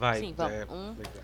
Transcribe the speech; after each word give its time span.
Vai. 0.00 0.18
Sim, 0.18 0.34
vamos. 0.34 0.52
é, 0.54 0.64
Um. 0.70 0.94
legal. 0.96 1.22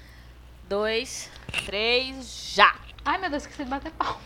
Dois, 0.69 1.31
três, 1.65 2.53
já! 2.55 2.77
Ai, 3.07 3.17
meu 3.17 3.31
Deus, 3.31 3.45
esqueci 3.45 3.65
de 3.65 3.71
bater 3.71 3.91
palma. 3.93 4.21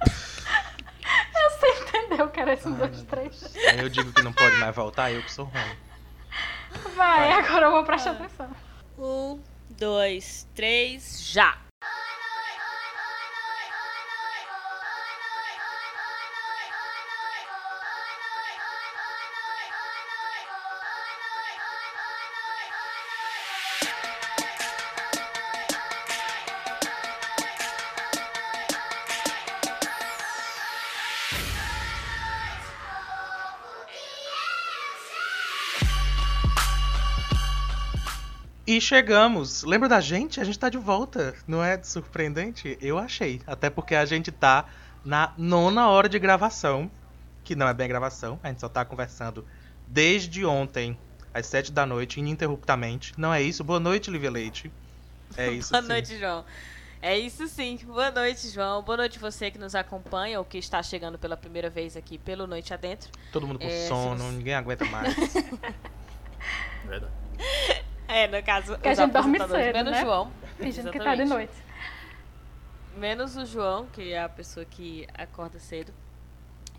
Você 1.32 1.66
entendeu 1.68 2.28
que 2.30 2.40
era 2.40 2.54
esse 2.54 2.66
um, 2.66 2.74
dois, 2.74 3.02
três. 3.04 3.54
Aí 3.68 3.78
eu 3.78 3.88
digo 3.88 4.12
que 4.12 4.22
não 4.22 4.32
pode 4.32 4.56
mais 4.56 4.74
voltar, 4.74 5.12
eu 5.12 5.22
que 5.22 5.30
sou 5.32 5.44
ruim. 5.44 5.76
Vai, 6.96 7.30
agora 7.30 7.66
eu 7.66 7.70
vou 7.70 7.84
prestar 7.84 8.10
atenção. 8.12 8.50
Um, 8.98 9.40
dois, 9.70 10.48
três, 10.54 11.22
já! 11.22 11.56
E 38.78 38.80
chegamos. 38.80 39.64
Lembra 39.64 39.88
da 39.88 40.00
gente? 40.00 40.40
A 40.40 40.44
gente 40.44 40.56
tá 40.56 40.68
de 40.68 40.78
volta. 40.78 41.34
Não 41.48 41.64
é 41.64 41.82
surpreendente? 41.82 42.78
Eu 42.80 42.96
achei. 42.96 43.40
Até 43.44 43.68
porque 43.68 43.92
a 43.96 44.04
gente 44.06 44.30
tá 44.30 44.66
na 45.04 45.32
nona 45.36 45.88
hora 45.88 46.08
de 46.08 46.16
gravação. 46.16 46.88
Que 47.42 47.56
não 47.56 47.66
é 47.66 47.74
bem 47.74 47.88
gravação. 47.88 48.38
A 48.40 48.46
gente 48.48 48.60
só 48.60 48.68
tá 48.68 48.84
conversando 48.84 49.44
desde 49.84 50.46
ontem, 50.46 50.96
às 51.34 51.46
sete 51.46 51.72
da 51.72 51.84
noite, 51.84 52.20
ininterruptamente. 52.20 53.14
Não 53.18 53.34
é 53.34 53.42
isso? 53.42 53.64
Boa 53.64 53.80
noite, 53.80 54.12
Lívia 54.12 54.30
Leite. 54.30 54.70
É 55.36 55.50
isso. 55.50 55.70
Boa 55.72 55.82
sim. 55.82 55.88
noite, 55.88 56.16
João. 56.16 56.44
É 57.02 57.18
isso 57.18 57.48
sim. 57.48 57.80
Boa 57.84 58.12
noite, 58.12 58.48
João. 58.48 58.80
Boa 58.82 58.98
noite 58.98 59.18
você 59.18 59.50
que 59.50 59.58
nos 59.58 59.74
acompanha 59.74 60.38
ou 60.38 60.44
que 60.44 60.58
está 60.58 60.80
chegando 60.84 61.18
pela 61.18 61.36
primeira 61.36 61.68
vez 61.68 61.96
aqui 61.96 62.16
pelo 62.16 62.46
Noite 62.46 62.72
Adentro. 62.72 63.10
Todo 63.32 63.44
mundo 63.44 63.58
com 63.58 63.66
É, 63.66 63.70
se 63.70 63.88
sono, 63.88 64.18
você- 64.22 64.36
ninguém 64.36 64.54
aguenta 64.54 64.84
mais. 64.84 65.16
Verdade. 66.86 67.12
É, 68.08 68.26
no 68.26 68.42
caso, 68.42 68.78
Que 68.78 68.88
a 68.88 68.94
gente 68.94 69.12
dorme 69.12 69.38
cedo, 69.38 69.74
menos 69.74 69.92
né? 69.92 69.98
o 69.98 70.04
João. 70.04 70.32
Fingindo 70.56 70.90
que 70.90 70.98
tá 70.98 71.14
de 71.14 71.24
noite. 71.26 71.52
Menos 72.96 73.36
o 73.36 73.44
João, 73.44 73.86
que 73.86 74.12
é 74.12 74.22
a 74.22 74.28
pessoa 74.28 74.64
que 74.64 75.06
acorda 75.14 75.58
cedo. 75.58 75.92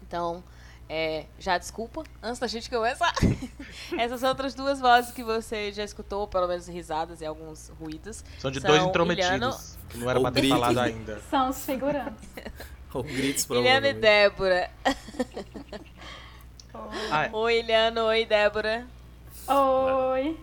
Então, 0.01 0.43
é, 0.89 1.27
já 1.37 1.55
desculpa, 1.57 2.03
antes 2.21 2.39
da 2.39 2.47
gente 2.47 2.67
começar. 2.67 3.13
Essas 3.95 4.23
outras 4.23 4.55
duas 4.55 4.79
vozes 4.79 5.11
que 5.11 5.23
você 5.23 5.71
já 5.71 5.83
escutou, 5.83 6.27
pelo 6.27 6.47
menos 6.47 6.67
risadas 6.67 7.21
e 7.21 7.25
alguns 7.25 7.69
ruídos. 7.79 8.23
São 8.39 8.49
de 8.49 8.59
São 8.59 8.71
dois 8.71 8.83
intrometidos. 8.83 9.77
Que 9.87 9.99
não 9.99 10.09
era 10.09 10.19
pra 10.19 10.31
ter 10.31 10.49
falado 10.49 10.79
ainda. 10.79 11.21
São 11.29 11.49
os 11.49 11.63
figurantes. 11.63 12.27
Ou 12.91 13.03
gritos 13.03 13.45
e. 13.47 13.93
Débora. 13.93 14.71
Oi, 17.33 17.59
Iliana. 17.59 18.03
Oi, 18.05 18.25
Débora. 18.25 18.87
Oi. 19.47 20.35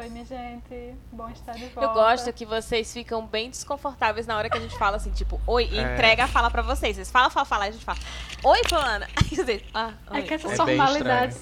Oi, 0.00 0.08
minha 0.08 0.24
gente. 0.24 0.94
Bom 1.12 1.28
estar 1.28 1.52
de 1.52 1.66
volta. 1.66 1.80
Eu 1.82 1.92
gosto 1.92 2.32
que 2.32 2.46
vocês 2.46 2.90
ficam 2.92 3.26
bem 3.26 3.50
desconfortáveis 3.50 4.26
na 4.26 4.36
hora 4.36 4.48
que 4.48 4.56
a 4.56 4.60
gente 4.60 4.76
fala 4.78 4.96
assim, 4.96 5.10
tipo, 5.10 5.38
oi, 5.46 5.68
e 5.70 5.78
É. 5.78 5.92
entrega 5.92 6.24
a 6.24 6.28
fala 6.28 6.50
pra 6.50 6.62
vocês. 6.62 6.96
Vocês 6.96 7.10
falam, 7.10 7.30
falam, 7.30 7.44
falam, 7.46 7.68
a 7.68 7.70
gente 7.70 7.84
fala, 7.84 7.98
oi, 8.42 8.60
fulana. 8.68 9.06
Aí 9.16 9.36
vocês, 9.36 9.62
ah, 9.74 9.92
É 10.10 10.14
oi. 10.16 10.22
que 10.22 10.34
essas 10.34 10.52
É 10.52 10.56
formalidades. 10.56 11.38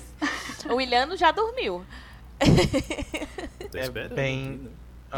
O 0.70 0.81
Iliano 0.81 1.17
já 1.17 1.31
dormiu. 1.31 1.84
Tô 3.70 3.79
É 3.79 3.83
esperando 3.83 4.14
bem- 4.17 4.61
né? 4.62 4.70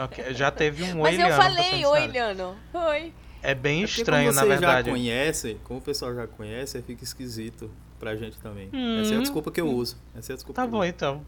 ok, 0.05 0.35
Já 0.35 0.51
teve 0.51 0.85
um 0.85 1.01
Mas 1.01 1.15
oi, 1.17 1.23
eu 1.23 1.27
Liana, 1.27 1.35
pra 1.37 1.45
falei, 1.45 1.87
oi. 1.87 2.05
Iliano. 2.05 2.57
Oi. 2.75 3.15
É 3.43 3.55
bem 3.55 3.81
É 3.81 3.85
estranho, 3.85 4.25
como 4.27 4.35
na 4.37 4.43
vocês 4.43 4.61
verdade. 4.61 4.87
já 4.87 4.93
conhecem, 4.93 5.59
como 5.65 5.79
o 5.79 5.83
pessoal 5.83 6.15
já 6.15 6.27
conhece, 6.27 6.83
fica 6.83 7.03
esquisito 7.03 7.71
pra 7.99 8.15
gente 8.17 8.39
também. 8.39 8.69
Hum. 8.71 9.01
Essa 9.01 9.15
é 9.15 9.17
a 9.17 9.21
desculpa 9.21 9.51
que 9.51 9.61
eu 9.63 9.67
uso. 9.69 9.97
Essa 10.15 10.33
é 10.33 10.35
a 10.35 10.37
desculpa 10.37 10.61
Tá 10.61 10.69
que 10.69 10.69
eu 10.69 10.73
bom, 10.73 10.81
uso. 10.81 10.89
então. 10.89 11.25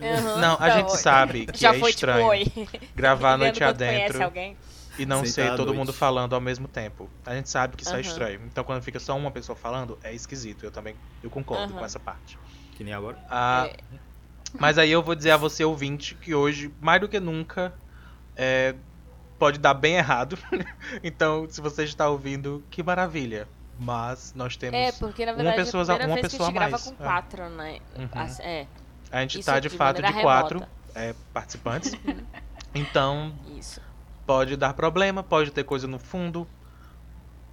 Aham, 0.00 0.36
Não, 0.40 0.54
a 0.54 0.56
tá, 0.58 0.70
gente 0.70 0.90
oi. 0.92 0.98
sabe 0.98 1.46
que 1.52 1.58
Já 1.58 1.74
é 1.74 1.78
foi 1.78 1.90
estranho 1.90 2.44
tipo, 2.44 2.68
gravar 2.94 3.32
a 3.32 3.36
noite 3.36 3.62
adentro 3.64 4.18
e 4.98 5.06
não 5.06 5.24
ser 5.24 5.48
à 5.50 5.56
todo 5.56 5.66
noite. 5.66 5.78
mundo 5.78 5.92
falando 5.92 6.34
ao 6.34 6.40
mesmo 6.40 6.68
tempo. 6.68 7.10
A 7.24 7.34
gente 7.34 7.48
sabe 7.48 7.76
que 7.76 7.82
isso 7.82 7.92
é 7.92 8.00
Aham. 8.00 8.00
estranho. 8.02 8.40
Então 8.46 8.62
quando 8.64 8.82
fica 8.82 8.98
só 9.00 9.16
uma 9.16 9.30
pessoa 9.30 9.56
falando, 9.56 9.98
é 10.02 10.14
esquisito. 10.14 10.64
Eu 10.64 10.70
também 10.70 10.94
eu 11.22 11.30
concordo 11.30 11.64
Aham. 11.72 11.78
com 11.78 11.84
essa 11.84 11.98
parte. 11.98 12.38
Que 12.72 12.84
nem 12.84 12.92
agora. 12.92 13.18
Ah, 13.30 13.68
É. 13.68 13.76
Mas 14.58 14.78
aí 14.78 14.90
eu 14.90 15.02
vou 15.02 15.14
dizer 15.14 15.32
a 15.32 15.36
você, 15.36 15.64
ouvinte, 15.64 16.14
que 16.14 16.34
hoje, 16.34 16.72
mais 16.80 17.00
do 17.00 17.08
que 17.08 17.18
nunca, 17.20 17.74
é, 18.34 18.74
pode 19.38 19.58
dar 19.58 19.74
bem 19.74 19.96
errado. 19.96 20.38
então, 21.02 21.46
se 21.50 21.60
você 21.60 21.84
está 21.84 22.08
ouvindo, 22.08 22.64
que 22.70 22.82
maravilha. 22.82 23.48
Mas 23.78 24.32
nós 24.34 24.56
temos. 24.56 24.78
É, 24.78 24.92
porque 24.92 25.26
na 25.26 25.32
uma 25.32 25.36
verdade 25.38 25.56
pessoa- 25.64 25.82
é 25.82 25.84
a 25.84 25.86
primeira 25.86 26.08
uma 26.08 26.14
vez 26.14 26.32
pessoa 26.32 26.50
que 26.52 26.58
a 26.58 26.60
a 26.60 26.64
gente 26.64 26.70
grava 26.70 26.84
mais, 26.84 26.96
com 26.96 27.04
é. 27.04 27.06
quatro, 27.06 27.48
né? 27.50 27.78
Uhum. 27.98 28.08
As- 28.14 28.40
É, 28.40 28.66
A 29.16 29.20
gente 29.22 29.40
está 29.40 29.58
de 29.58 29.68
de 29.68 29.76
fato 29.76 30.02
de 30.02 30.12
quatro 30.20 30.62
é, 30.94 31.14
participantes. 31.32 31.92
então, 32.74 33.32
isso. 33.58 33.80
pode 34.26 34.56
dar 34.56 34.74
problema, 34.74 35.22
pode 35.22 35.50
ter 35.50 35.64
coisa 35.64 35.86
no 35.86 35.98
fundo. 35.98 36.46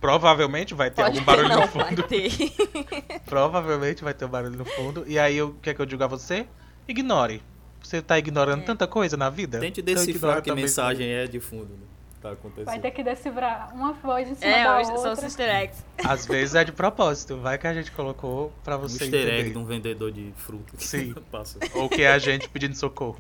Provavelmente 0.02 0.74
vai 0.74 0.90
ter 0.92 1.02
Pode 1.02 1.20
algum 1.20 1.26
barulho 1.26 1.48
não, 1.48 1.62
no 1.62 1.68
vai 1.68 1.88
fundo. 1.88 2.04
ter. 2.04 2.30
Provavelmente 3.26 4.04
vai 4.04 4.14
ter 4.14 4.26
um 4.26 4.30
barulho 4.30 4.58
no 4.58 4.66
fundo. 4.66 5.06
E 5.08 5.18
aí, 5.18 5.42
o 5.42 5.54
que 5.54 5.70
é 5.70 5.74
que 5.74 5.82
eu 5.82 5.86
digo 5.86 6.04
a 6.04 6.08
você? 6.08 6.46
Ignore. 6.86 7.42
Você 7.82 8.02
tá 8.02 8.20
ignorando 8.20 8.64
É. 8.64 8.66
tanta 8.66 8.86
coisa 8.86 9.16
na 9.16 9.30
vida? 9.30 9.60
Tente 9.60 9.80
Então 9.80 9.94
decifrar 9.94 10.16
ignora 10.16 10.42
que 10.42 10.52
mensagem 10.52 11.08
é 11.08 11.26
de 11.26 11.40
fundo. 11.40 11.74
Né? 11.74 11.93
Tá 12.24 12.30
Vai 12.30 12.34
acontecendo. 12.38 12.82
ter 12.82 12.92
que 12.92 13.04
decifrar 13.04 13.76
uma 13.76 13.92
voz 13.92 14.30
em 14.30 14.36
cima 14.36 14.50
É, 14.50 14.64
da 14.64 14.78
hoje 14.78 14.86
são 14.86 14.96
outra. 14.96 15.12
os 15.12 15.24
easter 15.24 15.50
eggs. 15.54 15.84
Às 16.06 16.26
vezes 16.26 16.56
é 16.56 16.64
de 16.64 16.72
propósito. 16.72 17.38
Vai 17.38 17.58
que 17.58 17.68
a 17.68 17.74
gente 17.74 17.92
colocou 17.92 18.50
pra 18.64 18.78
Um 18.78 18.82
você 18.82 19.04
easter 19.04 19.28
egg 19.28 19.50
de 19.50 19.58
um 19.58 19.66
vendedor 19.66 20.10
de 20.10 20.32
fruta. 20.38 20.74
Sim. 20.78 21.14
Passa. 21.30 21.60
Ou 21.76 21.90
que 21.90 22.02
é 22.02 22.08
a 22.14 22.18
gente 22.18 22.48
pedindo 22.48 22.76
socorro, 22.76 23.20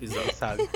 Exato. 0.00 0.34
sabe? 0.34 0.66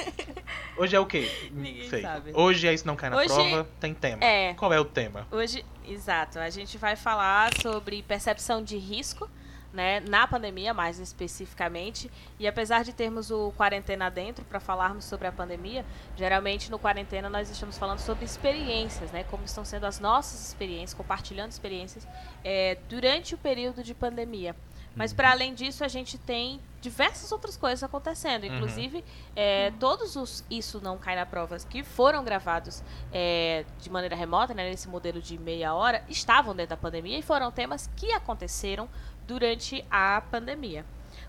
Hoje 0.76 0.94
é 0.94 1.00
o 1.00 1.06
quê? 1.06 1.30
Ninguém 1.50 1.88
Sei. 1.88 2.02
sabe. 2.02 2.30
Hoje 2.34 2.68
é 2.68 2.74
isso 2.74 2.86
não 2.86 2.94
cai 2.94 3.08
na 3.08 3.16
Hoje- 3.16 3.28
prova, 3.32 3.66
tem 3.80 3.94
tema. 3.94 4.22
É. 4.22 4.52
Qual 4.52 4.70
é 4.70 4.78
o 4.78 4.84
tema? 4.84 5.26
Hoje, 5.30 5.64
exato, 5.88 6.38
a 6.38 6.50
gente 6.50 6.76
vai 6.76 6.94
falar 6.94 7.50
sobre 7.62 8.02
percepção 8.02 8.62
de 8.62 8.76
risco, 8.76 9.30
né, 9.76 10.00
na 10.00 10.26
pandemia, 10.26 10.72
mais 10.72 10.98
especificamente. 10.98 12.10
E 12.40 12.48
apesar 12.48 12.82
de 12.82 12.94
termos 12.94 13.30
o 13.30 13.52
quarentena 13.52 14.10
dentro 14.10 14.42
para 14.46 14.58
falarmos 14.58 15.04
sobre 15.04 15.28
a 15.28 15.32
pandemia, 15.32 15.84
geralmente 16.16 16.70
no 16.70 16.78
quarentena 16.78 17.28
nós 17.28 17.50
estamos 17.50 17.76
falando 17.76 17.98
sobre 17.98 18.24
experiências, 18.24 19.12
né, 19.12 19.22
como 19.24 19.44
estão 19.44 19.64
sendo 19.64 19.84
as 19.84 20.00
nossas 20.00 20.48
experiências, 20.48 20.94
compartilhando 20.94 21.50
experiências 21.50 22.08
é, 22.42 22.78
durante 22.88 23.34
o 23.34 23.38
período 23.38 23.82
de 23.82 23.94
pandemia. 23.94 24.56
Mas 24.96 25.12
para 25.12 25.30
além 25.30 25.52
disso, 25.52 25.84
a 25.84 25.88
gente 25.88 26.16
tem 26.16 26.58
diversas 26.80 27.30
outras 27.30 27.54
coisas 27.54 27.82
acontecendo. 27.82 28.46
Inclusive, 28.46 29.04
é, 29.34 29.70
todos 29.78 30.16
os 30.16 30.42
Isso 30.50 30.80
Não 30.80 30.96
Cai 30.96 31.14
na 31.14 31.26
Provas 31.26 31.66
que 31.66 31.82
foram 31.82 32.24
gravados 32.24 32.82
é, 33.12 33.66
de 33.78 33.90
maneira 33.90 34.16
remota, 34.16 34.54
né, 34.54 34.70
nesse 34.70 34.88
modelo 34.88 35.20
de 35.20 35.36
meia 35.36 35.74
hora, 35.74 36.02
estavam 36.08 36.56
dentro 36.56 36.70
da 36.70 36.76
pandemia 36.78 37.18
e 37.18 37.22
foram 37.22 37.52
temas 37.52 37.90
que 37.94 38.10
aconteceram 38.12 38.88
durante 39.26 39.84
a 39.90 40.20
pandemia. 40.30 40.84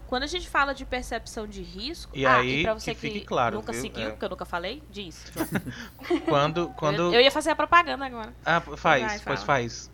Quando 0.07 0.23
a 0.23 0.27
gente 0.27 0.47
fala 0.47 0.73
de 0.73 0.85
percepção 0.85 1.45
de 1.45 1.61
risco, 1.61 2.11
E 2.15 2.25
ah, 2.25 2.37
aí, 2.37 2.61
e 2.61 2.63
pra 2.63 2.73
você 2.73 2.95
que 2.95 3.09
que, 3.09 3.21
claro, 3.21 3.57
nunca 3.57 3.73
viu? 3.73 3.81
seguiu, 3.81 4.09
É. 4.09 4.11
que 4.11 4.23
eu 4.23 4.29
nunca 4.29 4.45
falei, 4.45 4.81
diz. 4.89 5.31
Quando. 6.29 6.69
quando... 6.77 7.01
Eu, 7.01 7.15
eu 7.15 7.21
ia 7.21 7.31
fazer 7.31 7.49
a 7.51 7.55
propaganda 7.55 8.05
agora. 8.05 8.33
Ah, 8.45 8.61
faz, 8.61 9.03
Vai, 9.03 9.19
pois 9.19 9.43
faz. 9.43 9.91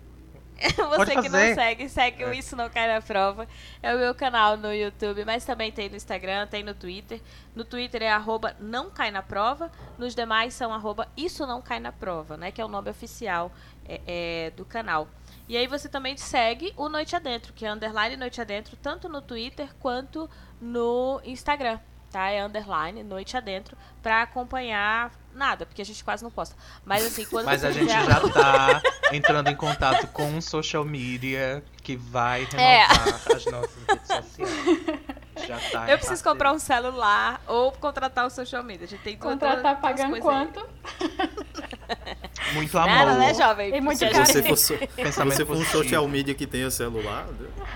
Você 0.97 1.15
que 1.21 1.29
não 1.29 1.39
segue, 1.55 1.89
segue 1.89 2.23
o 2.23 2.29
É. 2.29 2.35
Isso 2.37 2.55
Não 2.55 2.69
Cai 2.69 2.87
na 2.87 3.01
Prova. 3.01 3.47
É 3.81 3.93
o 3.93 3.97
meu 3.97 4.15
canal 4.15 4.55
no 4.55 4.73
YouTube, 4.73 5.25
mas 5.25 5.43
também 5.43 5.71
tem 5.71 5.89
no 5.89 5.95
Instagram, 5.95 6.47
tem 6.47 6.63
no 6.63 6.73
Twitter. 6.73 7.19
No 7.55 7.65
Twitter 7.65 8.03
é 8.03 8.09
arroba 8.09 8.55
não 8.59 8.89
cai 8.89 9.11
na 9.11 9.21
prova. 9.21 9.71
Nos 9.97 10.15
demais 10.15 10.53
são 10.53 10.73
arroba 10.73 11.07
Isso 11.17 11.45
Não 11.45 11.61
Cai 11.61 11.79
na 11.79 11.91
Prova, 11.91 12.37
né? 12.37 12.51
Que 12.51 12.61
é 12.61 12.65
o 12.65 12.67
nome 12.67 12.89
oficial 12.89 13.51
é, 13.85 14.01
é, 14.05 14.51
do 14.51 14.63
canal. 14.63 15.07
E 15.47 15.57
aí 15.57 15.67
você 15.67 15.89
também 15.89 16.15
segue 16.17 16.73
o 16.77 16.87
Noite 16.87 17.15
Adentro, 17.15 17.51
que 17.53 17.65
é 17.65 17.71
underline 17.71 18.15
Noite 18.15 18.39
Adentro, 18.39 18.77
tanto 18.77 19.09
no 19.09 19.21
Twitter 19.21 19.69
quanto 19.79 20.29
no 20.61 21.19
Instagram. 21.25 21.79
Tá? 22.11 22.29
É 22.29 22.45
underline 22.45 23.03
Noite 23.03 23.35
Adentro, 23.35 23.75
pra 24.01 24.21
acompanhar 24.21 25.11
nada, 25.33 25.65
porque 25.65 25.81
a 25.81 25.85
gente 25.85 26.03
quase 26.03 26.23
não 26.23 26.29
posta. 26.29 26.55
Mas 26.85 27.03
assim, 27.05 27.25
quando 27.25 27.45
Mas 27.45 27.63
a 27.65 27.71
gente 27.71 27.87
quiser- 27.87 28.05
já 28.05 28.19
tá 28.29 28.81
entrando 29.11 29.47
em 29.49 29.55
contato 29.55 30.05
com 30.07 30.23
um 30.25 30.39
social 30.39 30.85
media 30.85 31.63
que 31.81 31.95
vai 31.95 32.47
É. 32.53 32.85
renovar 32.85 33.35
as 33.35 33.45
nossas 33.45 33.83
redes 33.87 34.07
sociais. 34.07 34.99
Já 35.47 35.59
tá 35.71 35.89
Eu 35.89 35.97
preciso 35.97 36.23
comprar 36.23 36.51
um 36.53 36.59
celular 36.59 37.41
ou 37.47 37.71
contratar 37.73 38.25
o 38.25 38.29
social 38.29 38.63
media. 38.63 38.85
A 38.85 38.89
gente 38.89 39.01
tem 39.01 39.17
duas- 39.17 39.33
Contratar 39.33 39.79
pagando 39.81 40.19
quanto? 40.19 40.65
Muito 42.53 42.77
amor. 42.77 42.89
Nada, 42.89 43.17
né, 43.17 43.33
jovem? 43.33 43.75
E 43.75 43.81
muito 43.81 43.97
Se 43.99 44.05
carinho. 44.05 44.25
você 44.25 44.43
for, 44.43 44.57
so- 44.57 44.77
se 45.35 45.45
for 45.45 45.55
um 45.57 45.65
social 45.65 46.07
media 46.07 46.33
que 46.35 46.45
tenha 46.45 46.69
celular, 46.69 47.25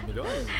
melhor 0.06 0.26
ainda. 0.28 0.52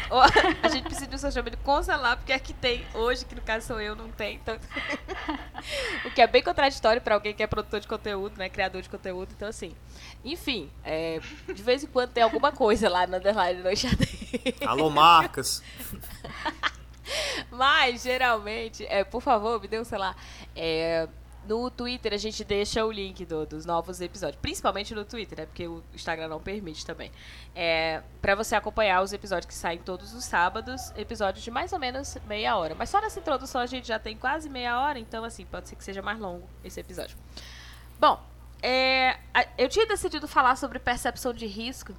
A 0.64 0.68
gente 0.70 0.84
precisa 0.84 1.08
de 1.08 1.16
um 1.16 1.20
social 1.20 1.44
media 1.44 1.60
com 1.64 1.84
celular, 1.84 2.16
porque 2.18 2.32
aqui 2.34 2.54
tem 2.54 2.86
hoje, 2.94 3.26
que 3.26 3.36
no 3.36 3.42
caso 3.42 3.68
sou 3.68 3.82
eu, 3.82 3.96
não 3.96 4.10
tem. 4.10 4.36
Então... 4.36 4.58
o 6.06 6.12
que 6.12 6.22
é 6.22 6.28
bem 6.28 6.42
contraditório 6.42 7.02
pra 7.02 7.16
alguém 7.16 7.34
que 7.34 7.44
é 7.44 7.48
produtor 7.48 7.80
de 7.80 7.88
conteúdo, 7.88 8.38
né? 8.38 8.50
Criador 8.50 8.82
de 8.82 8.90
conteúdo. 8.90 9.30
Então, 9.36 9.48
assim. 9.50 9.76
Enfim, 10.24 10.70
é, 10.84 11.20
de 11.54 11.62
vez 11.64 11.84
em 11.84 11.88
quando 11.88 12.12
tem 12.12 12.24
alguma 12.24 12.52
coisa 12.52 12.90
lá 12.90 13.06
no 13.06 13.18
underline 13.18 13.62
no 13.62 13.76
xadrez. 13.76 14.18
Alô, 14.66 14.90
marcas. 14.90 15.62
Mas, 17.52 18.04
geralmente, 18.04 18.86
é, 18.88 19.04
por 19.04 19.22
favor, 19.22 19.62
me 19.62 19.68
dê 19.68 19.80
um 19.80 19.84
celular. 19.84 20.16
É, 20.56 21.08
no 21.48 21.72
Twitter 21.72 22.14
a 22.14 22.18
gente 22.18 22.44
deixa 22.44 22.84
o 22.86 22.92
link 22.92 23.24
do- 23.26 23.46
dos 23.46 23.66
novos 23.66 24.02
episódios. 24.02 24.38
Principalmente 24.42 24.94
no 24.94 25.06
Twitter, 25.06 25.38
né? 25.40 25.46
Porque 25.46 25.66
o 25.66 25.82
Instagram 25.94 26.28
não 26.28 26.42
permite 26.42 26.86
também. 26.86 27.10
É, 27.56 28.02
para 28.22 28.36
você 28.36 28.54
acompanhar 28.56 29.02
os 29.02 29.14
episódios 29.14 29.46
que 29.46 29.54
saem 29.54 29.80
todos 29.80 30.14
os 30.14 30.26
sábados. 30.26 30.92
Episódios 30.98 31.44
de 31.46 31.50
mais 31.50 31.72
ou 31.72 31.80
menos 31.80 32.18
meia 32.28 32.58
hora. 32.58 32.76
Mas 32.76 32.90
só 32.90 33.00
nessa 33.00 33.20
introdução 33.20 33.62
a 33.62 33.66
gente 33.66 33.88
já 33.88 33.98
tem 33.98 34.18
quase 34.18 34.50
meia 34.50 34.78
hora. 34.80 35.00
Então, 35.00 35.24
assim, 35.24 35.46
pode 35.46 35.70
ser 35.70 35.78
que 35.78 35.84
seja 35.86 36.02
mais 36.02 36.20
longo 36.20 36.46
esse 36.66 36.80
episódio. 36.82 37.18
Bom, 37.98 38.22
é, 38.62 39.18
eu 39.58 39.70
tinha 39.70 39.86
decidido 39.86 40.28
falar 40.28 40.58
sobre 40.58 40.80
percepção 40.80 41.32
de 41.34 41.46
risco. 41.46 41.94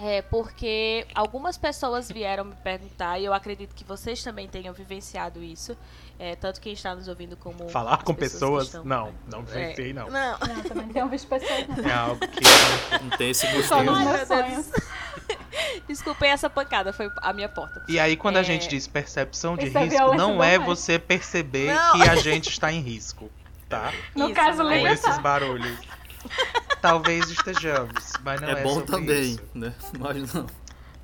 É, 0.00 0.22
porque 0.22 1.06
algumas 1.14 1.58
pessoas 1.58 2.10
vieram 2.10 2.44
me 2.44 2.54
perguntar, 2.56 3.18
e 3.18 3.24
eu 3.26 3.32
acredito 3.34 3.74
que 3.74 3.84
vocês 3.84 4.22
também 4.22 4.48
tenham 4.48 4.72
vivenciado 4.72 5.42
isso, 5.42 5.76
é, 6.18 6.34
tanto 6.34 6.60
quem 6.62 6.72
está 6.72 6.94
nos 6.94 7.08
ouvindo 7.08 7.36
como. 7.36 7.68
Falar 7.68 7.98
com 8.02 8.14
que 8.14 8.20
pessoas? 8.20 8.66
estão- 8.68 8.84
Não, 8.84 9.12
não 9.30 9.40
É, 9.52 9.68
pensei, 9.68 9.92
não. 9.92 10.08
Não. 10.08 10.38
Não, 10.38 10.62
também 10.62 10.88
tenho 10.88 11.08
visto 11.08 11.28
pessoas 11.28 11.68
não. 11.68 11.84
É 11.88 11.92
algo 11.92 12.18
que. 12.26 12.40
Não 13.02 13.10
tem 13.18 13.30
esse 13.30 13.46
sonhos. 13.64 14.70
Desculpem 15.86 16.30
essa 16.30 16.48
pancada, 16.48 16.92
foi 16.92 17.10
a 17.20 17.32
minha 17.32 17.48
porta. 17.48 17.84
E 17.88 17.98
aí, 18.00 18.16
quando 18.16 18.36
a 18.38 18.40
É. 18.40 18.44
gente 18.44 18.68
diz 18.68 18.86
percepção 18.86 19.56
de 19.56 19.66
é 19.66 19.80
risco, 19.84 20.14
não 20.14 20.42
é 20.42 20.58
doméstica. 20.58 20.64
você 20.64 20.98
perceber 20.98 21.74
Não. 21.74 21.92
que 21.92 22.08
a 22.08 22.16
gente 22.16 22.48
está 22.48 22.72
em 22.72 22.80
risco, 22.80 23.30
tá? 23.68 23.92
No 24.14 24.26
Isso, 24.26 24.34
caso, 24.34 24.58
não 24.62 24.70
Com 24.70 24.86
é? 24.86 24.92
esses 24.92 25.18
barulhos. 25.18 25.78
Talvez 26.82 27.30
estejamos, 27.30 28.12
mas 28.24 28.40
não 28.40 28.48
é, 28.48 28.52
É 28.52 28.62
bom 28.62 28.74
sobre 28.74 28.86
também, 28.86 29.22
isso. 29.22 29.42
né? 29.54 29.72
Mas 29.98 30.34
não. 30.34 30.46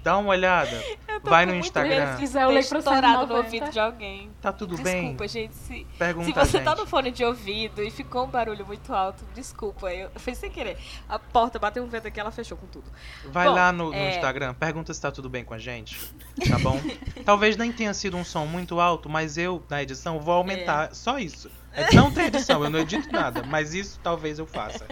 Dá 0.02 0.16
uma 0.16 0.30
olhada. 0.30 0.82
Vai 1.24 1.44
no 1.44 1.54
Instagram. 1.56 2.12
de 2.12 2.18
Quiser, 2.18 2.44
eu 2.44 2.50
leio 2.50 2.66
pro 2.68 2.78
estourado 2.78 3.26
no 3.26 3.42
190. 3.42 3.44
ouvido 3.44 3.70
de 3.72 3.80
alguém. 3.80 4.30
Tá 4.40 4.52
tudo 4.52 4.76
bem? 4.78 5.00
Desculpa, 5.02 5.28
gente. 5.28 5.54
Se, 5.54 5.86
Pergunta 5.98 6.44
se 6.44 6.52
você 6.52 6.60
tá 6.60 6.74
no 6.76 6.86
fone 6.86 7.10
de 7.10 7.24
ouvido 7.24 7.82
e 7.82 7.90
ficou 7.90 8.24
um 8.24 8.28
barulho 8.28 8.64
muito 8.64 8.94
alto, 8.94 9.24
desculpa. 9.34 9.92
Eu 9.92 10.08
foi 10.14 10.36
sem 10.36 10.48
querer. 10.50 10.78
A 11.08 11.18
porta 11.18 11.58
bateu 11.58 11.82
um 11.82 11.88
vento 11.88 12.06
aqui, 12.06 12.20
ela 12.20 12.30
fechou 12.30 12.56
com 12.56 12.68
tudo. 12.68 12.84
Vai 13.26 13.48
Bom, 13.48 13.54
lá 13.54 13.72
no, 13.72 13.86
no 13.90 13.94
é- 13.94 14.14
Instagram, 14.14 14.54
pergunta 14.54 14.94
se 14.94 15.00
tá 15.00 15.10
tudo 15.10 15.28
bem 15.28 15.44
com 15.44 15.52
a 15.52 15.58
gente. 15.58 15.98
Tá 16.48 16.58
bom? 16.60 16.80
Talvez 17.26 17.56
nem 17.56 17.72
tenha 17.72 17.92
sido 17.92 18.16
um 18.16 18.24
som 18.24 18.46
muito 18.46 18.78
alto, 18.80 19.08
mas 19.08 19.36
eu, 19.36 19.62
na 19.68 19.82
edição, 19.82 20.20
vou 20.20 20.34
aumentar. 20.34 20.94
Só 20.94 21.18
isso. 21.18 21.50
É, 21.72 21.92
Não 21.94 22.10
tem 22.10 22.26
edição, 22.26 22.62
eu 22.64 22.70
não 22.70 22.78
edito 22.78 23.10
nada. 23.12 23.42
Mas 23.42 23.74
isso 23.74 24.00
talvez 24.02 24.38
eu 24.38 24.46
faça. 24.46 24.86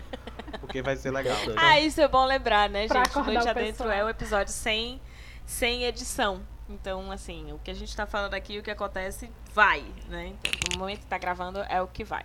Porque 0.76 0.82
vai 0.82 0.96
ser 0.96 1.10
legal. 1.10 1.36
Ah, 1.56 1.80
isso 1.80 2.00
é 2.00 2.08
bom 2.08 2.24
lembrar, 2.26 2.68
né, 2.68 2.86
Pra 2.86 3.04
gente? 3.04 3.14
Noite 3.16 3.48
Adentro 3.48 3.54
pessoal. 3.84 3.90
é 3.90 4.04
um 4.04 4.08
episódio 4.08 4.52
sem, 4.52 5.00
sem 5.44 5.84
edição. 5.84 6.40
Então, 6.68 7.12
assim, 7.12 7.52
o 7.52 7.58
que 7.60 7.70
a 7.70 7.74
gente 7.74 7.94
tá 7.96 8.06
falando 8.06 8.34
aqui, 8.34 8.58
o 8.58 8.62
que 8.62 8.70
acontece, 8.72 9.30
vai, 9.54 9.84
né? 10.08 10.32
Então, 10.42 10.52
no 10.72 10.78
momento 10.80 10.98
que 11.00 11.06
tá 11.06 11.16
gravando, 11.16 11.60
é 11.68 11.80
o 11.80 11.86
que 11.86 12.02
vai. 12.02 12.24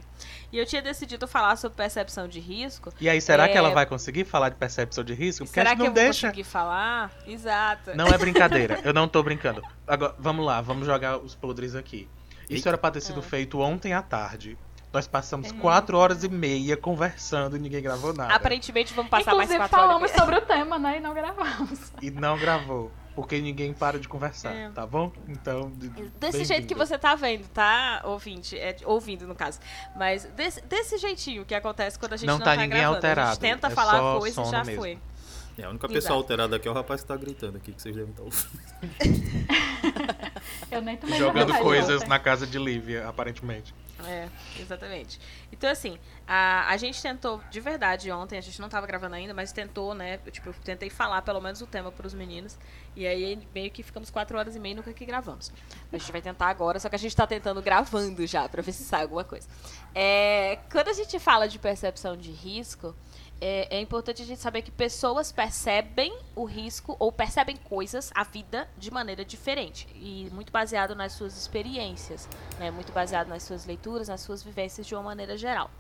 E 0.52 0.58
eu 0.58 0.66
tinha 0.66 0.82
decidido 0.82 1.28
falar 1.28 1.56
sobre 1.58 1.78
percepção 1.78 2.28
de 2.28 2.40
risco. 2.40 2.92
E 3.00 3.08
aí, 3.08 3.22
será 3.22 3.48
que 3.48 3.54
É. 3.54 3.58
ela 3.58 3.70
vai 3.70 3.86
conseguir 3.86 4.26
falar 4.26 4.50
de 4.50 4.56
percepção 4.56 5.04
de 5.04 5.14
risco? 5.14 5.46
Porque 5.46 5.60
a 5.60 5.64
Será 5.64 5.70
gente 5.70 5.78
que 5.78 5.84
não 5.84 5.90
eu 5.92 5.94
vou 5.94 6.04
deixa. 6.04 6.28
conseguir 6.28 6.44
falar? 6.44 7.12
Exato. 7.28 7.96
Não 7.96 8.08
é 8.08 8.18
brincadeira, 8.18 8.80
eu 8.84 8.92
não 8.94 9.08
tô 9.08 9.22
brincando. 9.22 9.62
Agora, 9.88 10.16
vamos 10.18 10.44
lá, 10.44 10.60
vamos 10.60 10.88
jogar 10.88 11.18
os 11.20 11.36
podres 11.36 11.76
aqui. 11.76 12.10
Isso 12.50 12.58
Eita. 12.62 12.70
era 12.70 12.78
pra 12.80 12.90
ter 12.92 13.02
sido 13.02 13.20
Ah. 13.20 13.24
feito 13.24 13.60
ontem 13.60 13.94
à 13.94 14.02
tarde. 14.02 14.58
Nós 14.94 15.08
passamos 15.08 15.50
É. 15.52 15.54
quatro 15.54 15.98
horas 15.98 16.24
e 16.24 16.30
meia 16.30 16.76
conversando 16.76 17.56
e 17.56 17.60
ninguém 17.60 17.82
gravou 17.82 18.14
nada. 18.14 18.34
Aparentemente 18.34 18.94
vamos 18.94 19.10
passar 19.10 19.32
Inclusive, 19.32 19.58
mais 19.58 19.70
quatro 19.70 19.88
falamos 19.88 20.10
horas. 20.12 20.22
sobre 20.22 20.36
o 20.38 20.42
tema, 20.42 20.78
né? 20.78 20.98
E 20.98 21.00
não 21.00 21.14
gravamos. 21.14 21.92
E 22.02 22.12
não 22.12 22.38
gravou. 22.38 22.92
Porque 23.16 23.40
ninguém 23.42 23.74
para 23.74 24.00
de 24.00 24.08
conversar, 24.08 24.54
É. 24.54 24.70
tá 24.70 24.86
bom? 24.86 25.12
Então. 25.28 25.72
Desse 26.20 26.46
jeito 26.46 26.66
que 26.68 26.74
você 26.76 26.98
tá 26.98 27.14
vendo, 27.16 27.46
tá, 27.50 28.02
ouvinte? 28.06 28.58
É, 28.58 28.76
ouvindo, 28.86 29.28
no 29.28 29.36
caso. 29.36 29.60
Mas 29.98 30.24
desse, 30.36 30.62
desse 30.62 30.98
jeitinho 30.98 31.44
que 31.46 31.54
acontece 31.54 32.00
quando 32.00 32.14
a 32.14 32.18
gente 32.18 32.28
Não 32.28 32.36
não, 32.38 32.40
tá 32.46 32.56
tá 32.56 32.62
ninguém 32.62 32.80
gravando. 32.80 32.94
A 32.94 32.98
alterado, 32.98 33.30
gente 33.32 33.40
tenta 33.40 33.68
é 33.68 33.70
falar 33.70 33.98
só 33.98 34.20
coisa 34.20 34.42
e 34.42 34.46
já 34.46 34.64
mesmo. 34.64 34.82
foi. 34.82 35.00
É, 35.58 35.64
a 35.66 35.70
única 35.70 35.86
Exato. 35.88 35.94
pessoa 35.94 36.18
alterada 36.18 36.56
aqui 36.56 36.68
é 36.68 36.72
o 36.72 36.74
rapaz 36.74 37.02
que 37.02 37.08
tá 37.08 37.16
gritando 37.18 37.58
aqui, 37.58 37.74
que 37.74 37.82
vocês 37.82 37.94
devem 37.94 38.12
estar 38.12 38.24
ouvindo. 38.24 38.50
Eu 40.72 40.82
nem 40.82 40.96
tomei 40.96 41.20
Jogando 41.20 41.54
coisas 41.60 42.04
na 42.08 42.18
casa 42.18 42.48
de 42.48 42.58
Lívia, 42.58 43.08
aparentemente. 43.08 43.74
É, 44.08 44.30
exatamente. 44.60 45.20
Então, 45.52 45.70
assim, 45.70 45.98
a, 46.28 46.68
a 46.70 46.78
gente 46.78 47.02
tentou, 47.02 47.42
de 47.50 47.60
verdade, 47.60 48.12
ontem, 48.12 48.38
a 48.38 48.42
gente 48.42 48.60
não 48.60 48.70
tava 48.70 48.88
gravando 48.88 49.16
ainda, 49.16 49.34
mas 49.34 49.52
tentou, 49.52 49.94
né? 49.94 50.20
eu, 50.26 50.32
Tipo, 50.32 50.50
eu 50.50 50.54
tentei 50.64 50.90
falar 50.90 51.22
pelo 51.22 51.42
menos 51.42 51.62
o 51.62 51.68
tema 51.68 51.92
pros 51.92 52.14
meninos. 52.14 52.58
E 52.96 53.08
aí 53.08 53.40
meio 53.54 53.72
que 53.72 53.84
ficamos 53.84 54.10
quatro 54.10 54.38
horas 54.38 54.56
e 54.56 54.60
meia 54.60 54.74
e 54.74 54.76
nunca 54.76 54.94
que 54.94 55.06
gravamos. 55.06 55.52
A 55.92 55.98
gente 55.98 56.12
vai 56.12 56.22
tentar 56.22 56.48
agora, 56.48 56.80
só 56.80 56.90
que 56.90 56.96
a 56.96 57.00
gente 57.00 57.16
tá 57.16 57.26
tentando 57.26 57.62
gravando 57.62 58.26
já, 58.26 58.48
pra 58.50 58.62
ver 58.62 58.74
se 58.74 58.84
sai 58.84 59.04
alguma 59.04 59.24
coisa. 59.24 59.48
É, 59.94 60.60
quando 60.72 60.90
a 60.90 60.94
gente 60.94 61.18
fala 61.20 61.48
de 61.48 61.60
percepção 61.60 62.18
de 62.18 62.32
risco, 62.32 62.96
é, 63.42 63.78
é 63.78 63.82
importante 63.82 64.22
a 64.22 64.26
gente 64.26 64.40
saber 64.40 64.62
que 64.62 64.70
pessoas 64.70 65.32
percebem 65.32 66.16
o 66.36 66.46
risco 66.46 66.96
ou 67.00 67.12
percebem 67.12 67.58
coisas, 67.58 68.12
a 68.14 68.24
vida, 68.24 68.70
de 68.78 68.92
maneira 68.92 69.26
diferente. 69.26 69.88
E 69.96 70.30
muito 70.32 70.54
baseado 70.54 70.96
nas 70.96 71.14
suas 71.14 71.36
experiências, 71.36 72.30
né? 72.60 72.70
muito 72.70 72.92
baseado 72.94 73.28
nas 73.28 73.42
suas 73.42 73.66
leituras, 73.66 74.08
nas 74.08 74.22
suas 74.22 74.44
vivências 74.44 74.86
de 74.86 74.94
uma 74.94 75.02
maneira 75.02 75.36
geral. 75.36 75.72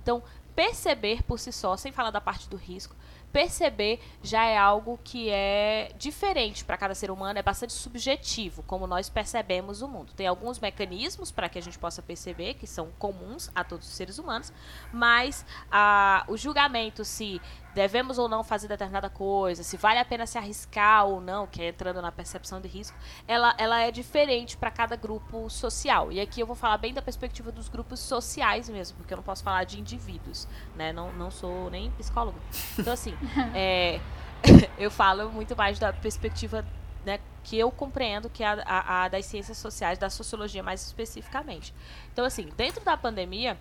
Então, 0.00 0.22
perceber 0.58 1.22
por 1.22 1.38
si 1.38 1.52
só, 1.52 1.76
sem 1.76 1.92
falar 1.92 2.10
da 2.10 2.20
parte 2.20 2.48
do 2.48 2.56
risco, 2.56 2.96
perceber 3.32 4.00
já 4.20 4.44
é 4.44 4.58
algo 4.58 4.98
que 5.04 5.30
é 5.30 5.92
diferente 5.96 6.64
para 6.64 6.76
cada 6.76 6.96
ser 6.96 7.12
humano, 7.12 7.38
é 7.38 7.42
bastante 7.44 7.72
subjetivo, 7.72 8.64
como 8.64 8.84
nós 8.84 9.08
percebemos 9.08 9.82
o 9.82 9.86
mundo. 9.86 10.12
Tem 10.16 10.26
alguns 10.26 10.58
mecanismos 10.58 11.30
para 11.30 11.48
que 11.48 11.60
a 11.60 11.62
gente 11.62 11.78
possa 11.78 12.02
perceber, 12.02 12.54
que 12.54 12.66
são 12.66 12.90
comuns 12.98 13.52
a 13.54 13.62
todos 13.62 13.86
os 13.86 13.94
seres 13.94 14.18
humanos, 14.18 14.52
mas 14.92 15.46
ah, 15.70 16.24
o 16.26 16.36
julgamento 16.36 17.04
se 17.04 17.40
devemos 17.74 18.18
ou 18.18 18.28
não 18.28 18.42
fazer 18.42 18.68
determinada 18.68 19.08
coisa, 19.08 19.62
se 19.62 19.76
vale 19.76 19.98
a 19.98 20.04
pena 20.04 20.26
se 20.26 20.38
arriscar 20.38 21.06
ou 21.06 21.20
não, 21.20 21.46
que 21.46 21.62
é 21.62 21.68
entrando 21.68 22.02
na 22.02 22.10
percepção 22.10 22.60
de 22.60 22.68
risco, 22.68 22.96
ela, 23.26 23.54
ela 23.58 23.80
é 23.80 23.90
diferente 23.90 24.56
para 24.56 24.70
cada 24.70 24.96
grupo 24.96 25.48
social. 25.48 26.10
E 26.10 26.20
aqui 26.20 26.40
eu 26.40 26.46
vou 26.46 26.56
falar 26.56 26.78
bem 26.78 26.92
da 26.92 27.02
perspectiva 27.02 27.52
dos 27.52 27.68
grupos 27.68 28.00
sociais 28.00 28.68
mesmo, 28.68 28.96
porque 28.98 29.12
eu 29.12 29.16
não 29.16 29.24
posso 29.24 29.42
falar 29.42 29.64
de 29.64 29.78
indivíduos, 29.78 30.48
né? 30.76 30.92
Não, 30.92 31.12
não 31.12 31.30
sou 31.30 31.70
nem 31.70 31.90
psicólogo. 31.92 32.38
Então, 32.78 32.92
assim, 32.92 33.14
é, 33.54 34.00
eu 34.78 34.90
falo 34.90 35.30
muito 35.30 35.56
mais 35.56 35.78
da 35.78 35.92
perspectiva 35.92 36.64
né, 37.04 37.20
que 37.42 37.58
eu 37.58 37.70
compreendo, 37.70 38.28
que 38.28 38.42
é 38.42 38.46
a, 38.46 38.62
a, 38.64 39.04
a 39.04 39.08
das 39.08 39.24
ciências 39.26 39.58
sociais, 39.58 39.98
da 39.98 40.10
sociologia 40.10 40.62
mais 40.62 40.84
especificamente. 40.84 41.74
Então, 42.12 42.24
assim, 42.24 42.48
dentro 42.56 42.84
da 42.84 42.96
pandemia, 42.96 43.58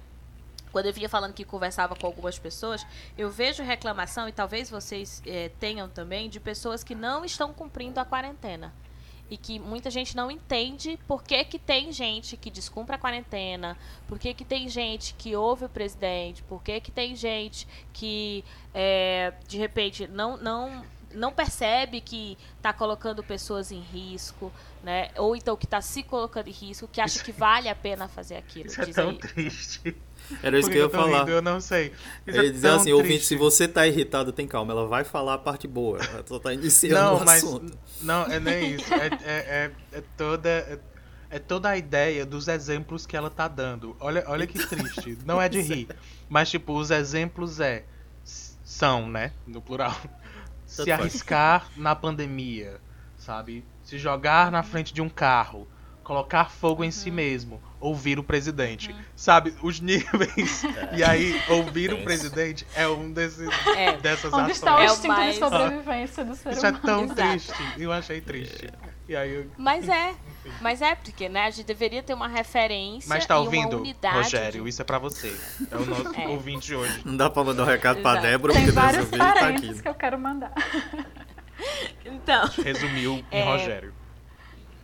quando 0.72 0.88
eu 0.88 0.94
vinha 0.94 1.10
falando 1.10 1.34
que 1.34 1.44
conversava 1.44 1.96
com 1.96 2.06
algumas 2.06 2.38
pessoas, 2.38 2.86
eu 3.18 3.30
vejo 3.30 3.64
reclamação, 3.64 4.28
e 4.28 4.32
talvez 4.32 4.70
vocês 4.70 5.22
eh, 5.26 5.52
tenham 5.60 5.90
também, 5.90 6.30
de 6.30 6.40
pessoas 6.40 6.84
que 6.84 6.96
não 6.96 7.24
estão 7.26 7.54
cumprindo 7.54 8.00
a 8.00 8.06
quarentena. 8.06 8.74
E 9.30 9.36
que 9.36 9.60
muita 9.60 9.92
gente 9.92 10.16
não 10.16 10.32
entende 10.32 10.98
por 11.06 11.22
que, 11.22 11.44
que 11.44 11.60
tem 11.60 11.92
gente 11.92 12.38
que 12.38 12.50
descumpre 12.50 12.96
a 12.96 12.98
quarentena, 12.98 13.78
por 14.08 14.18
que, 14.18 14.34
que 14.34 14.46
tem 14.46 14.70
gente 14.70 15.14
que 15.16 15.36
ouve 15.36 15.66
o 15.66 15.70
presidente, 15.70 16.42
por 16.44 16.64
que, 16.64 16.80
que 16.80 16.92
tem 16.92 17.14
gente 17.14 17.68
que, 17.92 18.44
eh, 18.74 19.34
de 19.46 19.58
repente, 19.58 20.08
não, 20.08 20.38
não, 20.38 20.86
não 21.14 21.34
percebe 21.34 22.00
que 22.00 22.38
está 22.56 22.72
colocando 22.72 23.22
pessoas 23.22 23.72
em 23.72 23.82
risco, 23.82 24.52
né? 24.82 25.10
ou 25.18 25.36
então 25.36 25.58
que 25.58 25.66
está 25.66 25.82
se 25.82 26.04
colocando 26.04 26.48
em 26.48 26.52
risco, 26.52 26.88
que 26.88 27.02
acha 27.02 27.22
que 27.22 27.32
vale 27.34 27.68
a 27.68 27.76
pena 27.76 28.08
fazer 28.08 28.38
aquilo. 28.38 28.68
Isso 28.68 28.82
é 28.82 28.86
tão 28.86 29.10
aí. 29.10 29.18
triste. 29.18 29.96
Era 30.44 30.60
isso 30.60 30.70
que 30.70 30.78
eu 30.78 30.84
ia 30.86 30.90
falar. 30.90 31.20
rindo? 31.20 31.32
Eu 31.32 31.42
não 31.42 31.60
sei. 31.62 31.94
Isso 32.26 32.42
ia 32.42 32.50
é 32.50 32.52
tão 32.60 32.76
assim, 32.76 32.92
ouvinte, 32.92 33.14
triste. 33.14 33.28
se 33.28 33.36
você 33.36 33.68
tá 33.68 33.88
irritado, 33.88 34.32
tem 34.32 34.48
calma. 34.48 34.74
Ela 34.74 34.88
vai 34.88 35.04
falar 35.04 35.36
a 35.36 35.38
parte 35.38 35.68
boa. 35.68 36.00
Ela 36.00 36.24
só 36.26 36.40
tá 36.40 36.54
iniciando 36.54 36.96
Não, 36.96 37.18
o 37.18 37.26
mas. 37.26 37.44
assunto. 37.44 37.78
Não, 38.02 38.24
é 38.24 38.40
nem 38.40 38.76
isso. 38.76 38.94
É, 38.94 39.08
é, 39.08 39.12
é, 39.24 39.72
é 39.92 40.04
toda. 40.18 40.50
É, 40.50 40.80
é 41.30 41.40
toda 41.40 41.70
a 41.70 41.78
ideia 41.78 42.26
dos 42.26 42.48
exemplos 42.48 43.06
que 43.06 43.16
ela 43.16 43.30
tá 43.30 43.48
dando. 43.48 43.96
Olha, 44.00 44.24
olha 44.28 44.48
que 44.48 44.66
triste. 44.66 45.18
Não 45.26 45.42
é 45.42 45.50
de 45.50 45.60
rir. 45.62 45.88
Mas, 46.30 46.50
tipo, 46.50 46.74
os 46.74 46.92
exemplos 46.92 47.60
é. 47.60 47.84
São, 48.24 49.10
né? 49.10 49.32
No 49.46 49.62
plural. 49.62 49.96
Se 50.66 50.92
arriscar 50.92 51.70
na 51.78 51.96
pandemia, 51.96 52.80
sabe? 53.18 53.64
Se 53.84 53.98
jogar 53.98 54.52
na 54.52 54.62
frente 54.62 54.94
de 54.94 55.02
um 55.02 55.10
carro. 55.10 55.68
Colocar 56.08 56.46
fogo 56.50 56.86
em 56.86 56.90
si 56.92 57.12
mesmo, 57.12 57.62
ouvir 57.82 58.18
o 58.18 58.24
presidente. 58.24 58.96
Sabe, 59.14 59.54
os 59.62 59.80
níveis. 59.82 60.64
E 60.96 61.04
aí, 61.04 61.40
ouvir 61.50 61.92
o 61.94 62.02
presidente 62.02 62.66
é 62.74 62.88
um 62.88 63.12
desses, 63.12 63.50
É. 63.76 63.98
dessas 63.98 64.32
Onde 64.34 64.52
está 64.54 64.78
o 64.78 64.80
É 64.80 64.82
o 64.84 64.86
ações. 64.86 64.96
instinto 65.00 65.14
mais- 65.14 65.34
de 65.34 65.40
sobrevivência 65.40 66.24
do 66.24 66.34
ser 66.36 66.54
Isso 66.54 66.66
é 66.66 66.70
humano? 66.70 66.86
tão 66.86 67.04
Exato. 67.04 67.22
triste. 67.30 67.54
Eu 67.78 67.92
achei 67.92 68.22
triste. 68.22 68.70
E 69.10 69.16
aí, 69.18 69.34
eu... 69.36 69.52
Mas 69.58 69.90
é. 69.90 70.16
Mas 70.62 70.82
é, 70.82 70.96
porque, 70.96 71.28
né, 71.28 71.42
a 71.44 71.50
gente 71.50 71.66
deveria 71.66 72.02
ter 72.02 72.14
uma 72.14 72.28
referência 72.30 73.10
Mas 73.10 73.26
tá 73.26 73.36
e 73.36 73.40
ouvindo. 73.40 73.84
Rogério? 74.14 74.64
de- 74.64 74.70
Isso 74.70 74.82
é 74.82 74.86
pra 74.86 74.98
você. 75.00 75.38
É 75.70 75.76
o 75.76 75.86
nosso 75.86 76.16
É. 76.18 76.26
ouvinte 76.30 76.68
de 76.68 76.76
hoje. 76.76 77.02
Não 77.04 77.18
dá 77.18 77.30
pra 77.30 77.44
mandar 77.44 77.64
um 77.64 77.66
recado 77.66 78.02
pra 78.02 78.12
Exato. 78.12 78.28
Débora, 78.28 78.54
Tem 78.54 78.64
porque 78.64 78.80
vários 78.80 79.10
vez 79.10 79.18
tá 79.22 79.48
aqui. 79.50 79.82
que 79.82 79.88
eu 79.90 79.94
quero 79.94 80.18
mandar. 80.18 80.54
Então, 82.06 82.50
Resumiu 82.64 83.16
em 83.16 83.40
É. 83.40 83.44
Rogério. 83.44 83.94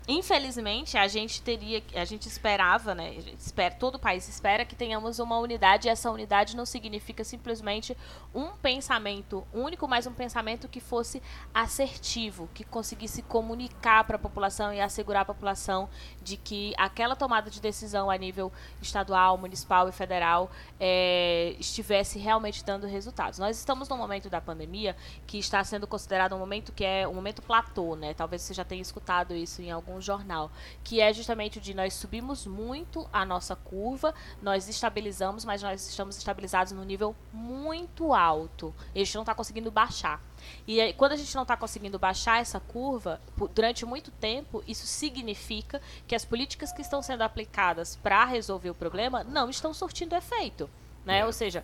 Infelizmente, 0.07 0.97
a 0.97 1.07
gente 1.07 1.41
teria, 1.41 1.81
a 1.95 2.05
gente 2.05 2.27
esperava, 2.27 2.93
né? 2.93 3.15
espera, 3.37 3.73
todo 3.73 3.95
o 3.95 3.99
país 3.99 4.27
espera 4.27 4.65
que 4.65 4.75
tenhamos 4.75 5.19
uma 5.19 5.37
unidade 5.37 5.87
e 5.87 5.91
essa 5.91 6.11
unidade 6.11 6.55
não 6.55 6.65
significa 6.65 7.23
simplesmente 7.23 7.95
um 8.33 8.47
pensamento 8.51 9.45
único, 9.53 9.87
mas 9.87 10.05
um 10.05 10.13
pensamento 10.13 10.67
que 10.67 10.79
fosse 10.79 11.21
assertivo, 11.53 12.49
que 12.53 12.63
conseguisse 12.63 13.21
comunicar 13.21 14.03
para 14.03 14.17
a 14.17 14.19
população 14.19 14.73
e 14.73 14.81
assegurar 14.81 15.21
a 15.21 15.25
população 15.25 15.89
de 16.23 16.37
que 16.37 16.73
aquela 16.77 17.15
tomada 17.15 17.49
de 17.49 17.59
decisão 17.59 18.09
a 18.09 18.17
nível 18.17 18.51
estadual, 18.81 19.37
municipal 19.37 19.87
e 19.89 19.91
federal 19.91 20.49
é, 20.79 21.55
estivesse 21.59 22.17
realmente 22.17 22.63
dando 22.63 22.87
resultados. 22.87 23.37
Nós 23.37 23.57
estamos 23.57 23.89
num 23.89 23.97
momento 23.97 24.29
da 24.29 24.39
pandemia 24.39 24.95
que 25.27 25.37
está 25.37 25.63
sendo 25.63 25.85
considerado 25.85 26.35
um 26.35 26.39
momento 26.39 26.71
que 26.71 26.83
é 26.83 27.07
um 27.07 27.13
momento 27.13 27.41
platô, 27.41 27.95
né? 27.95 28.13
Talvez 28.13 28.41
você 28.41 28.53
já 28.53 28.63
tenha 28.63 28.81
escutado 28.81 29.35
isso 29.35 29.61
em 29.61 29.71
algum 29.71 29.99
jornal, 30.01 30.51
que 30.83 31.01
é 31.01 31.13
justamente 31.13 31.57
o 31.57 31.61
de 31.61 31.73
nós 31.73 31.93
subimos 31.93 32.47
muito 32.47 33.07
a 33.11 33.25
nossa 33.25 33.55
curva, 33.55 34.13
nós 34.41 34.67
estabilizamos, 34.67 35.45
mas 35.45 35.61
nós 35.61 35.87
estamos 35.87 36.17
estabilizados 36.17 36.71
num 36.71 36.83
nível 36.83 37.15
muito 37.31 38.13
alto. 38.13 38.73
A 38.95 38.97
gente 38.97 39.15
não 39.15 39.23
está 39.23 39.35
conseguindo 39.35 39.69
baixar. 39.69 40.21
E 40.67 40.79
aí, 40.79 40.93
quando 40.93 41.13
a 41.13 41.15
gente 41.15 41.33
não 41.35 41.43
está 41.43 41.55
conseguindo 41.55 41.99
baixar 41.99 42.41
essa 42.41 42.59
curva, 42.59 43.19
durante 43.53 43.85
muito 43.85 44.11
tempo, 44.11 44.63
isso 44.67 44.85
significa 44.85 45.81
que 46.07 46.15
as 46.15 46.25
políticas 46.25 46.71
que 46.71 46.81
estão 46.81 47.01
sendo 47.01 47.21
aplicadas 47.21 47.95
para 47.95 48.25
resolver 48.25 48.69
o 48.69 48.75
problema 48.75 49.23
não 49.23 49.49
estão 49.49 49.73
surtindo 49.73 50.15
efeito. 50.15 50.69
Né? 51.05 51.25
Ou 51.25 51.33
seja, 51.33 51.63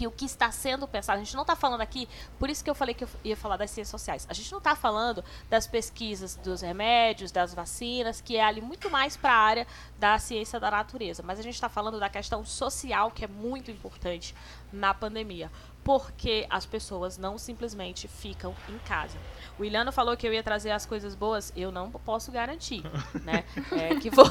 que 0.00 0.06
o 0.06 0.10
que 0.10 0.24
está 0.24 0.50
sendo 0.50 0.88
pensado, 0.88 1.20
a 1.20 1.22
gente 1.22 1.34
não 1.34 1.42
está 1.42 1.54
falando 1.54 1.82
aqui, 1.82 2.08
por 2.38 2.48
isso 2.48 2.64
que 2.64 2.70
eu 2.70 2.74
falei 2.74 2.94
que 2.94 3.04
eu 3.04 3.08
ia 3.22 3.36
falar 3.36 3.58
das 3.58 3.70
ciências 3.70 3.90
sociais. 3.90 4.26
A 4.30 4.32
gente 4.32 4.50
não 4.50 4.56
está 4.56 4.74
falando 4.74 5.22
das 5.50 5.66
pesquisas 5.66 6.36
dos 6.36 6.62
remédios, 6.62 7.30
das 7.30 7.52
vacinas, 7.52 8.18
que 8.18 8.38
é 8.38 8.42
ali 8.42 8.62
muito 8.62 8.88
mais 8.88 9.14
para 9.14 9.34
a 9.34 9.36
área 9.36 9.66
da 9.98 10.18
ciência 10.18 10.58
da 10.58 10.70
natureza. 10.70 11.22
Mas 11.22 11.38
a 11.38 11.42
gente 11.42 11.52
está 11.52 11.68
falando 11.68 12.00
da 12.00 12.08
questão 12.08 12.42
social, 12.46 13.10
que 13.10 13.26
é 13.26 13.28
muito 13.28 13.70
importante 13.70 14.34
na 14.72 14.94
pandemia. 14.94 15.50
Porque 15.98 16.46
as 16.48 16.64
pessoas 16.64 17.18
não 17.18 17.36
simplesmente 17.36 18.06
ficam 18.06 18.54
em 18.68 18.78
casa. 18.86 19.16
O 19.58 19.64
Iliano 19.64 19.90
falou 19.90 20.16
que 20.16 20.24
eu 20.24 20.32
ia 20.32 20.40
trazer 20.42 20.70
as 20.70 20.86
coisas 20.86 21.16
boas, 21.16 21.52
eu 21.56 21.72
não 21.72 21.90
posso 21.90 22.30
garantir, 22.30 22.84
né? 23.24 23.42
É, 23.72 23.96
que 23.96 24.08
vou... 24.08 24.24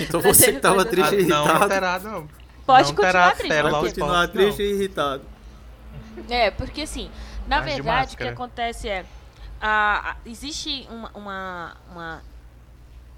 Então 0.00 0.22
você 0.22 0.54
que 0.54 0.60
tava 0.60 0.82
triste 0.86 1.16
e 1.16 1.24
Ah, 1.24 1.26
não, 1.28 1.44
não 1.44 1.50
irritado, 1.50 1.68
terá, 1.68 1.98
não. 1.98 2.28
Pode 2.64 2.88
não 2.88 2.94
continuar 2.94 3.12
terá 3.12 3.30
triste, 3.32 3.80
continuar 3.80 4.26
não. 4.26 4.32
triste 4.32 4.62
e 4.62 4.72
irritado. 4.72 5.22
É, 6.30 6.50
porque 6.50 6.80
assim, 6.80 7.10
na 7.46 7.56
Mas 7.60 7.66
de 7.66 7.72
verdade, 7.82 8.14
o 8.14 8.16
que 8.16 8.24
acontece 8.28 8.88
é. 8.88 9.04
a- 9.60 10.12
a- 10.12 10.16
existe 10.24 10.86
uma, 10.90 11.10
uma, 11.14 11.76
uma- 11.90 12.22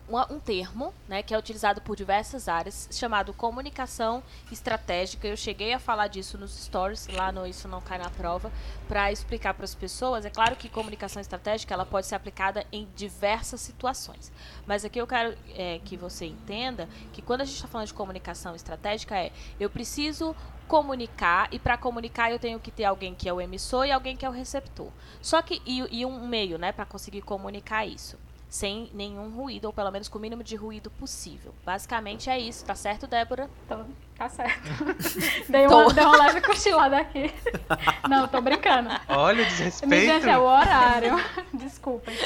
uma- 0.08 0.30
um 0.32 0.38
termo 0.38 0.94
né, 1.08 1.22
que 1.22 1.34
é 1.34 1.38
utilizado 1.38 1.80
por 1.80 1.96
diversas 1.96 2.48
áreas, 2.48 2.88
chamado 2.92 3.32
comunicação 3.32 4.22
estratégica. 4.50 5.26
Eu 5.26 5.36
cheguei 5.36 5.72
a 5.72 5.78
falar 5.78 6.08
disso 6.08 6.38
nos 6.38 6.52
stories, 6.56 7.06
lá 7.08 7.32
no 7.32 7.46
Isso 7.46 7.66
Não 7.68 7.80
Cai 7.80 7.98
na 7.98 8.10
Prova, 8.10 8.52
para 8.88 9.10
explicar 9.10 9.54
para 9.54 9.64
as 9.64 9.74
pessoas. 9.74 10.24
É 10.24 10.30
claro 10.30 10.56
que 10.56 10.68
comunicação 10.68 11.20
estratégica 11.20 11.74
ela 11.74 11.86
pode 11.86 12.06
ser 12.06 12.14
aplicada 12.14 12.64
em 12.70 12.88
diversas 12.94 13.60
situações. 13.60 14.30
Mas 14.66 14.84
aqui 14.84 15.00
eu 15.00 15.06
quero 15.06 15.36
é, 15.54 15.80
que 15.84 15.96
você 15.96 16.26
entenda 16.26 16.88
que 17.12 17.22
quando 17.22 17.40
a 17.40 17.44
gente 17.44 17.56
está 17.56 17.68
falando 17.68 17.88
de 17.88 17.94
comunicação 17.94 18.54
estratégica, 18.54 19.16
é 19.16 19.32
eu 19.58 19.68
preciso 19.68 20.34
comunicar 20.68 21.48
e 21.52 21.58
para 21.60 21.78
comunicar 21.78 22.30
eu 22.30 22.38
tenho 22.40 22.58
que 22.58 22.72
ter 22.72 22.84
alguém 22.84 23.14
que 23.14 23.28
é 23.28 23.32
o 23.32 23.40
emissor 23.40 23.86
e 23.86 23.92
alguém 23.92 24.16
que 24.16 24.26
é 24.26 24.28
o 24.28 24.32
receptor. 24.32 24.90
Só 25.22 25.40
que 25.40 25.62
e, 25.64 26.00
e 26.00 26.04
um 26.04 26.26
meio, 26.26 26.58
né, 26.58 26.72
para 26.72 26.84
conseguir 26.84 27.22
comunicar 27.22 27.86
isso 27.86 28.18
sem 28.56 28.90
nenhum 28.94 29.28
ruído 29.30 29.66
ou 29.66 29.72
pelo 29.72 29.90
menos 29.90 30.08
com 30.08 30.18
o 30.18 30.20
mínimo 30.20 30.42
de 30.42 30.56
ruído 30.56 30.90
possível. 30.90 31.54
Basicamente 31.64 32.30
é 32.30 32.38
isso, 32.38 32.64
tá 32.64 32.74
certo, 32.74 33.06
Débora? 33.06 33.50
Tô- 33.68 33.84
tá 34.16 34.30
certo. 34.30 34.62
dei, 35.46 35.66
uma, 35.66 35.92
dei 35.92 36.04
uma 36.04 36.16
leve 36.24 36.40
cochilada 36.40 36.96
aqui. 36.96 37.30
Não, 38.08 38.26
tô 38.26 38.40
brincando. 38.40 38.88
Olha 39.08 39.42
o 39.42 39.46
desrespeito. 39.46 40.06
gente, 40.06 40.28
é 40.28 40.38
o 40.38 40.44
horário. 40.44 41.22
Desculpem. 41.52 42.16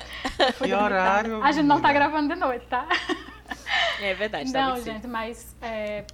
Que 0.62 0.72
horário. 0.72 1.42
A 1.42 1.50
gente 1.50 1.66
não 1.66 1.80
tá 1.80 1.92
gravando 1.92 2.32
de 2.32 2.38
noite, 2.38 2.64
tá? 2.66 2.86
É 4.00 4.14
verdade, 4.14 4.52
tá 4.52 4.68
Não, 4.68 4.80
gente, 4.80 5.08
mas 5.08 5.56
é, 5.60 6.04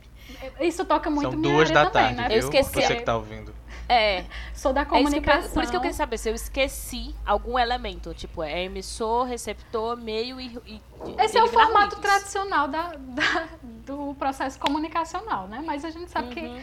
isso 0.60 0.84
toca 0.84 1.10
muito 1.10 1.30
São 1.30 1.38
minha 1.38 1.52
duas 1.52 1.70
área 1.70 1.84
da 1.84 1.90
também, 1.90 2.14
tarde, 2.16 2.34
né? 2.34 2.34
Eu 2.36 2.40
esqueci. 2.40 2.72
Você 2.72 2.96
que 2.96 3.02
tá 3.02 3.16
ouvindo. 3.16 3.54
É, 3.88 4.24
Sou 4.52 4.72
da 4.72 4.80
é 4.80 4.84
isso 4.84 4.94
eu- 4.94 5.02
comunicação. 5.04 5.50
por 5.52 5.62
isso 5.62 5.70
que 5.70 5.76
eu 5.76 5.80
queria 5.80 5.94
saber 5.96 6.18
se 6.18 6.28
eu 6.28 6.34
esqueci 6.34 7.14
algum 7.24 7.56
elemento, 7.58 8.12
tipo, 8.14 8.42
é 8.42 8.64
emissor, 8.64 9.24
receptor, 9.24 9.96
meio 9.96 10.40
e, 10.40 10.58
e 10.66 10.80
Esse 11.18 11.38
é 11.38 11.42
o 11.42 11.46
formato 11.46 11.96
tradicional 12.00 12.66
da, 12.66 12.92
da- 12.96 13.48
do 13.62 14.14
processo 14.18 14.58
comunicacional, 14.58 15.46
né? 15.46 15.62
Mas 15.64 15.84
a 15.84 15.90
gente 15.90 16.10
sabe 16.10 16.28
Uhum. 16.40 16.60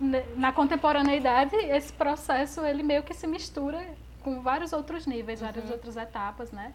que 0.00 0.24
na 0.36 0.52
contemporaneidade 0.52 1.54
esse 1.56 1.92
processo 1.92 2.60
ele 2.64 2.82
meio 2.82 3.02
que 3.02 3.14
se 3.14 3.26
mistura 3.26 3.82
com 4.22 4.42
vários 4.42 4.72
outros 4.72 5.06
níveis, 5.06 5.40
Uhum. 5.40 5.46
várias 5.46 5.70
outras 5.70 5.96
etapas, 5.96 6.50
né? 6.50 6.72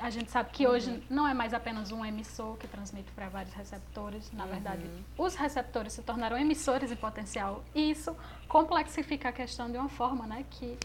A 0.00 0.10
gente 0.10 0.30
sabe 0.30 0.50
que 0.50 0.66
hoje 0.66 1.02
não 1.10 1.26
é 1.26 1.34
mais 1.34 1.52
apenas 1.52 1.90
um 1.90 2.04
emissor 2.04 2.56
que 2.56 2.68
transmite 2.68 3.10
para 3.12 3.28
vários 3.28 3.52
receptores. 3.54 4.30
Na 4.32 4.46
verdade, 4.46 4.84
Uhum. 4.84 5.24
os 5.26 5.34
receptores 5.34 5.92
se 5.92 6.02
tornaram 6.02 6.38
emissores 6.38 6.92
em 6.92 6.96
potencial. 6.96 7.64
E 7.74 7.90
isso 7.90 8.16
complexifica 8.46 9.28
a 9.30 9.32
questão 9.32 9.70
de 9.70 9.76
uma 9.76 9.88
forma, 9.88 10.26
né? 10.26 10.44
Que 10.50 10.78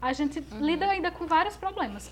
a 0.00 0.12
gente 0.12 0.38
Uhum. 0.38 0.60
lida 0.60 0.86
ainda 0.86 1.10
com 1.10 1.26
vários 1.26 1.56
problemas. 1.56 2.10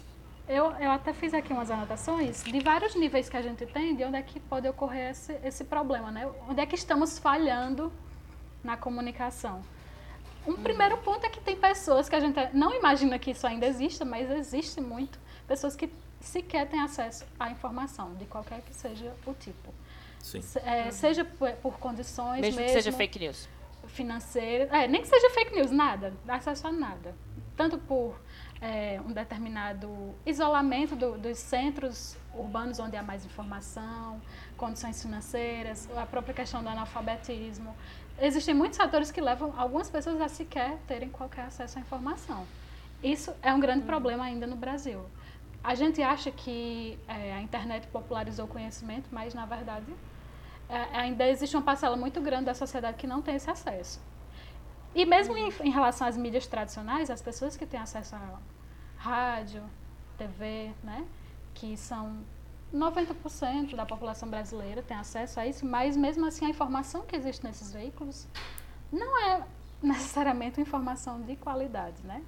Eu, 0.48 0.72
eu 0.72 0.90
até 0.90 1.12
fiz 1.12 1.32
aqui 1.32 1.52
umas 1.52 1.70
anotações 1.70 2.42
de 2.42 2.58
vários 2.60 2.96
níveis 2.96 3.28
que 3.28 3.36
a 3.36 3.42
gente 3.42 3.64
tem, 3.66 3.94
de 3.94 4.04
onde 4.04 4.16
é 4.16 4.22
que 4.22 4.40
pode 4.40 4.68
ocorrer 4.68 5.10
esse, 5.10 5.32
esse 5.44 5.62
problema, 5.64 6.10
né? 6.10 6.28
Onde 6.48 6.60
é 6.60 6.66
que 6.66 6.74
estamos 6.74 7.18
falhando 7.18 7.92
na 8.64 8.76
comunicação. 8.76 9.62
Um 10.46 10.54
primeiro 10.56 10.96
ponto 10.98 11.24
é 11.24 11.28
que 11.28 11.40
tem 11.40 11.54
pessoas 11.56 12.08
que 12.08 12.16
a 12.16 12.20
gente 12.20 12.36
não 12.52 12.74
imagina 12.74 13.18
que 13.18 13.30
isso 13.30 13.46
ainda 13.46 13.66
exista, 13.66 14.04
mas 14.04 14.28
existe 14.30 14.80
muito. 14.80 15.20
Pessoas 15.46 15.76
que 15.76 15.88
sequer 16.20 16.68
têm 16.68 16.80
acesso 16.80 17.24
à 17.38 17.50
informação, 17.50 18.14
de 18.14 18.24
qualquer 18.26 18.60
que 18.62 18.74
seja 18.74 19.12
o 19.26 19.34
tipo. 19.34 19.72
Sim. 20.20 20.42
Se- 20.42 20.58
é, 20.60 20.90
Seja 20.90 21.24
por, 21.24 21.50
por 21.56 21.78
condições 21.78 22.40
Mesmo 22.42 22.60
mesmo, 22.60 22.74
que 22.76 22.82
seja 22.82 22.96
fake 22.96 23.18
news. 23.18 23.48
financeiras, 23.88 24.70
é, 24.72 24.86
nem 24.86 25.00
que 25.02 25.08
seja 25.08 25.30
fake 25.30 25.54
news, 25.54 25.70
nada, 25.70 26.12
acesso 26.28 26.66
a 26.66 26.72
nada. 26.72 27.14
Tanto 27.56 27.78
por 27.78 28.18
é, 28.62 29.00
um 29.06 29.12
determinado 29.12 30.14
isolamento 30.26 30.94
do- 30.94 31.16
dos 31.18 31.38
centros 31.38 32.16
urbanos 32.34 32.78
onde 32.78 32.94
há 32.96 33.02
mais 33.02 33.24
informação, 33.24 34.20
condições 34.56 35.00
financeiras, 35.02 35.88
a 35.96 36.04
própria 36.04 36.34
questão 36.34 36.62
do 36.62 36.68
analfabetismo. 36.68 37.74
Existem 38.20 38.54
muitos 38.54 38.76
fatores 38.76 39.10
que 39.10 39.20
levam 39.20 39.54
algumas 39.58 39.88
pessoas 39.90 40.20
a 40.20 40.28
sequer 40.28 40.76
terem 40.86 41.08
qualquer 41.08 41.46
acesso 41.46 41.78
à 41.78 41.80
informação. 41.80 42.46
Isso 43.02 43.32
é 43.42 43.52
um 43.54 43.60
grande 43.60 43.86
problema 43.86 44.24
ainda 44.24 44.46
no 44.46 44.56
Brasil. 44.56 45.02
A 45.62 45.74
gente 45.74 46.02
acha 46.02 46.30
que 46.30 46.98
é, 47.06 47.34
a 47.34 47.42
internet 47.42 47.86
popularizou 47.88 48.46
o 48.46 48.48
conhecimento, 48.48 49.08
mas 49.12 49.34
na 49.34 49.44
verdade 49.44 49.92
é, 50.68 50.96
ainda 50.96 51.28
existe 51.28 51.56
uma 51.56 51.62
parcela 51.62 51.96
muito 51.96 52.20
grande 52.20 52.46
da 52.46 52.54
sociedade 52.54 52.96
que 52.96 53.06
não 53.06 53.20
tem 53.20 53.36
esse 53.36 53.50
acesso. 53.50 54.00
E 54.94 55.04
mesmo 55.04 55.36
em, 55.36 55.52
em 55.62 55.70
relação 55.70 56.06
às 56.06 56.16
mídias 56.16 56.46
tradicionais, 56.46 57.10
as 57.10 57.20
pessoas 57.20 57.56
que 57.56 57.66
têm 57.66 57.78
acesso 57.78 58.16
a 58.16 58.38
rádio, 58.96 59.62
TV, 60.16 60.72
né, 60.82 61.06
que 61.54 61.76
são 61.76 62.22
90% 62.72 63.74
da 63.74 63.84
população 63.84 64.28
brasileira 64.28 64.82
tem 64.82 64.96
acesso 64.96 65.40
a 65.40 65.46
isso, 65.46 65.66
mas 65.66 65.96
mesmo 65.96 66.26
assim 66.26 66.46
a 66.46 66.48
informação 66.48 67.02
que 67.02 67.16
existe 67.16 67.44
nesses 67.44 67.72
veículos 67.72 68.28
não 68.92 69.18
é 69.18 69.44
necessariamente 69.82 70.60
informação 70.60 71.20
de 71.22 71.36
qualidade, 71.36 72.02
né? 72.04 72.22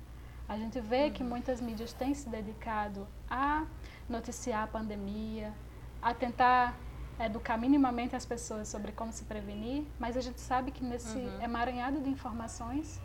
A 0.48 0.56
gente 0.56 0.80
vê 0.80 1.10
que 1.10 1.22
muitas 1.22 1.60
mídias 1.60 1.92
têm 1.92 2.14
se 2.14 2.28
dedicado 2.28 3.06
a 3.30 3.64
noticiar 4.08 4.64
a 4.64 4.66
pandemia, 4.66 5.52
a 6.00 6.12
tentar 6.12 6.76
educar 7.20 7.56
minimamente 7.56 8.16
as 8.16 8.26
pessoas 8.26 8.68
sobre 8.68 8.92
como 8.92 9.12
se 9.12 9.24
prevenir, 9.24 9.84
mas 9.98 10.16
a 10.16 10.20
gente 10.20 10.40
sabe 10.40 10.70
que 10.70 10.84
nesse 10.84 11.18
emaranhado 11.40 12.00
de 12.00 12.10
informações 12.10 13.00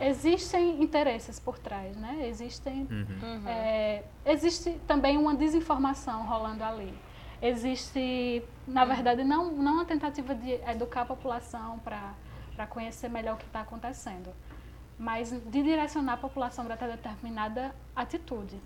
existem 0.00 0.82
interesses 0.82 1.38
por 1.38 1.58
trás, 1.58 1.96
né? 1.96 2.26
Existem 2.26 2.88
Uhum. 2.90 3.06
Uhum. 3.22 3.48
é, 3.48 4.04
existe 4.24 4.80
também 4.86 5.18
uma 5.18 5.34
desinformação 5.34 6.26
rolando 6.26 6.64
ali. 6.64 6.94
existe, 7.42 8.42
na 8.66 8.84
verdade, 8.84 9.24
não, 9.24 9.50
não 9.50 9.74
uma 9.74 9.84
tentativa 9.86 10.34
de 10.34 10.52
educar 10.70 11.02
a 11.02 11.06
população 11.06 11.78
para 11.78 12.66
conhecer 12.68 13.08
melhor 13.08 13.34
o 13.34 13.38
que 13.38 13.46
está 13.46 13.62
acontecendo, 13.62 14.30
mas 15.00 15.30
de 15.30 15.62
direcionar 15.62 16.12
a 16.12 16.16
população 16.18 16.66
para 16.66 16.76
determinada 16.76 17.74
atitude. 17.96 18.60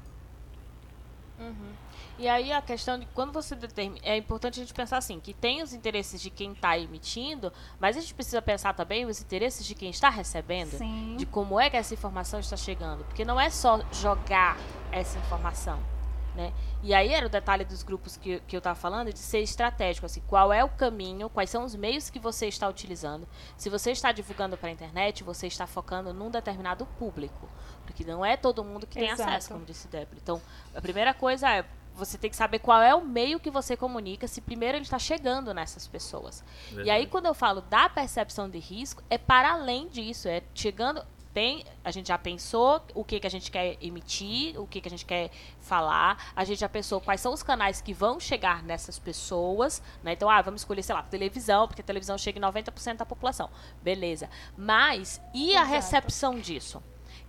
Uhum. 1.38 1.72
E 2.18 2.28
aí 2.28 2.52
a 2.52 2.60
questão 2.60 2.98
de 2.98 3.06
quando 3.06 3.32
você 3.32 3.54
determina. 3.54 4.04
É 4.04 4.16
importante 4.16 4.60
a 4.60 4.62
gente 4.62 4.74
pensar 4.74 4.98
assim, 4.98 5.20
que 5.20 5.32
tem 5.32 5.62
os 5.62 5.72
interesses 5.72 6.20
de 6.20 6.30
quem 6.30 6.52
está 6.52 6.76
emitindo, 6.76 7.52
mas 7.78 7.96
a 7.96 8.00
gente 8.00 8.14
precisa 8.14 8.42
pensar 8.42 8.74
também 8.74 9.06
os 9.06 9.20
interesses 9.20 9.64
de 9.64 9.76
quem 9.76 9.90
está 9.90 10.08
recebendo, 10.08 10.76
Sim. 10.76 11.16
de 11.16 11.24
como 11.24 11.58
é 11.58 11.70
que 11.70 11.76
essa 11.76 11.94
informação 11.94 12.40
está 12.40 12.56
chegando. 12.56 13.04
Porque 13.04 13.24
não 13.24 13.40
é 13.40 13.48
só 13.48 13.80
jogar 13.92 14.56
essa 14.90 15.16
informação. 15.18 15.93
Né? 16.34 16.52
E 16.82 16.92
aí 16.92 17.12
era 17.12 17.26
o 17.26 17.28
detalhe 17.28 17.64
dos 17.64 17.82
grupos 17.82 18.16
que, 18.16 18.40
que 18.40 18.56
eu 18.56 18.58
estava 18.58 18.74
falando, 18.74 19.12
de 19.12 19.18
ser 19.18 19.38
estratégico, 19.38 20.04
assim, 20.04 20.20
qual 20.26 20.52
é 20.52 20.64
o 20.64 20.68
caminho, 20.68 21.30
quais 21.30 21.48
são 21.48 21.64
os 21.64 21.76
meios 21.76 22.10
que 22.10 22.18
você 22.18 22.46
está 22.48 22.68
utilizando. 22.68 23.28
Se 23.56 23.70
você 23.70 23.92
está 23.92 24.10
divulgando 24.10 24.56
para 24.56 24.68
a 24.68 24.72
internet, 24.72 25.22
você 25.22 25.46
está 25.46 25.66
focando 25.66 26.12
num 26.12 26.30
determinado 26.30 26.86
público, 26.98 27.48
porque 27.86 28.04
não 28.04 28.24
é 28.24 28.36
todo 28.36 28.64
mundo 28.64 28.86
que 28.86 28.98
tem 28.98 29.10
Exato. 29.10 29.30
acesso, 29.30 29.52
como 29.52 29.64
disse 29.64 29.86
Débora. 29.86 30.18
Então, 30.20 30.42
a 30.74 30.80
primeira 30.80 31.14
coisa 31.14 31.48
é 31.48 31.64
você 31.94 32.18
tem 32.18 32.28
que 32.28 32.36
saber 32.36 32.58
qual 32.58 32.82
é 32.82 32.94
o 32.94 33.04
meio 33.04 33.38
que 33.38 33.50
você 33.50 33.76
comunica, 33.76 34.26
se 34.26 34.40
primeiro 34.40 34.76
ele 34.76 34.84
está 34.84 34.98
chegando 34.98 35.54
nessas 35.54 35.86
pessoas. 35.86 36.44
E 36.84 36.90
aí, 36.90 37.06
quando 37.06 37.26
eu 37.26 37.34
falo 37.34 37.60
da 37.60 37.88
percepção 37.88 38.50
de 38.50 38.58
risco, 38.58 39.02
é 39.08 39.16
para 39.16 39.52
além 39.52 39.88
disso, 39.88 40.28
é 40.28 40.42
chegando. 40.54 41.04
Tem, 41.34 41.64
a 41.84 41.90
gente 41.90 42.06
já 42.06 42.16
pensou 42.16 42.80
o 42.94 43.04
que, 43.04 43.18
que 43.18 43.26
a 43.26 43.30
gente 43.30 43.50
quer 43.50 43.76
emitir, 43.80 44.56
o 44.58 44.68
que, 44.68 44.80
que 44.80 44.86
a 44.86 44.90
gente 44.90 45.04
quer 45.04 45.32
falar, 45.58 46.32
a 46.36 46.44
gente 46.44 46.60
já 46.60 46.68
pensou 46.68 47.00
quais 47.00 47.20
são 47.20 47.32
os 47.32 47.42
canais 47.42 47.80
que 47.80 47.92
vão 47.92 48.20
chegar 48.20 48.62
nessas 48.62 49.00
pessoas, 49.00 49.82
né? 50.00 50.12
Então, 50.12 50.30
ah, 50.30 50.40
vamos 50.40 50.60
escolher, 50.60 50.84
sei 50.84 50.94
lá, 50.94 51.02
televisão, 51.02 51.66
porque 51.66 51.82
a 51.82 51.84
televisão 51.84 52.16
chega 52.16 52.38
em 52.38 52.42
90% 52.42 52.98
da 52.98 53.04
população. 53.04 53.50
Beleza. 53.82 54.30
Mas, 54.56 55.20
e 55.34 55.56
a 55.56 55.62
Exato. 55.62 55.70
recepção 55.72 56.38
disso? 56.38 56.80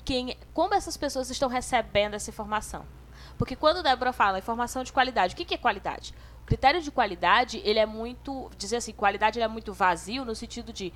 Quem, 0.05 0.37
como 0.53 0.75
essas 0.75 0.95
pessoas 0.95 1.31
estão 1.31 1.49
recebendo 1.49 2.13
essa 2.13 2.29
informação? 2.29 2.85
Porque 3.39 3.55
quando 3.55 3.81
Débora 3.81 4.13
fala 4.13 4.37
informação 4.37 4.83
de 4.83 4.93
qualidade, 4.93 5.33
o 5.33 5.37
que, 5.37 5.45
que 5.45 5.55
é 5.55 5.57
qualidade? 5.57 6.13
O 6.43 6.45
critério 6.45 6.79
de 6.79 6.91
qualidade, 6.91 7.59
ele 7.65 7.79
é 7.79 7.87
muito, 7.87 8.51
dizer 8.55 8.77
assim, 8.77 8.93
qualidade 8.93 9.39
ele 9.39 9.45
é 9.45 9.47
muito 9.47 9.73
vazio 9.73 10.23
no 10.23 10.35
sentido 10.35 10.71
de 10.71 10.93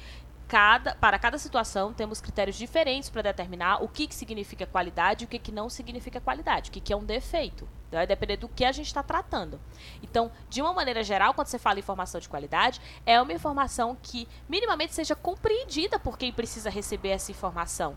cada, 0.50 0.96
para 0.96 1.20
cada 1.20 1.38
situação 1.38 1.94
temos 1.94 2.20
critérios 2.20 2.58
diferentes 2.58 3.08
para 3.08 3.22
determinar 3.22 3.84
o 3.84 3.88
que, 3.88 4.08
que 4.08 4.15
significa 4.15 4.65
qualidade 4.65 5.24
e 5.24 5.25
o 5.25 5.27
que, 5.27 5.38
que 5.38 5.51
não 5.51 5.70
significa 5.70 6.20
qualidade, 6.20 6.72
o 6.72 6.74
que, 6.74 6.82
que 6.82 6.91
é 6.91 6.98
um 6.98 7.06
defeito. 7.06 7.70
Então, 7.88 8.00
vai 8.00 8.08
depender 8.08 8.38
do 8.38 8.50
que 8.50 8.65
a 8.65 8.72
gente 8.72 8.88
está 8.88 9.03
tratando. 9.03 9.62
Então, 10.01 10.32
de 10.50 10.60
uma 10.60 10.74
maneira 10.74 11.03
geral, 11.03 11.36
quando 11.36 11.48
você 11.48 11.60
fala 11.60 11.77
informação 11.77 12.20
de 12.20 12.27
qualidade, 12.27 12.82
é 13.06 13.22
uma 13.22 13.32
informação 13.32 13.96
que 14.01 14.27
minimamente 14.50 14.96
seja 14.96 15.15
compreendida 15.15 16.00
por 16.00 16.18
quem 16.18 16.34
precisa 16.34 16.70
receber 16.70 17.10
essa 17.10 17.32
informação. 17.32 17.96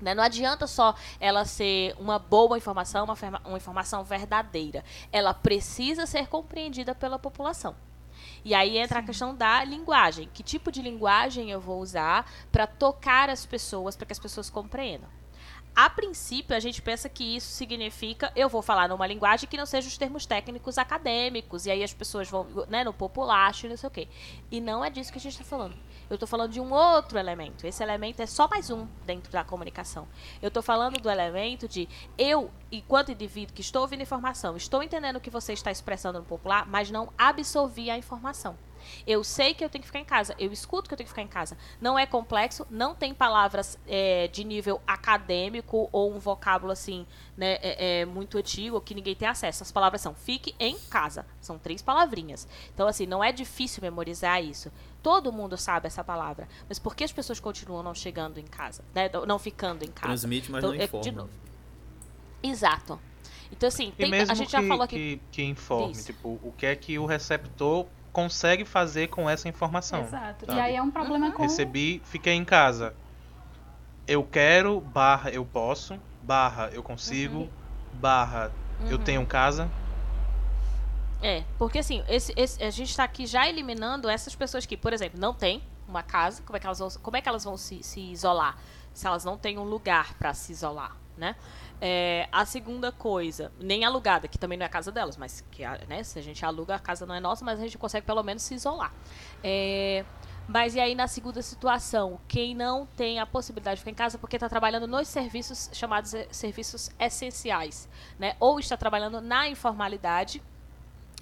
Né? 0.00 0.14
Não 0.14 0.22
adianta 0.22 0.66
só 0.66 0.96
ela 1.20 1.44
ser 1.44 1.94
uma 1.96 2.18
boa 2.18 2.58
informação, 2.58 3.04
uma, 3.04 3.16
uma 3.44 3.56
informação 3.56 4.02
verdadeira. 4.02 4.84
Ela 5.12 5.32
precisa 5.32 6.06
ser 6.06 6.26
compreendida 6.26 6.92
pela 6.92 7.20
população. 7.20 7.76
E 8.44 8.54
aí 8.54 8.78
entra 8.78 9.00
a 9.00 9.02
questão 9.02 9.34
da 9.34 9.62
linguagem. 9.64 10.28
Que 10.32 10.42
tipo 10.42 10.70
de 10.70 10.82
linguagem 10.82 11.50
eu 11.50 11.60
vou 11.60 11.80
usar 11.80 12.30
para 12.50 12.66
tocar 12.66 13.30
as 13.30 13.44
pessoas, 13.46 13.96
para 13.96 14.06
que 14.06 14.12
as 14.12 14.18
pessoas 14.18 14.48
compreendam? 14.50 15.08
A 15.80 15.88
princípio, 15.88 16.56
a 16.56 16.58
gente 16.58 16.82
pensa 16.82 17.08
que 17.08 17.36
isso 17.36 17.52
significa 17.52 18.32
eu 18.34 18.48
vou 18.48 18.62
falar 18.62 18.88
numa 18.88 19.06
linguagem 19.06 19.48
que 19.48 19.56
não 19.56 19.64
seja 19.64 19.86
os 19.86 19.96
termos 19.96 20.26
técnicos 20.26 20.76
acadêmicos, 20.76 21.66
e 21.66 21.70
aí 21.70 21.84
as 21.84 21.94
pessoas 21.94 22.28
vão, 22.28 22.48
né, 22.68 22.82
no 22.82 22.92
populacho 22.92 23.66
e 23.66 23.68
não 23.68 23.76
sei 23.76 23.86
o 23.86 23.90
quê. 23.90 24.08
E 24.50 24.60
não 24.60 24.84
é 24.84 24.90
disso 24.90 25.12
que 25.12 25.18
a 25.18 25.20
gente 25.20 25.34
está 25.34 25.44
falando. 25.44 25.76
Eu 26.10 26.14
estou 26.14 26.26
falando 26.26 26.52
de 26.52 26.60
um 26.60 26.72
outro 26.72 27.18
elemento. 27.18 27.66
Esse 27.66 27.82
elemento 27.82 28.20
é 28.20 28.26
só 28.26 28.48
mais 28.48 28.70
um 28.70 28.86
dentro 29.04 29.30
da 29.30 29.44
comunicação. 29.44 30.08
Eu 30.40 30.48
estou 30.48 30.62
falando 30.62 30.98
do 31.00 31.10
elemento 31.10 31.68
de 31.68 31.86
eu, 32.16 32.50
enquanto 32.72 33.12
indivíduo 33.12 33.54
que 33.54 33.60
estou 33.60 33.82
ouvindo 33.82 34.02
informação, 34.02 34.56
estou 34.56 34.82
entendendo 34.82 35.16
o 35.16 35.20
que 35.20 35.30
você 35.30 35.52
está 35.52 35.70
expressando 35.70 36.18
no 36.18 36.24
popular, 36.24 36.66
mas 36.66 36.90
não 36.90 37.12
absorvi 37.18 37.90
a 37.90 37.98
informação. 37.98 38.56
Eu 39.06 39.24
sei 39.24 39.54
que 39.54 39.64
eu 39.64 39.68
tenho 39.68 39.82
que 39.82 39.88
ficar 39.88 40.00
em 40.00 40.04
casa, 40.04 40.34
eu 40.38 40.52
escuto 40.52 40.88
que 40.88 40.94
eu 40.94 40.96
tenho 40.96 41.06
que 41.06 41.12
ficar 41.12 41.22
em 41.22 41.28
casa. 41.28 41.56
Não 41.80 41.98
é 41.98 42.06
complexo, 42.06 42.66
não 42.70 42.94
tem 42.94 43.14
palavras 43.14 43.78
é, 43.86 44.28
de 44.28 44.44
nível 44.44 44.80
acadêmico 44.86 45.88
ou 45.92 46.12
um 46.12 46.18
vocábulo 46.18 46.72
assim, 46.72 47.06
né, 47.36 47.54
é, 47.62 48.00
é, 48.00 48.04
muito 48.04 48.38
antigo 48.38 48.80
que 48.80 48.94
ninguém 48.94 49.14
tem 49.14 49.28
acesso. 49.28 49.62
As 49.62 49.72
palavras 49.72 50.00
são 50.00 50.14
fique 50.14 50.54
em 50.58 50.78
casa. 50.90 51.24
São 51.40 51.58
três 51.58 51.80
palavrinhas. 51.82 52.46
Então, 52.74 52.86
assim, 52.86 53.06
não 53.06 53.22
é 53.22 53.32
difícil 53.32 53.82
memorizar 53.82 54.42
isso. 54.42 54.70
Todo 55.02 55.32
mundo 55.32 55.56
sabe 55.56 55.86
essa 55.86 56.02
palavra. 56.02 56.48
Mas 56.68 56.78
por 56.78 56.94
que 56.94 57.04
as 57.04 57.12
pessoas 57.12 57.38
continuam 57.38 57.82
não 57.82 57.94
chegando 57.94 58.38
em 58.38 58.46
casa? 58.46 58.84
Né? 58.94 59.08
Não 59.26 59.38
ficando 59.38 59.84
em 59.84 59.88
casa? 59.88 60.08
Transmite, 60.08 60.50
mas 60.50 60.58
Então, 60.62 60.74
não 60.74 60.80
é, 60.80 60.84
informa. 60.84 61.02
de 61.04 61.12
novo. 61.12 61.30
Exato. 62.42 63.00
Então, 63.50 63.68
assim, 63.68 63.92
tem- 63.96 64.10
mesmo 64.10 64.32
a 64.32 64.34
gente 64.34 64.46
que, 64.46 64.52
já 64.52 64.62
falou 64.62 64.82
aqui. 64.82 64.96
que, 64.96 65.20
que 65.32 65.42
informe, 65.42 65.92
Isso. 65.92 66.06
tipo, 66.06 66.38
o 66.42 66.52
que 66.56 66.66
é 66.66 66.76
que 66.76 66.98
o 66.98 67.06
receptor 67.06 67.86
consegue 68.12 68.64
fazer 68.64 69.08
com 69.08 69.28
essa 69.28 69.48
informação. 69.48 70.00
Exato. 70.00 70.46
sabe? 70.46 70.58
E 70.58 70.60
aí 70.60 70.76
é 70.76 70.82
um 70.82 70.90
problema 70.90 71.32
com. 71.32 71.42
Recebi, 71.42 72.00
fiquei 72.04 72.32
em 72.34 72.44
casa. 72.44 72.94
Eu 74.06 74.24
quero, 74.24 74.80
barra 74.80 75.30
eu 75.30 75.44
posso, 75.44 75.98
barra 76.22 76.70
eu 76.72 76.82
consigo, 76.82 77.48
barra 77.94 78.50
eu 78.88 78.96
Uhum. 78.96 79.04
tenho 79.04 79.26
casa. 79.26 79.70
É, 81.22 81.42
porque 81.58 81.78
assim, 81.80 82.02
esse, 82.08 82.32
esse- 82.36 82.62
a 82.62 82.70
gente 82.70 82.90
está 82.90 83.04
aqui 83.04 83.26
já 83.26 83.48
eliminando 83.48 84.08
essas 84.08 84.34
pessoas 84.34 84.64
que, 84.64 84.76
por 84.76 84.92
exemplo, 84.92 85.18
não 85.20 85.34
têm 85.34 85.62
uma 85.86 86.02
casa, 86.02 86.42
como 86.42 86.56
é 86.56 86.60
que 86.60 86.66
elas 86.66 86.78
vão, 86.78 86.88
como 87.02 87.16
é 87.16 87.20
que 87.20 87.28
elas 87.28 87.44
vão 87.44 87.56
se, 87.56 87.82
se 87.82 88.00
isolar? 88.00 88.56
Se 88.94 89.06
elas 89.06 89.24
não 89.24 89.36
têm 89.36 89.58
um 89.58 89.64
lugar 89.64 90.14
para 90.14 90.32
se 90.32 90.52
isolar, 90.52 90.96
né? 91.18 91.36
É, 91.80 92.28
a 92.32 92.44
segunda 92.44 92.90
coisa, 92.90 93.52
nem 93.60 93.84
alugada, 93.84 94.26
que 94.26 94.38
também 94.38 94.56
não 94.56 94.64
é 94.64 94.66
a 94.66 94.70
casa 94.70 94.90
delas, 94.90 95.16
mas 95.16 95.44
que 95.50 95.62
né, 95.86 96.02
se 96.02 96.18
a 96.18 96.22
gente 96.22 96.44
aluga, 96.44 96.74
a 96.74 96.78
casa 96.78 97.04
não 97.04 97.14
é 97.14 97.20
nossa, 97.20 97.44
mas 97.44 97.60
a 97.60 97.62
gente 97.62 97.76
consegue 97.76 98.06
pelo 98.06 98.22
menos 98.22 98.42
se 98.42 98.54
isolar. 98.54 98.92
É, 99.42 100.04
mas 100.48 100.74
e 100.74 100.80
aí 100.80 100.94
na 100.94 101.06
segunda 101.06 101.42
situação, 101.42 102.18
quem 102.26 102.54
não 102.54 102.86
tem 102.86 103.20
a 103.20 103.26
possibilidade 103.26 103.76
de 103.76 103.80
ficar 103.80 103.90
em 103.90 103.94
casa 103.94 104.18
porque 104.18 104.36
está 104.36 104.48
trabalhando 104.48 104.86
nos 104.86 105.06
serviços 105.06 105.68
chamados 105.74 106.14
eh, 106.14 106.26
serviços 106.30 106.90
essenciais, 106.98 107.86
né? 108.18 108.34
Ou 108.40 108.58
está 108.58 108.74
trabalhando 108.74 109.20
na 109.20 109.46
informalidade, 109.46 110.42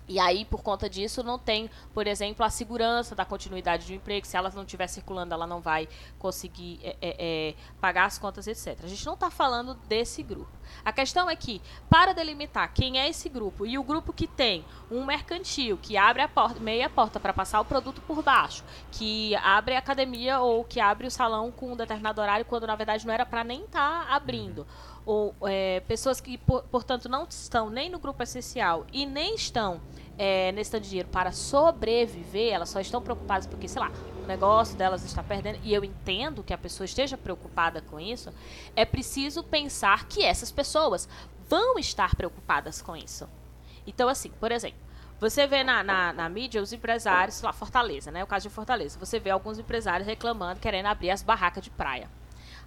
e 0.08 0.20
aí, 0.20 0.44
por 0.44 0.62
conta 0.62 0.88
disso, 0.88 1.22
não 1.22 1.38
tem, 1.38 1.68
por 1.92 2.06
exemplo, 2.06 2.44
a 2.44 2.50
segurança 2.50 3.14
da 3.14 3.24
continuidade 3.24 3.86
do 3.86 3.92
emprego. 3.92 4.26
Se 4.26 4.36
ela 4.36 4.50
não 4.54 4.62
estiver 4.62 4.86
circulando, 4.86 5.34
ela 5.34 5.46
não 5.46 5.60
vai 5.60 5.88
conseguir 6.18 6.78
é, 6.82 6.96
é, 7.00 7.16
é, 7.18 7.54
pagar 7.80 8.04
as 8.04 8.16
contas, 8.16 8.46
etc. 8.46 8.78
A 8.84 8.86
gente 8.86 9.04
não 9.04 9.14
está 9.14 9.30
falando 9.30 9.74
desse 9.88 10.22
grupo. 10.22 10.50
A 10.84 10.92
questão 10.92 11.28
é 11.28 11.34
que, 11.34 11.60
para 11.90 12.12
delimitar 12.12 12.72
quem 12.72 13.00
é 13.00 13.08
esse 13.08 13.28
grupo 13.28 13.66
e 13.66 13.76
o 13.78 13.82
grupo 13.82 14.12
que 14.12 14.26
tem 14.26 14.64
um 14.90 15.04
mercantil 15.04 15.76
que 15.76 15.96
abre 15.96 16.22
a 16.22 16.28
porta, 16.28 16.60
meia 16.60 16.88
porta 16.88 17.18
para 17.18 17.32
passar 17.32 17.60
o 17.60 17.64
produto 17.64 18.00
por 18.02 18.22
baixo, 18.22 18.64
que 18.92 19.34
abre 19.36 19.74
a 19.74 19.78
academia 19.78 20.40
ou 20.40 20.64
que 20.64 20.78
abre 20.78 21.06
o 21.06 21.10
salão 21.10 21.50
com 21.50 21.72
um 21.72 21.76
determinado 21.76 22.20
horário, 22.20 22.44
quando 22.44 22.66
na 22.66 22.76
verdade 22.76 23.06
não 23.06 23.14
era 23.14 23.26
para 23.26 23.42
nem 23.42 23.64
estar 23.64 24.06
abrindo 24.10 24.66
ou 25.06 25.34
é, 25.42 25.80
pessoas 25.86 26.20
que, 26.20 26.36
por- 26.36 26.64
portanto, 26.64 27.08
não 27.08 27.24
estão 27.30 27.70
nem 27.70 27.88
no 27.88 27.98
grupo 27.98 28.20
essencial 28.22 28.84
e 28.92 29.06
nem 29.06 29.36
estão 29.36 29.80
é, 30.18 30.50
necessitando 30.50 30.82
de 30.82 30.88
dinheiro 30.88 31.08
para 31.08 31.30
sobreviver, 31.30 32.52
elas 32.52 32.68
só 32.68 32.80
estão 32.80 33.00
preocupadas 33.00 33.46
porque, 33.46 33.68
sei 33.68 33.80
lá, 33.80 33.92
o 34.22 34.26
negócio 34.26 34.76
delas 34.76 35.04
está 35.04 35.22
perdendo, 35.22 35.60
e 35.62 35.72
eu 35.72 35.84
entendo 35.84 36.42
que 36.42 36.52
a 36.52 36.58
pessoa 36.58 36.84
esteja 36.84 37.16
preocupada 37.16 37.80
com 37.80 38.00
isso, 38.00 38.34
é 38.74 38.84
preciso 38.84 39.44
pensar 39.44 40.08
que 40.08 40.24
essas 40.24 40.50
pessoas 40.50 41.08
vão 41.48 41.78
estar 41.78 42.16
preocupadas 42.16 42.82
com 42.82 42.96
isso. 42.96 43.28
Então, 43.86 44.08
assim, 44.08 44.30
por 44.40 44.50
exemplo, 44.50 44.80
você 45.20 45.46
vê 45.46 45.62
na, 45.62 45.84
na, 45.84 46.12
na 46.12 46.28
mídia 46.28 46.60
os 46.60 46.72
empresários, 46.72 47.40
lá, 47.40 47.52
Fortaleza, 47.52 48.10
né? 48.10 48.24
O 48.24 48.26
caso 48.26 48.48
de 48.48 48.54
Fortaleza. 48.54 48.98
Você 48.98 49.20
vê 49.20 49.30
alguns 49.30 49.58
empresários 49.58 50.06
reclamando, 50.06 50.60
querendo 50.60 50.86
abrir 50.86 51.10
as 51.10 51.22
barracas 51.22 51.62
de 51.62 51.70
praia 51.70 52.10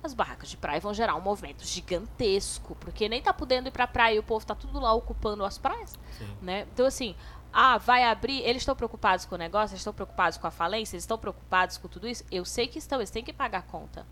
as 0.03 0.13
barracas 0.13 0.49
de 0.49 0.57
praia 0.57 0.79
vão 0.79 0.93
gerar 0.93 1.15
um 1.15 1.21
movimento 1.21 1.65
gigantesco, 1.65 2.75
porque 2.75 3.09
nem 3.09 3.21
tá 3.21 3.33
podendo 3.33 3.67
ir 3.67 3.71
pra 3.71 3.87
praia 3.87 4.15
e 4.15 4.19
o 4.19 4.23
povo 4.23 4.45
tá 4.45 4.55
tudo 4.55 4.79
lá 4.79 4.93
ocupando 4.93 5.43
as 5.43 5.57
praias, 5.57 5.97
Sim. 6.17 6.37
né? 6.41 6.65
Então 6.73 6.85
assim, 6.85 7.15
ah, 7.51 7.77
vai 7.77 8.03
abrir, 8.03 8.41
eles 8.41 8.61
estão 8.61 8.75
preocupados 8.75 9.25
com 9.25 9.35
o 9.35 9.37
negócio, 9.37 9.73
eles 9.73 9.81
estão 9.81 9.93
preocupados 9.93 10.37
com 10.37 10.47
a 10.47 10.51
falência, 10.51 10.95
eles 10.95 11.03
estão 11.03 11.17
preocupados 11.17 11.77
com 11.77 11.87
tudo 11.87 12.07
isso. 12.07 12.23
Eu 12.31 12.45
sei 12.45 12.67
que 12.67 12.77
estão, 12.77 12.99
eles 12.99 13.09
têm 13.09 13.23
que 13.23 13.33
pagar 13.33 13.59
a 13.59 13.63
conta. 13.63 14.05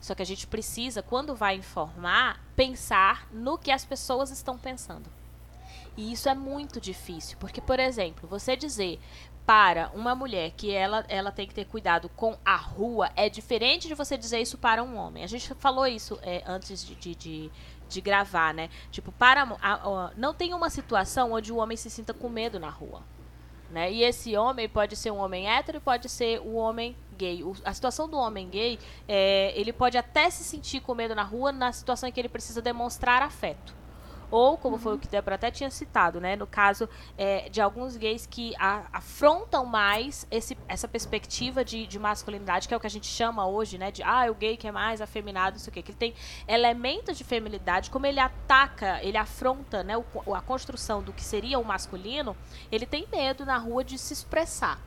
Só 0.00 0.14
que 0.14 0.22
a 0.22 0.26
gente 0.26 0.46
precisa, 0.46 1.02
quando 1.02 1.34
vai 1.34 1.56
informar, 1.56 2.40
pensar 2.54 3.26
no 3.32 3.58
que 3.58 3.70
as 3.70 3.84
pessoas 3.84 4.30
estão 4.30 4.56
pensando. 4.56 5.10
E 5.96 6.12
isso 6.12 6.28
é 6.28 6.34
muito 6.34 6.80
difícil, 6.80 7.36
porque, 7.38 7.60
por 7.60 7.78
exemplo, 7.78 8.28
você 8.28 8.56
dizer 8.56 8.98
para 9.46 9.90
uma 9.94 10.14
mulher 10.14 10.52
que 10.56 10.72
ela, 10.72 11.04
ela 11.08 11.30
tem 11.30 11.46
que 11.46 11.54
ter 11.54 11.66
cuidado 11.66 12.08
com 12.08 12.36
a 12.44 12.56
rua 12.56 13.10
é 13.14 13.28
diferente 13.28 13.86
de 13.86 13.94
você 13.94 14.16
dizer 14.16 14.40
isso 14.40 14.56
para 14.56 14.82
um 14.82 14.96
homem. 14.96 15.22
A 15.22 15.26
gente 15.26 15.54
falou 15.56 15.86
isso 15.86 16.18
é, 16.22 16.42
antes 16.46 16.84
de, 16.84 16.94
de, 16.94 17.14
de, 17.14 17.50
de 17.88 18.00
gravar, 18.00 18.54
né? 18.54 18.70
Tipo, 18.90 19.12
para 19.12 19.42
a- 19.60 19.74
a- 19.74 20.10
não 20.16 20.32
tem 20.32 20.54
uma 20.54 20.70
situação 20.70 21.32
onde 21.32 21.52
o 21.52 21.56
homem 21.56 21.76
se 21.76 21.90
sinta 21.90 22.14
com 22.14 22.28
medo 22.28 22.58
na 22.58 22.70
rua. 22.70 23.02
Né? 23.70 23.92
E 23.92 24.02
esse 24.02 24.36
homem 24.36 24.68
pode 24.68 24.96
ser 24.96 25.10
um 25.10 25.18
homem 25.18 25.48
hétero 25.48 25.80
pode 25.80 26.08
ser 26.08 26.40
um 26.40 26.56
homem 26.56 26.96
gay. 27.16 27.42
O, 27.44 27.54
a 27.64 27.74
situação 27.74 28.08
do 28.08 28.16
homem 28.16 28.48
gay, 28.48 28.78
é, 29.06 29.52
ele 29.56 29.72
pode 29.72 29.98
até 29.98 30.30
se 30.30 30.42
sentir 30.42 30.80
com 30.80 30.94
medo 30.94 31.14
na 31.14 31.22
rua 31.22 31.52
na 31.52 31.70
situação 31.72 32.08
em 32.08 32.12
que 32.12 32.20
ele 32.20 32.28
precisa 32.28 32.62
demonstrar 32.62 33.20
afeto. 33.20 33.74
Ou, 34.30 34.56
como 34.56 34.78
foi 34.78 34.94
o 34.94 34.98
que 34.98 35.08
Débora 35.08 35.36
até 35.36 35.50
tinha 35.50 35.70
citado, 35.70 36.20
né? 36.20 36.36
No 36.36 36.46
caso 36.46 36.88
é, 37.16 37.48
de 37.48 37.60
alguns 37.60 37.96
gays 37.96 38.26
que 38.26 38.54
a, 38.58 38.84
afrontam 38.92 39.64
mais 39.64 40.26
esse, 40.30 40.56
essa 40.68 40.88
perspectiva 40.88 41.64
de, 41.64 41.86
de, 41.86 41.98
masculinidade, 41.98 42.66
que 42.66 42.74
é 42.74 42.76
o 42.76 42.80
que 42.80 42.86
a 42.86 42.90
gente 42.90 43.06
chama 43.06 43.46
hoje, 43.46 43.78
né? 43.78 43.90
De, 43.90 44.02
ah, 44.02 44.30
o 44.30 44.34
gay 44.34 44.56
que 44.56 44.66
é 44.66 44.72
mais 44.72 45.00
afeminado, 45.00 45.56
isso 45.56 45.70
o 45.70 45.72
quê. 45.72 45.82
Que 45.82 45.90
ele 45.90 45.98
tem 45.98 46.14
elementos 46.46 47.16
de 47.16 47.24
feminilidade, 47.24 47.90
como 47.90 48.06
ele 48.06 48.20
ataca, 48.20 49.02
ele 49.02 49.16
afronta, 49.16 49.82
né? 49.82 49.96
O, 49.96 50.34
a 50.34 50.40
construção 50.40 51.02
do 51.02 51.12
que 51.12 51.22
seria 51.22 51.58
o 51.58 51.64
masculino, 51.64 52.36
ele 52.70 52.86
tem 52.86 53.06
medo 53.10 53.44
na 53.44 53.58
rua 53.58 53.84
de 53.84 53.98
se 53.98 54.12
expressar. 54.12 54.80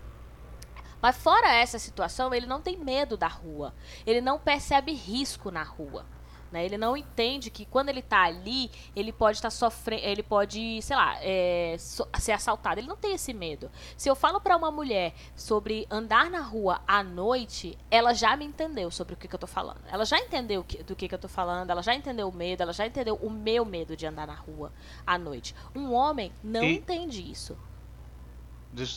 Mas 1.02 1.16
fora 1.18 1.54
essa 1.54 1.78
situação, 1.78 2.34
ele 2.34 2.48
não 2.48 2.62
tem 2.62 2.76
medo 2.78 3.16
da 3.16 3.28
rua. 3.28 3.74
Ele 4.06 4.20
não 4.20 4.40
percebe 4.40 4.94
risco 4.94 5.52
na 5.52 5.64
rua. 5.64 6.06
Né? 6.52 6.66
Ele 6.66 6.78
não 6.78 6.96
entende 6.96 7.50
que 7.50 7.66
quando 7.66 7.90
ele 7.90 8.00
está 8.00 8.24
ali, 8.24 8.72
ele 8.96 9.12
pode 9.12 9.38
estar 9.38 9.48
tá 9.48 9.56
sofrendo, 9.56 10.04
ele 10.04 10.24
pode, 10.24 10.82
sei 10.82 10.96
lá, 10.96 11.18
é, 11.22 11.76
so 11.78 12.08
ser 12.20 12.32
assaltado. 12.32 12.80
Ele 12.80 12.88
não 12.88 12.98
tem 12.98 13.14
esse 13.14 13.34
medo. 13.34 13.70
Se 13.96 14.10
eu 14.10 14.16
falo 14.16 14.40
para 14.40 14.56
uma 14.56 14.72
mulher 14.72 15.14
sobre 15.36 15.86
andar 15.90 16.30
na 16.30 16.42
rua 16.42 16.82
à 16.88 17.04
noite, 17.04 17.78
ela 17.92 18.14
já 18.14 18.36
me 18.38 18.46
entendeu 18.46 18.90
sobre 18.90 19.14
o 19.14 19.18
que, 19.18 19.28
que 19.28 19.36
eu 19.36 19.38
estou 19.38 19.48
falando. 19.48 19.82
Ela 19.88 20.06
já 20.06 20.20
entendeu 20.20 20.64
que, 20.64 20.84
do 20.84 20.96
que, 20.96 21.08
que 21.08 21.14
eu 21.14 21.18
estou 21.18 21.30
falando, 21.30 21.70
ela 21.70 21.84
já 21.84 21.94
entendeu 21.94 22.30
o 22.30 22.34
medo, 22.34 22.62
ela 22.64 22.74
já 22.74 22.86
entendeu 22.86 23.16
o 23.16 23.30
meu 23.30 23.66
medo 23.66 23.96
de 23.96 24.06
andar 24.06 24.28
na 24.28 24.36
rua 24.36 24.72
à 25.06 25.18
noite. 25.18 25.56
Um 25.76 25.94
homem 25.94 26.32
não 26.44 26.64
e... 26.64 26.78
entende 26.78 27.30
isso. 27.30 27.58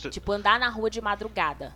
Tipo, 0.09 0.31
andar 0.31 0.59
na 0.59 0.69
rua 0.69 0.89
de 0.89 1.01
madrugada. 1.01 1.73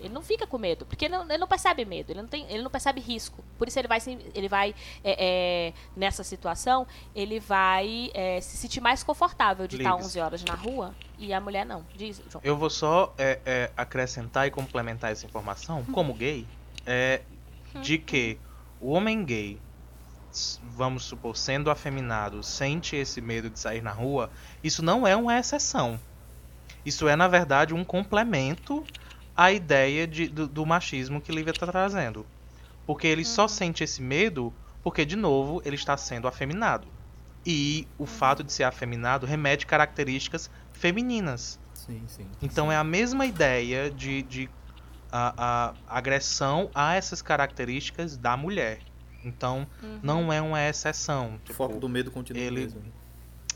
Ele 0.00 0.12
não 0.14 0.22
fica 0.22 0.46
com 0.46 0.58
medo, 0.58 0.86
porque 0.86 1.04
ele 1.04 1.16
não, 1.16 1.24
ele 1.24 1.38
não, 1.38 1.46
percebe 1.46 1.84
medo, 1.84 2.10
ele 2.10 2.22
não, 2.22 2.28
tem, 2.28 2.46
ele 2.48 2.62
não 2.62 2.70
percebe 2.70 3.00
risco. 3.00 3.44
Por 3.58 3.68
isso 3.68 3.78
ele 3.78 3.86
vai, 3.86 3.98
ele 4.34 4.48
vai 4.48 4.74
é, 5.04 5.16
é, 5.18 5.74
nessa 5.94 6.24
situação, 6.24 6.86
ele 7.14 7.38
vai 7.38 8.10
é, 8.14 8.40
se 8.40 8.56
sentir 8.56 8.80
mais 8.80 9.02
confortável 9.02 9.68
de 9.68 9.76
estar 9.76 9.94
11 9.94 10.20
horas 10.20 10.44
na 10.44 10.54
rua 10.54 10.94
e 11.18 11.32
a 11.34 11.40
mulher 11.40 11.66
não. 11.66 11.84
Diz, 11.94 12.22
João. 12.30 12.42
Eu 12.42 12.56
vou 12.56 12.70
só 12.70 13.14
é, 13.18 13.40
é, 13.44 13.70
acrescentar 13.76 14.46
e 14.46 14.50
complementar 14.50 15.12
essa 15.12 15.26
informação, 15.26 15.84
como 15.92 16.14
gay, 16.14 16.46
é, 16.86 17.20
de 17.82 17.98
que 17.98 18.38
o 18.80 18.92
homem 18.92 19.22
gay, 19.24 19.60
vamos 20.74 21.04
supor, 21.04 21.36
sendo 21.36 21.70
afeminado, 21.70 22.42
sente 22.42 22.96
esse 22.96 23.20
medo 23.20 23.50
de 23.50 23.58
sair 23.58 23.82
na 23.82 23.92
rua, 23.92 24.30
isso 24.64 24.82
não 24.82 25.06
é 25.06 25.14
uma 25.14 25.38
exceção. 25.38 26.00
Isso 26.84 27.06
é, 27.06 27.14
na 27.14 27.28
verdade, 27.28 27.74
um 27.74 27.84
complemento 27.84 28.84
a 29.40 29.50
ideia 29.50 30.06
de, 30.06 30.28
do, 30.28 30.46
do, 30.46 30.66
machismo 30.66 31.18
que 31.18 31.32
Lívia 31.32 31.52
está 31.52 31.66
trazendo. 31.66 32.26
Porque 32.84 33.06
ele 33.06 33.22
uhum. 33.22 33.26
só 33.26 33.48
sente 33.48 33.82
esse 33.82 34.02
medo 34.02 34.52
porque, 34.82 35.02
de 35.02 35.16
novo, 35.16 35.62
ele 35.64 35.76
está 35.76 35.96
sendo 35.96 36.28
afeminado. 36.28 36.86
E 37.46 37.88
o 37.96 38.02
uhum. 38.02 38.06
fato 38.06 38.44
de 38.44 38.52
ser 38.52 38.64
afeminado 38.64 39.24
remete 39.24 39.64
características 39.64 40.50
femininas. 40.74 41.58
Sim, 41.72 42.02
sim. 42.06 42.26
Então 42.42 42.66
sim. 42.66 42.74
é 42.74 42.76
a 42.76 42.84
mesma 42.84 43.24
ideia 43.24 43.90
de, 43.90 44.20
de 44.24 44.50
a, 45.10 45.32
a, 45.38 45.74
agressão 45.88 46.70
a 46.74 46.94
essas 46.94 47.22
características 47.22 48.18
da 48.18 48.36
mulher. 48.36 48.80
Então 49.24 49.66
uhum. 49.82 50.00
não 50.02 50.30
é 50.30 50.42
uma 50.42 50.60
exceção. 50.68 51.40
Tipo, 51.44 51.52
o 51.52 51.54
foco 51.54 51.80
do 51.80 51.88
medo 51.88 52.10
continua 52.10 52.42
ele, 52.42 52.60
mesmo. 52.60 52.82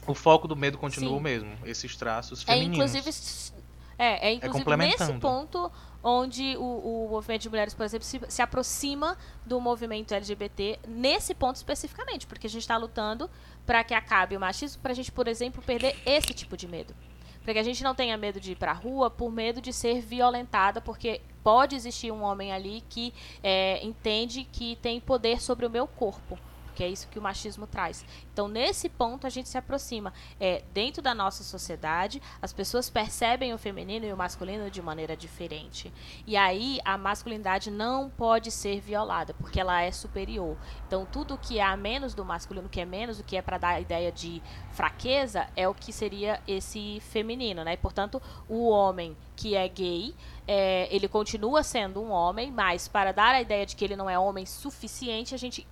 O 0.07 0.15
foco 0.15 0.49
do 0.49 0.57
medo 0.57 0.79
continua 0.79 1.11
Sim. 1.11 1.17
o 1.17 1.21
mesmo. 1.21 1.51
Esses 1.67 1.95
traços 1.95 2.43
femininos. 2.43 2.95
É, 2.95 2.99
inclusive, 2.99 3.53
é, 3.99 4.29
é 4.29 4.33
inclusive 4.33 4.73
é 4.73 4.77
nesse 4.77 5.13
ponto 5.15 5.71
onde 6.03 6.57
o, 6.59 7.07
o 7.07 7.09
movimento 7.09 7.43
de 7.43 7.49
mulheres, 7.49 7.73
por 7.73 7.85
exemplo, 7.85 8.05
se, 8.05 8.21
se, 8.29 8.43
aproxima 8.43 9.17
do 9.47 9.59
movimento 9.59 10.13
LGBT 10.13 10.79
nesse 10.87 11.35
ponto 11.35 11.57
especificamente, 11.57 12.27
porque 12.27 12.47
a 12.47 12.51
gente 12.51 12.63
está 12.63 12.77
lutando 12.77 13.31
para 13.65 13.83
que 13.83 13.95
acabe 13.95 14.37
o 14.37 14.41
machismo, 14.41 14.83
para 14.83 14.93
a 14.93 14.95
gente, 14.95 15.11
por 15.11 15.27
exemplo, 15.27 15.63
perder 15.63 15.97
esse 16.05 16.35
tipo 16.35 16.57
de 16.57 16.69
medo. 16.69 16.95
Para 17.43 17.55
que 17.55 17.59
a 17.59 17.63
gente 17.63 17.83
não 17.83 17.95
tenha 17.95 18.17
medo 18.17 18.39
de 18.39 18.53
ir 18.53 18.57
para 18.57 18.73
a 18.73 18.75
rua 18.75 19.11
por 19.11 19.33
medo 19.33 19.61
de 19.61 19.73
ser 19.73 20.01
violentada, 20.01 20.81
porque 20.81 21.23
pode 21.43 21.75
existir 21.75 22.11
um 22.11 22.23
homem 22.23 22.53
ali 22.53 22.83
que 22.89 23.13
é, 23.43 23.85
entende 23.85 24.45
que 24.45 24.77
tem 24.77 25.01
poder 25.01 25.41
sobre 25.41 25.65
o 25.65 25.71
meu 25.71 25.87
corpo 25.87 26.39
que 26.75 26.83
é 26.83 26.89
isso 26.89 27.09
que 27.09 27.19
o 27.19 27.23
machismo 27.23 27.67
traz. 27.67 28.05
Então, 28.33 28.49
nesse 28.49 28.89
ponto, 28.89 29.27
a 29.27 29.31
gente 29.31 29.49
se 29.49 29.57
aproxima. 29.57 30.13
É, 30.39 30.63
dentro 30.73 31.01
da 31.01 31.15
nossa 31.15 31.45
sociedade, 31.45 32.21
as 32.43 32.53
pessoas 32.53 32.91
percebem 32.91 33.55
o 33.55 33.59
feminino 33.59 34.05
e 34.05 34.13
o 34.13 34.17
masculino 34.17 34.71
de 34.71 34.83
maneira 34.83 35.17
diferente. 35.17 35.93
E 36.27 36.37
aí, 36.37 36.81
a 36.85 36.99
masculinidade 36.99 37.71
não 37.71 38.11
pode 38.11 38.51
ser 38.51 38.81
violada, 38.81 39.35
porque 39.35 39.61
ela 39.61 39.81
é 39.81 39.93
superior. 39.93 40.57
Então, 40.87 41.07
tudo 41.07 41.39
que 41.39 41.59
é 41.59 41.65
a 41.65 41.77
menos 41.77 42.15
do 42.15 42.25
masculino, 42.25 42.69
que 42.69 42.81
é 42.81 42.85
menos, 42.85 43.21
o 43.21 43.25
que 43.25 43.37
é 43.37 43.43
para 43.43 43.59
dar 43.59 43.75
a 43.75 43.81
ideia 43.81 44.11
de 44.11 44.43
fraqueza, 44.73 45.49
é 45.57 45.69
o 45.69 45.75
que 45.75 45.93
seria 45.93 46.41
esse 46.47 47.01
feminino, 47.01 47.63
né? 47.65 47.75
E, 47.75 47.77
portanto, 47.77 48.21
o 48.49 48.69
homem 48.69 49.17
que 49.37 49.55
é 49.57 49.67
gay, 49.69 50.15
é, 50.47 50.89
ele 50.95 51.09
continua 51.09 51.63
sendo 51.63 52.01
um 52.01 52.11
homem, 52.11 52.51
mas 52.51 52.87
para 52.89 53.13
dar 53.13 53.35
a 53.35 53.41
ideia 53.41 53.67
de 53.67 53.75
que 53.75 53.85
ele 53.85 53.97
não 53.97 54.09
é 54.09 54.19
homem 54.19 54.47
suficiente, 54.47 55.35
a 55.35 55.39
gente 55.39 55.67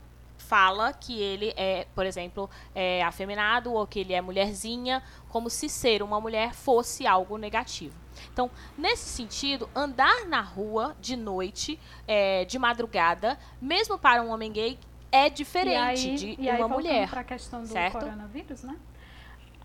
fala 0.52 0.92
que 0.92 1.18
ele 1.18 1.54
é, 1.56 1.86
por 1.94 2.04
exemplo, 2.04 2.50
é 2.74 3.02
afeminado 3.02 3.72
ou 3.72 3.86
que 3.86 4.00
ele 4.00 4.12
é 4.12 4.20
mulherzinha, 4.20 5.02
como 5.30 5.48
se 5.48 5.66
ser 5.66 6.02
uma 6.02 6.20
mulher 6.20 6.52
fosse 6.52 7.06
algo 7.06 7.38
negativo. 7.38 7.96
Então, 8.30 8.50
nesse 8.76 9.08
sentido, 9.08 9.66
andar 9.74 10.26
na 10.26 10.42
rua 10.42 10.94
de 11.00 11.16
noite, 11.16 11.80
é, 12.06 12.44
de 12.44 12.58
madrugada, 12.58 13.38
mesmo 13.62 13.98
para 13.98 14.22
um 14.22 14.28
homem 14.28 14.52
gay, 14.52 14.78
é 15.10 15.30
diferente 15.30 16.10
aí, 16.10 16.16
de 16.16 16.36
e 16.38 16.50
uma 16.50 16.66
aí, 16.66 16.70
mulher. 16.70 17.08
para 17.08 17.22
a 17.22 17.24
questão 17.24 17.62
do 17.62 17.68
certo? 17.68 18.00
coronavírus, 18.00 18.62
né? 18.62 18.76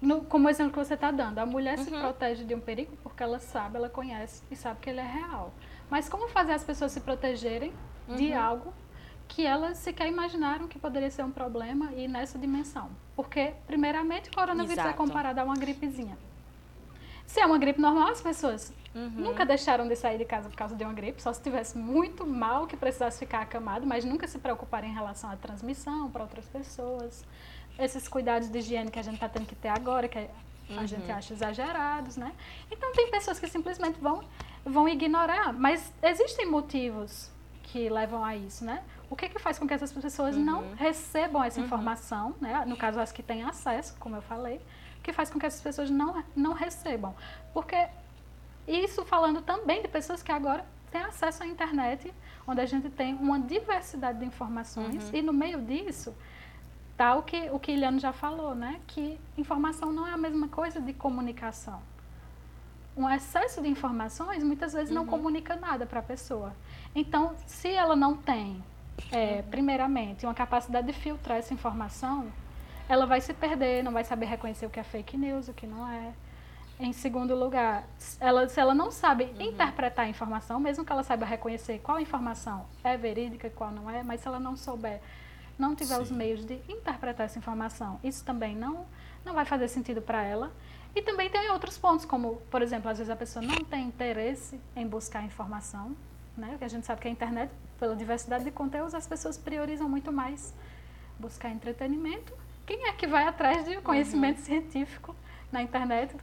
No, 0.02 0.22
como 0.22 0.48
exemplo 0.48 0.72
que 0.72 0.80
você 0.80 0.94
está 0.94 1.12
dando, 1.12 1.40
a 1.40 1.46
mulher 1.46 1.78
uhum. 1.80 1.84
se 1.84 1.92
protege 1.92 2.46
de 2.46 2.56
um 2.56 2.62
perigo 2.62 2.96
porque 3.04 3.22
ela 3.22 3.40
sabe, 3.40 3.76
ela 3.76 3.90
conhece 3.90 4.42
e 4.50 4.56
sabe 4.56 4.80
que 4.80 4.90
ele 4.90 5.02
é 5.02 5.12
real. 5.12 5.54
Mas 5.90 6.08
como 6.08 6.30
fazer 6.30 6.54
as 6.54 6.64
pessoas 6.64 6.94
se 6.94 7.02
protegerem 7.02 7.74
uhum. 8.08 8.16
de 8.16 8.32
algo 8.32 8.72
que 9.28 9.46
elas 9.46 9.78
sequer 9.78 10.08
imaginaram 10.08 10.68
que 10.68 10.80
poderia 10.80 11.12
ser 11.12 11.24
um 11.24 11.32
problema 11.32 11.92
e 11.94 12.08
nessa 12.08 12.38
dimensão. 12.38 12.90
Porque, 13.16 13.54
primeiramente, 13.66 14.30
o 14.30 14.34
coronavírus 14.34 14.78
é 14.78 14.82
Exato. 14.82 14.90
é 14.90 14.94
comparado 14.94 15.40
a 15.40 15.44
uma 15.44 15.56
gripezinha. 15.56 16.18
Se 17.26 17.42
é 17.42 17.46
uma 17.46 17.58
gripe 17.58 17.80
normal, 17.80 18.10
as 18.10 18.22
pessoas 18.22 18.74
uhum. 18.96 19.10
nunca 19.10 19.46
deixaram 19.46 19.86
de 19.86 19.96
sair 19.98 20.18
de 20.18 20.24
casa 20.24 20.50
por 20.50 20.56
causa 20.56 20.76
de 20.76 20.84
uma 20.84 20.94
gripe, 20.94 21.22
só 21.22 21.34
se 21.34 21.42
tivesse 21.42 21.78
muito 21.78 22.26
mal 22.26 22.66
que 22.66 22.78
precisasse 22.78 23.20
ficar 23.20 23.42
acamado, 23.42 23.86
mas 23.86 24.06
nunca 24.06 24.28
se 24.28 24.40
preocuparam 24.40 24.88
em 24.88 24.94
relação 24.94 25.30
à 25.30 25.36
transmissão 25.36 26.10
para 26.10 26.24
outras 26.24 26.46
pessoas. 26.46 27.26
Esses 27.78 28.08
cuidados 28.08 28.50
de 28.50 28.58
higiene 28.58 28.90
que 28.90 28.98
a 28.98 29.04
gente 29.04 29.16
está 29.16 29.28
tendo 29.28 29.46
que 29.46 29.56
ter 29.56 29.68
agora, 29.68 30.08
que 30.08 30.18
a 30.18 30.28
uhum. 30.70 30.88
gente 30.88 31.12
acha 31.12 31.34
exagerados, 31.34 32.16
né? 32.16 32.32
Então, 32.72 32.94
tem 32.94 33.12
pessoas 33.12 33.38
que 33.40 33.48
simplesmente 33.48 34.00
vão, 34.00 34.24
vão 34.66 34.88
ignorar, 34.88 35.52
mas 35.52 35.94
existem 36.02 36.50
motivos 36.50 37.30
que 37.64 37.90
levam 37.90 38.24
a 38.24 38.36
isso, 38.36 38.64
né? 38.64 38.84
O 39.10 39.16
que, 39.16 39.30
que 39.30 39.40
faz 39.40 39.58
com 39.58 39.68
que 39.68 39.74
essas 39.74 39.92
pessoas 39.92 40.36
uhum. 40.36 40.44
não 40.44 40.76
recebam 40.76 41.44
essa 41.44 41.60
uhum. 41.60 41.66
informação, 41.66 42.36
né? 42.42 42.66
no 42.66 42.76
caso 42.76 43.00
as 43.00 43.12
que 43.12 43.24
têm 43.24 43.44
acesso, 43.44 43.96
como 44.00 44.16
eu 44.16 44.22
falei, 44.22 44.60
o 45.00 45.02
que 45.02 45.14
faz 45.14 45.30
com 45.30 45.40
que 45.40 45.46
essas 45.46 45.62
pessoas 45.62 45.90
não, 45.90 46.24
não 46.36 46.54
recebam. 46.54 47.16
Porque 47.54 47.88
isso 48.68 49.06
falando 49.06 49.42
também 49.42 49.82
de 49.82 49.88
pessoas 49.88 50.22
que 50.22 50.32
agora 50.32 50.66
têm 50.92 51.02
acesso 51.02 51.44
à 51.44 51.48
internet, 51.48 52.14
onde 52.46 52.60
a 52.60 52.66
gente 52.66 52.90
tem 52.90 53.16
uma 53.16 53.40
diversidade 53.40 54.20
de 54.20 54.26
informações, 54.26 55.10
uhum. 55.10 55.16
e 55.16 55.22
no 55.22 55.32
meio 55.32 55.62
disso 55.62 56.14
está 56.92 57.16
o 57.16 57.24
que 57.24 57.50
o 57.52 57.60
que 57.60 57.72
Iliano 57.72 58.00
já 58.00 58.12
falou, 58.12 58.56
né? 58.56 58.82
que 58.88 59.20
informação 59.38 59.94
não 59.94 60.06
é 60.06 60.12
a 60.12 60.18
mesma 60.18 60.50
coisa 60.50 60.82
de 60.82 60.94
comunicação. 60.94 61.82
Um 62.98 63.08
excesso 63.08 63.62
de 63.62 63.70
informações 63.70 64.44
muitas 64.44 64.74
vezes 64.74 64.90
não 64.90 65.04
uhum. 65.04 65.08
comunica 65.08 65.56
nada 65.56 65.86
para 65.86 66.00
a 66.00 66.04
pessoa. 66.04 66.54
Então, 66.96 67.36
se 67.46 67.70
ela 67.70 67.96
não 67.96 68.18
tem 68.18 68.64
é, 69.12 69.42
primeiramente, 69.44 70.26
uma 70.26 70.34
capacidade 70.34 70.88
de 70.88 70.94
filtrar 70.94 71.38
essa 71.38 71.54
informação, 71.54 72.28
ela 72.90 73.06
vai 73.06 73.22
se 73.22 73.34
perder, 73.34 73.84
não 73.84 73.92
vai 73.92 74.04
saber 74.04 74.26
reconhecer 74.26 74.66
o 74.66 74.70
que 74.70 74.80
é 74.80 74.84
fake 74.84 75.18
news, 75.18 75.48
o 75.48 75.54
que 75.54 75.68
não 75.68 75.88
é. 75.88 76.14
Em 76.80 76.94
segundo 76.94 77.36
lugar, 77.36 77.88
ela, 78.20 78.48
se 78.48 78.60
ela 78.60 78.74
não 78.74 78.92
sabe 78.92 79.24
uhum. 79.24 79.42
interpretar 79.42 80.06
a 80.06 80.10
informação, 80.10 80.60
mesmo 80.60 80.86
que 80.86 80.92
ela 80.92 81.04
saiba 81.04 81.26
reconhecer 81.26 81.80
qual 81.80 82.00
informação 82.00 82.66
é 82.84 82.96
verídica 82.96 83.48
e 83.48 83.50
qual 83.50 83.72
não 83.72 83.90
é, 83.90 84.04
mas 84.04 84.22
se 84.22 84.28
ela 84.28 84.40
não 84.40 84.56
souber, 84.56 85.02
não 85.58 85.76
tiver 85.76 85.96
Sim. 85.96 86.02
os 86.04 86.12
meios 86.12 86.46
de 86.46 86.62
interpretar 86.70 87.26
essa 87.26 87.40
informação, 87.40 88.00
isso 88.04 88.24
também 88.24 88.56
não, 88.56 88.86
não 89.26 89.34
vai 89.34 89.44
fazer 89.44 89.68
sentido 89.68 90.02
para 90.02 90.24
ela. 90.24 90.52
E 90.96 91.02
também 91.02 91.30
tem 91.30 91.50
outros 91.52 91.78
pontos, 91.78 92.06
como, 92.06 92.38
por 92.50 92.62
exemplo, 92.62 92.90
às 92.90 92.98
vezes 92.98 93.12
a 93.12 93.16
pessoa 93.16 93.44
não 93.44 93.64
tem 93.64 93.86
interesse 93.86 94.60
em 94.76 94.88
buscar 94.88 95.24
informação, 95.24 95.96
né? 96.38 96.50
Porque 96.52 96.66
a 96.66 96.70
gente 96.70 96.86
sabe 96.86 97.02
que 97.02 97.08
a 97.08 97.12
internet, 97.12 97.52
pela 97.80 97.96
diversidade 97.96 98.44
de 98.44 98.52
conteúdos, 98.52 98.94
as 98.94 99.08
pessoas 99.08 99.38
priorizam 99.38 99.90
muito 99.90 100.12
mais 100.12 100.54
buscar 101.20 101.50
entretenimento. 101.50 102.34
Quem 102.66 102.86
é 102.88 102.94
que 102.94 103.08
vai 103.08 103.28
atrás 103.28 103.66
de 103.66 103.78
conhecimento 103.82 104.40
uhum. 104.40 104.46
científico 104.46 105.16
na 105.52 105.62
internet 105.62 106.16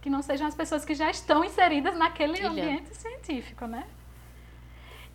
que 0.00 0.08
não 0.08 0.22
sejam 0.22 0.46
as 0.46 0.54
pessoas 0.54 0.84
que 0.84 0.94
já 0.94 1.10
estão 1.10 1.44
inseridas 1.44 1.96
naquele 1.96 2.38
Ilha. 2.38 2.48
ambiente 2.48 2.94
científico, 2.94 3.66
né? 3.66 3.86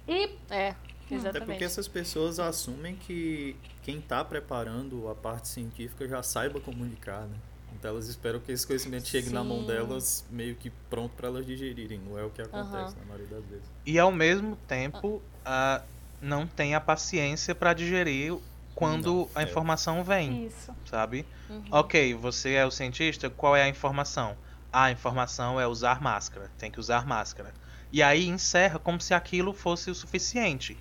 E 0.08 0.30
É, 0.50 0.70
Até 0.70 0.76
porque 1.00 1.16
exatamente. 1.16 1.64
essas 1.64 1.88
pessoas 1.88 2.40
assumem 2.40 2.96
que 2.96 3.56
quem 3.84 3.98
está 3.98 4.24
preparando 4.24 5.10
a 5.10 5.16
parte 5.16 5.48
científica 5.48 6.08
já 6.08 6.22
saiba 6.22 6.60
comunicar, 6.60 7.22
né? 7.22 7.38
Então 7.86 7.94
elas 7.94 8.08
esperam 8.08 8.40
que 8.40 8.52
esse 8.52 8.66
conhecimento 8.66 9.08
chegue 9.08 9.30
na 9.30 9.44
mão 9.44 9.60
Sim. 9.60 9.68
delas 9.68 10.26
meio 10.32 10.56
que 10.56 10.72
pronto 10.90 11.14
para 11.16 11.28
elas 11.28 11.46
digerirem. 11.46 12.00
Não 12.00 12.18
é 12.18 12.24
o 12.24 12.32
que 12.32 12.42
acontece 12.42 12.96
Aham. 12.96 12.96
na 13.00 13.06
maioria 13.06 13.28
das 13.28 13.46
vezes. 13.46 13.66
E 13.86 14.00
ao 14.00 14.12
mesmo 14.12 14.56
tempo, 14.68 15.22
ah, 15.46 15.80
não 16.20 16.48
tem 16.48 16.74
a 16.74 16.82
paciência 16.82 17.54
pra 17.54 17.76
digerir 17.76 18.36
quando 18.74 19.14
Não, 19.14 19.30
a 19.36 19.44
é. 19.44 19.46
informação 19.46 20.04
vem, 20.04 20.48
isso. 20.48 20.74
sabe? 20.90 21.28
Uhum. 21.48 21.64
Ok, 21.70 22.16
você 22.16 22.54
é 22.54 22.66
o 22.66 22.72
cientista, 22.72 23.30
qual 23.30 23.56
é 23.56 23.62
a 23.62 23.70
informação? 23.70 24.36
Ah, 24.74 24.86
a 24.86 24.92
informação 24.92 25.62
é 25.62 25.68
usar 25.68 26.02
máscara, 26.02 26.50
tem 26.58 26.72
que 26.72 26.80
usar 26.80 27.06
máscara. 27.06 27.54
E 27.92 28.02
aí 28.02 28.26
encerra 28.26 28.80
como 28.80 29.00
se 29.00 29.14
aquilo 29.14 29.54
fosse 29.54 29.92
o 29.92 29.96
suficiente. 29.96 30.76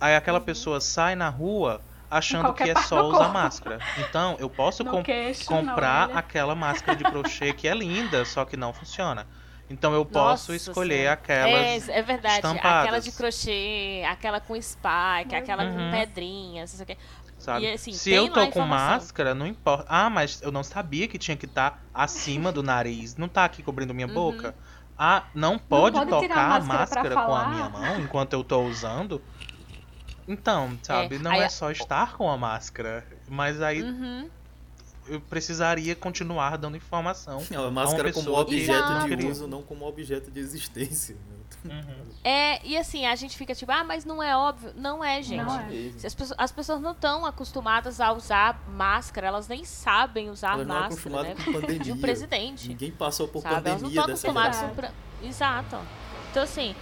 Aí 0.00 0.14
aquela 0.14 0.40
pessoa 0.40 0.80
sai 0.80 1.16
na 1.16 1.28
rua 1.28 1.80
achando 2.10 2.52
que 2.54 2.64
é 2.70 2.74
só 2.82 3.08
usar 3.08 3.28
máscara. 3.28 3.78
Então, 3.98 4.36
eu 4.38 4.48
posso 4.50 4.84
com- 4.84 5.02
queixo, 5.02 5.44
comprar 5.46 6.10
aquela 6.16 6.54
máscara 6.54 6.96
de 6.96 7.04
crochê 7.04 7.52
que 7.52 7.66
é 7.68 7.74
linda, 7.74 8.24
só 8.24 8.44
que 8.44 8.56
não 8.56 8.72
funciona. 8.72 9.26
Então 9.70 9.92
eu 9.92 10.04
posso 10.04 10.50
Nossa 10.52 10.56
escolher 10.70 10.94
Senhora. 10.94 11.12
aquelas 11.12 11.88
É, 11.90 11.98
é 11.98 12.02
verdade. 12.02 12.36
estampadas. 12.36 12.82
Aquela 12.84 13.00
de 13.00 13.12
crochê, 13.12 14.02
aquela 14.08 14.40
com 14.40 14.54
spike, 14.60 15.34
aquela 15.36 15.64
Uhum. 15.64 15.74
com 15.74 15.90
pedrinhas, 15.90 16.72
não 16.72 16.76
sei 16.78 16.84
o 16.84 16.86
quê. 16.86 16.96
Sabe? 17.38 17.66
E, 17.66 17.72
assim, 17.72 17.92
Se 17.92 18.10
eu 18.12 18.32
tô 18.32 18.40
a 18.40 18.50
com 18.50 18.62
máscara, 18.62 19.34
não 19.34 19.46
importa. 19.46 19.84
Ah, 19.88 20.08
mas 20.10 20.40
eu 20.42 20.50
não 20.50 20.64
sabia 20.64 21.06
que 21.06 21.18
tinha 21.18 21.36
que 21.36 21.44
estar 21.44 21.80
acima 21.92 22.50
do 22.50 22.62
nariz. 22.62 23.14
Não 23.16 23.28
tá 23.28 23.44
aqui 23.44 23.62
cobrindo 23.62 23.92
minha 23.94 24.08
Uhum. 24.08 24.14
boca. 24.14 24.54
Ah, 24.98 25.22
não 25.32 25.56
pode, 25.58 25.96
pode 25.96 26.10
tirar 26.10 26.34
tocar 26.34 26.40
a 26.50 26.56
a 26.56 26.60
máscara 26.60 27.10
pra 27.10 27.14
máscara 27.14 27.26
com 27.26 27.34
a 27.36 27.48
minha 27.48 27.68
mão 27.68 28.00
enquanto 28.00 28.32
eu 28.32 28.42
tô 28.42 28.62
usando. 28.62 29.22
Então, 30.28 30.78
sabe, 30.82 31.18
não 31.18 31.30
aí 31.32 31.40
é 31.40 31.44
a- 31.46 31.50
só 31.50 31.70
estar 31.70 32.14
com 32.16 32.30
a 32.30 32.36
máscara. 32.36 33.04
Mas 33.26 33.60
aí 33.62 33.82
Uhum. 33.82 34.28
eu 35.08 35.20
precisaria 35.22 35.96
continuar 35.96 36.58
dando 36.58 36.76
informação. 36.76 37.38
A 37.56 37.70
máscara 37.70 38.12
como 38.12 38.26
pessoa 38.26 38.44
que- 38.44 38.54
objeto 38.56 38.88
de 39.06 39.12
Exato. 39.14 39.26
uso, 39.28 39.48
não 39.48 39.62
como 39.62 39.86
objeto 39.88 40.30
de 40.30 40.38
existência. 40.38 41.16
Uhum. 41.64 42.06
É, 42.22 42.64
e 42.64 42.76
assim, 42.76 43.06
a 43.06 43.16
gente 43.16 43.36
fica 43.36 43.54
tipo, 43.54 43.72
ah, 43.72 43.82
mas 43.82 44.04
não 44.04 44.22
é 44.22 44.36
óbvio. 44.36 44.72
Não 44.76 45.02
é, 45.02 45.20
gente. 45.22 45.42
Não 45.44 45.58
é. 45.60 45.90
As 46.04 46.14
pessoas, 46.14 46.34
as 46.38 46.52
pessoas 46.52 46.80
não 46.80 46.92
estão 46.92 47.24
acostumadas 47.26 48.00
a 48.00 48.12
usar 48.12 48.62
máscara, 48.68 49.26
elas 49.28 49.48
nem 49.48 49.64
sabem 49.64 50.28
usar 50.30 50.52
Elas 50.54 50.66
não 50.66 50.76
é 50.76 50.80
máscara, 50.80 51.22
né? 51.22 51.34
com 51.42 51.52
pandemia. 51.52 51.78
De 51.82 51.92
um 51.92 51.98
presidente. 52.00 52.68
Ninguém 52.68 52.92
passou 52.92 53.26
por 53.28 53.42
sabe? 53.42 53.70
Elas 53.70 53.82
não 53.82 53.90
pandemia 53.90 54.00
estão 54.00 54.06
dessa 54.06 54.26
acostumadas 54.28 54.72
pra- 54.76 54.92
Exato. 55.26 55.78
Então, 56.30 56.42
assim, 56.42 56.76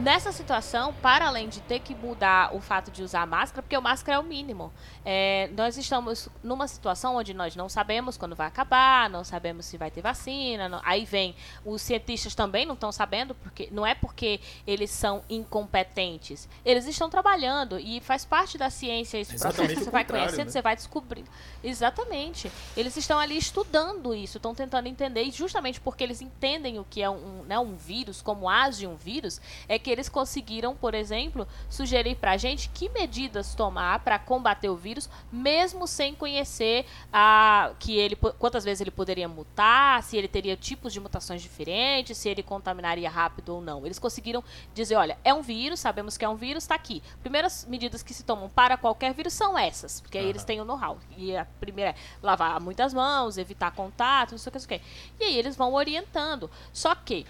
nessa 0.00 0.32
situação, 0.32 0.92
para 1.02 1.26
além 1.28 1.48
de 1.48 1.60
ter 1.60 1.80
que 1.80 1.94
mudar 1.94 2.54
o 2.54 2.60
fato 2.60 2.90
de 2.90 3.02
usar 3.02 3.26
máscara, 3.26 3.62
porque 3.62 3.76
o 3.76 3.82
máscara 3.82 4.16
é 4.16 4.18
o 4.18 4.22
mínimo, 4.22 4.72
é, 5.04 5.50
nós 5.56 5.76
estamos 5.76 6.28
numa 6.42 6.66
situação 6.66 7.16
onde 7.16 7.34
nós 7.34 7.54
não 7.54 7.68
sabemos 7.68 8.16
quando 8.16 8.34
vai 8.34 8.46
acabar, 8.46 9.08
não 9.10 9.22
sabemos 9.24 9.66
se 9.66 9.76
vai 9.76 9.90
ter 9.90 10.00
vacina, 10.00 10.68
não- 10.68 10.80
aí 10.84 11.04
vem, 11.04 11.34
os 11.64 11.82
cientistas 11.82 12.34
também 12.34 12.64
não 12.66 12.74
estão 12.74 12.90
sabendo, 12.90 13.34
porque 13.34 13.68
não 13.70 13.86
é 13.86 13.94
porque 13.94 14.40
eles 14.66 14.90
são 14.90 15.22
incompetentes, 15.28 16.48
eles 16.64 16.86
estão 16.86 17.10
trabalhando 17.10 17.78
e 17.78 18.00
faz 18.00 18.24
parte 18.24 18.56
da 18.56 18.70
ciência 18.70 19.18
esse 19.18 19.30
processo, 19.32 19.48
Exatamente 19.60 19.80
o 19.80 19.84
você 19.84 19.90
vai 19.90 20.04
conhecendo, 20.04 20.46
né? 20.46 20.50
você 20.50 20.62
vai 20.62 20.76
descobrindo. 20.76 21.30
Exatamente. 21.62 22.50
Eles 22.76 22.96
estão 22.96 23.18
ali 23.18 23.36
estudando 23.36 24.14
isso, 24.14 24.38
estão 24.38 24.54
tentando 24.54 24.86
entender, 24.88 25.22
e 25.24 25.30
justamente 25.30 25.80
porque 25.80 26.02
eles 26.02 26.20
entendem 26.20 26.78
o 26.78 26.84
que 26.88 27.02
é 27.02 27.10
um, 27.10 27.42
né, 27.44 27.58
um 27.58 27.76
vírus, 27.76 28.22
como 28.22 28.48
age 28.48 28.86
um 28.86 28.96
vírus, 28.96 29.40
é 29.68 29.78
que 29.78 29.89
eles 29.90 30.08
conseguiram, 30.08 30.74
por 30.74 30.94
exemplo, 30.94 31.46
sugerir 31.68 32.16
pra 32.16 32.36
gente 32.36 32.68
que 32.70 32.88
medidas 32.88 33.54
tomar 33.54 34.00
para 34.00 34.18
combater 34.18 34.68
o 34.68 34.76
vírus, 34.76 35.08
mesmo 35.30 35.86
sem 35.86 36.14
conhecer 36.14 36.86
a, 37.12 37.72
que 37.78 37.98
ele, 37.98 38.16
quantas 38.16 38.64
vezes 38.64 38.80
ele 38.80 38.90
poderia 38.90 39.28
mutar, 39.28 40.02
se 40.02 40.16
ele 40.16 40.28
teria 40.28 40.56
tipos 40.56 40.92
de 40.92 41.00
mutações 41.00 41.42
diferentes, 41.42 42.16
se 42.16 42.28
ele 42.28 42.42
contaminaria 42.42 43.10
rápido 43.10 43.54
ou 43.54 43.60
não. 43.60 43.84
Eles 43.84 43.98
conseguiram 43.98 44.42
dizer, 44.74 44.96
olha, 44.96 45.18
é 45.24 45.32
um 45.34 45.42
vírus, 45.42 45.80
sabemos 45.80 46.16
que 46.16 46.24
é 46.24 46.28
um 46.28 46.36
vírus, 46.36 46.64
está 46.64 46.74
aqui. 46.74 47.02
Primeiras 47.22 47.66
medidas 47.68 48.02
que 48.02 48.14
se 48.14 48.22
tomam 48.22 48.48
para 48.48 48.76
qualquer 48.76 49.12
vírus 49.14 49.32
são 49.32 49.58
essas, 49.58 50.00
porque 50.00 50.18
aí 50.18 50.26
eles 50.26 50.42
Aham. 50.42 50.46
têm 50.46 50.60
o 50.60 50.64
know-how. 50.64 50.98
E 51.16 51.36
a 51.36 51.44
primeira 51.44 51.90
é 51.90 51.94
lavar 52.22 52.60
muitas 52.60 52.94
mãos, 52.94 53.38
evitar 53.38 53.70
contato, 53.72 54.32
não 54.32 54.38
sei 54.38 54.50
o 54.50 54.52
que, 54.52 54.58
não 54.58 54.66
sei 54.68 54.76
o 54.76 54.80
que. 54.80 54.86
E 55.20 55.24
aí 55.24 55.38
eles 55.38 55.56
vão 55.56 55.72
orientando. 55.74 56.50
Só 56.72 56.94
que 56.94 57.26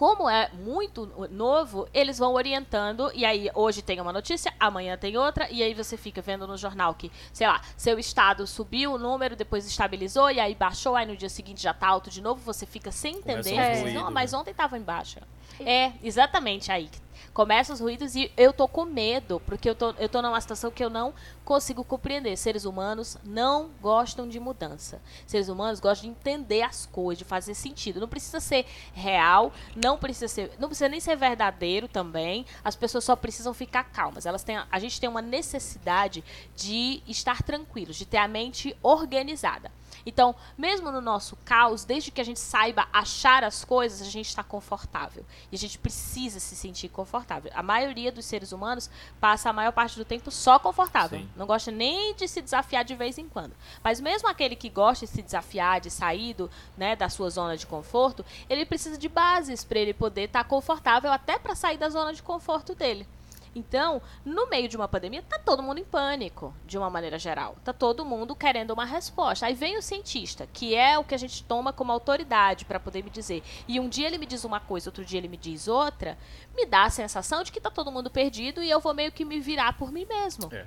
como 0.00 0.30
é 0.30 0.48
muito 0.54 1.04
novo, 1.30 1.86
eles 1.92 2.16
vão 2.16 2.32
orientando, 2.32 3.12
e 3.14 3.22
aí 3.22 3.50
hoje 3.54 3.82
tem 3.82 4.00
uma 4.00 4.14
notícia, 4.14 4.50
amanhã 4.58 4.96
tem 4.96 5.18
outra, 5.18 5.46
e 5.50 5.62
aí 5.62 5.74
você 5.74 5.94
fica 5.94 6.22
vendo 6.22 6.46
no 6.46 6.56
jornal 6.56 6.94
que, 6.94 7.12
sei 7.34 7.46
lá, 7.46 7.60
seu 7.76 7.98
estado 7.98 8.46
subiu 8.46 8.94
o 8.94 8.98
número, 8.98 9.36
depois 9.36 9.66
estabilizou, 9.66 10.30
e 10.30 10.40
aí 10.40 10.54
baixou, 10.54 10.96
aí 10.96 11.04
no 11.04 11.14
dia 11.14 11.28
seguinte 11.28 11.62
já 11.62 11.74
tá 11.74 11.86
alto 11.86 12.08
de 12.08 12.22
novo, 12.22 12.40
você 12.40 12.64
fica 12.64 12.90
sem 12.90 13.16
entender. 13.16 13.54
ruídos, 13.54 13.92
não, 13.92 14.10
mas 14.10 14.32
né?" 14.32 14.38
ontem 14.38 14.54
tava 14.54 14.78
em 14.78 14.82
baixa. 14.82 15.20
É, 15.58 15.92
exatamente 16.02 16.70
aí. 16.70 16.88
Começam 17.32 17.74
os 17.74 17.80
ruídos 17.80 18.16
e 18.16 18.30
eu 18.36 18.52
tô 18.52 18.66
com 18.66 18.84
medo, 18.84 19.40
porque 19.46 19.70
eu 19.70 19.74
tô, 19.74 19.92
eu 19.92 20.08
tô 20.08 20.20
numa 20.20 20.40
situação 20.40 20.70
que 20.70 20.84
eu 20.84 20.90
não 20.90 21.14
consigo 21.44 21.84
compreender. 21.84 22.36
Seres 22.36 22.64
humanos 22.64 23.16
não 23.24 23.70
gostam 23.80 24.28
de 24.28 24.40
mudança. 24.40 25.00
Seres 25.26 25.48
humanos 25.48 25.78
gostam 25.78 26.10
de 26.10 26.18
entender 26.18 26.62
as 26.62 26.86
coisas, 26.86 27.18
de 27.18 27.24
fazer 27.24 27.54
sentido. 27.54 28.00
Não 28.00 28.08
precisa 28.08 28.40
ser 28.40 28.66
real, 28.92 29.52
não 29.76 29.96
precisa 29.96 30.26
ser, 30.26 30.50
não 30.58 30.68
precisa 30.68 30.88
nem 30.88 30.98
ser 30.98 31.16
verdadeiro 31.16 31.86
também. 31.86 32.44
As 32.64 32.74
pessoas 32.74 33.04
só 33.04 33.14
precisam 33.14 33.54
ficar 33.54 33.84
calmas. 33.84 34.26
Elas 34.26 34.42
têm, 34.42 34.58
a 34.70 34.78
gente 34.80 35.00
tem 35.00 35.08
uma 35.08 35.22
necessidade 35.22 36.24
de 36.56 37.00
estar 37.06 37.42
tranquilos, 37.42 37.96
de 37.96 38.06
ter 38.06 38.18
a 38.18 38.26
mente 38.26 38.76
organizada. 38.82 39.70
Então, 40.04 40.34
mesmo 40.56 40.90
no 40.90 41.00
nosso 41.00 41.36
caos, 41.44 41.84
desde 41.84 42.10
que 42.10 42.20
a 42.20 42.24
gente 42.24 42.40
saiba 42.40 42.86
achar 42.92 43.44
as 43.44 43.64
coisas, 43.64 44.00
a 44.00 44.10
gente 44.10 44.28
está 44.28 44.42
confortável. 44.42 45.24
E 45.50 45.56
a 45.56 45.58
gente 45.58 45.78
precisa 45.78 46.40
se 46.40 46.56
sentir 46.56 46.88
confortável. 46.88 47.50
A 47.54 47.62
maioria 47.62 48.10
dos 48.10 48.24
seres 48.24 48.52
humanos 48.52 48.90
passa 49.20 49.50
a 49.50 49.52
maior 49.52 49.72
parte 49.72 49.96
do 49.96 50.04
tempo 50.04 50.30
só 50.30 50.58
confortável. 50.58 51.20
Sim. 51.20 51.28
Não 51.36 51.46
gosta 51.46 51.70
nem 51.70 52.14
de 52.14 52.26
se 52.26 52.40
desafiar 52.40 52.84
de 52.84 52.94
vez 52.94 53.18
em 53.18 53.28
quando. 53.28 53.54
Mas 53.82 54.00
mesmo 54.00 54.28
aquele 54.28 54.56
que 54.56 54.68
gosta 54.68 55.06
de 55.06 55.12
se 55.12 55.22
desafiar, 55.22 55.80
de 55.80 55.90
sair 55.90 56.34
do, 56.34 56.50
né, 56.76 56.96
da 56.96 57.08
sua 57.08 57.30
zona 57.30 57.56
de 57.56 57.66
conforto, 57.66 58.24
ele 58.48 58.64
precisa 58.64 58.96
de 58.96 59.08
bases 59.08 59.64
para 59.64 59.78
ele 59.78 59.94
poder 59.94 60.22
estar 60.22 60.44
confortável 60.44 61.12
até 61.12 61.38
para 61.38 61.54
sair 61.54 61.78
da 61.78 61.88
zona 61.88 62.12
de 62.12 62.22
conforto 62.22 62.74
dele. 62.74 63.06
Então, 63.54 64.00
no 64.24 64.48
meio 64.48 64.68
de 64.68 64.76
uma 64.76 64.86
pandemia, 64.86 65.22
tá 65.22 65.38
todo 65.38 65.62
mundo 65.62 65.78
em 65.78 65.84
pânico, 65.84 66.54
de 66.64 66.78
uma 66.78 66.88
maneira 66.88 67.18
geral. 67.18 67.56
Tá 67.64 67.72
todo 67.72 68.04
mundo 68.04 68.34
querendo 68.36 68.70
uma 68.70 68.84
resposta. 68.84 69.46
Aí 69.46 69.54
vem 69.54 69.76
o 69.76 69.82
cientista, 69.82 70.46
que 70.52 70.74
é 70.74 70.98
o 70.98 71.04
que 71.04 71.14
a 71.14 71.18
gente 71.18 71.42
toma 71.44 71.72
como 71.72 71.90
autoridade 71.90 72.64
para 72.64 72.78
poder 72.78 73.02
me 73.02 73.10
dizer. 73.10 73.42
E 73.66 73.80
um 73.80 73.88
dia 73.88 74.06
ele 74.06 74.18
me 74.18 74.26
diz 74.26 74.44
uma 74.44 74.60
coisa, 74.60 74.88
outro 74.88 75.04
dia 75.04 75.18
ele 75.18 75.28
me 75.28 75.36
diz 75.36 75.66
outra, 75.66 76.16
me 76.54 76.64
dá 76.64 76.84
a 76.84 76.90
sensação 76.90 77.42
de 77.42 77.50
que 77.50 77.60
tá 77.60 77.70
todo 77.70 77.90
mundo 77.90 78.10
perdido 78.10 78.62
e 78.62 78.70
eu 78.70 78.80
vou 78.80 78.94
meio 78.94 79.10
que 79.10 79.24
me 79.24 79.40
virar 79.40 79.76
por 79.76 79.90
mim 79.90 80.06
mesmo. 80.06 80.48
É. 80.52 80.64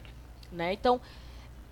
Né? 0.52 0.74
Então, 0.74 1.00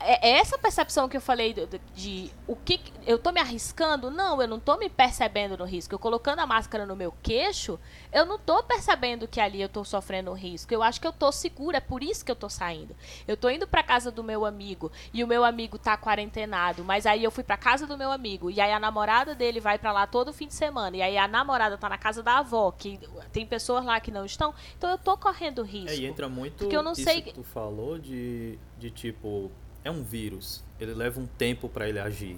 é 0.05 0.29
é 0.29 0.37
essa 0.39 0.57
percepção 0.57 1.07
que 1.09 1.17
eu 1.17 1.21
falei 1.21 1.53
de, 1.53 1.65
de- 1.65 1.79
de 1.95 2.31
o 2.47 2.55
que 2.55 2.79
eu 3.05 3.17
tô 3.17 3.31
me 3.31 3.39
arriscando? 3.39 4.09
Não, 4.11 4.41
eu 4.41 4.47
não 4.47 4.59
tô 4.59 4.77
me 4.77 4.89
percebendo 4.89 5.57
no 5.57 5.65
risco. 5.65 5.93
Eu 5.95 5.99
colocando 5.99 6.39
a 6.39 6.45
máscara 6.47 6.85
no 6.85 6.95
meu 6.95 7.13
queixo, 7.23 7.79
eu 8.11 8.25
não 8.25 8.37
tô 8.39 8.61
percebendo 8.63 9.27
que 9.27 9.39
ali 9.39 9.61
eu 9.61 9.69
tô 9.69 9.83
sofrendo 9.83 10.31
um 10.31 10.33
risco. 10.35 10.73
Eu 10.73 10.83
acho 10.83 10.99
que 11.01 11.07
eu 11.07 11.11
tô 11.13 11.31
segura, 11.31 11.77
é 11.77 11.81
por 11.81 12.03
isso 12.03 12.23
que 12.25 12.31
eu 12.31 12.35
tô 12.35 12.49
saindo. 12.49 12.95
Eu 13.27 13.35
tô 13.37 13.49
indo 13.49 13.67
pra 13.67 13.83
casa 13.83 14.11
do 14.11 14.23
meu 14.23 14.45
amigo 14.45 14.91
e 15.13 15.23
o 15.23 15.27
meu 15.27 15.43
amigo 15.43 15.77
tá 15.77 15.97
quarentenado, 15.97 16.83
mas 16.83 17.05
aí 17.05 17.23
eu 17.23 17.31
fui 17.31 17.43
pra 17.43 17.57
casa 17.57 17.85
do 17.87 17.97
meu 17.97 18.11
amigo 18.11 18.49
e 18.49 18.59
aí 18.61 18.71
a 18.71 18.79
namorada 18.79 19.33
dele 19.35 19.59
vai 19.59 19.77
pra 19.79 19.91
lá 19.91 20.05
todo 20.07 20.31
fim 20.33 20.47
de 20.47 20.53
semana 20.53 20.97
e 20.97 21.01
aí 21.01 21.17
a 21.17 21.27
namorada 21.27 21.77
tá 21.77 21.89
na 21.89 21.97
casa 21.97 22.21
da 22.23 22.39
avó, 22.39 22.71
que 22.71 22.99
tem 23.31 23.45
pessoas 23.45 23.83
lá 23.85 23.99
que 23.99 24.11
não 24.11 24.25
estão. 24.25 24.53
Então 24.77 24.89
eu 24.89 24.97
tô 24.97 25.17
correndo 25.17 25.63
risco. 25.63 25.89
É, 25.89 25.95
e 25.95 26.05
entra 26.05 26.27
muito 26.29 26.57
Porque 26.57 26.75
eu 26.75 26.83
não 26.83 26.93
isso 26.93 27.03
sei- 27.03 27.21
que 27.21 27.33
tu 27.33 27.43
falou 27.43 27.97
de, 27.99 28.57
de 28.77 28.89
tipo, 28.91 29.51
é 29.83 29.91
um 29.91 30.03
vírus, 30.03 30.63
ele 30.79 30.93
leva 30.93 31.19
um 31.19 31.25
tempo 31.27 31.67
para 31.69 31.87
ele 31.89 31.99
agir. 31.99 32.37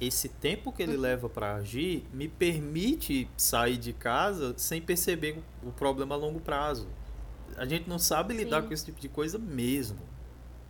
Esse 0.00 0.28
tempo 0.28 0.72
que 0.72 0.82
Uhum. 0.82 0.90
ele 0.90 0.98
leva 0.98 1.28
para 1.28 1.54
agir 1.54 2.04
me 2.12 2.28
permite 2.28 3.28
sair 3.36 3.76
de 3.76 3.92
casa 3.92 4.54
sem 4.56 4.80
perceber 4.80 5.38
o 5.62 5.70
problema 5.70 6.14
a 6.14 6.18
longo 6.18 6.40
prazo. 6.40 6.88
A 7.56 7.64
gente 7.64 7.88
não 7.88 7.98
sabe 7.98 8.34
lidar 8.34 8.62
Sim. 8.62 8.68
com 8.68 8.74
esse 8.74 8.84
tipo 8.86 9.00
de 9.00 9.08
coisa 9.08 9.38
mesmo. 9.38 9.98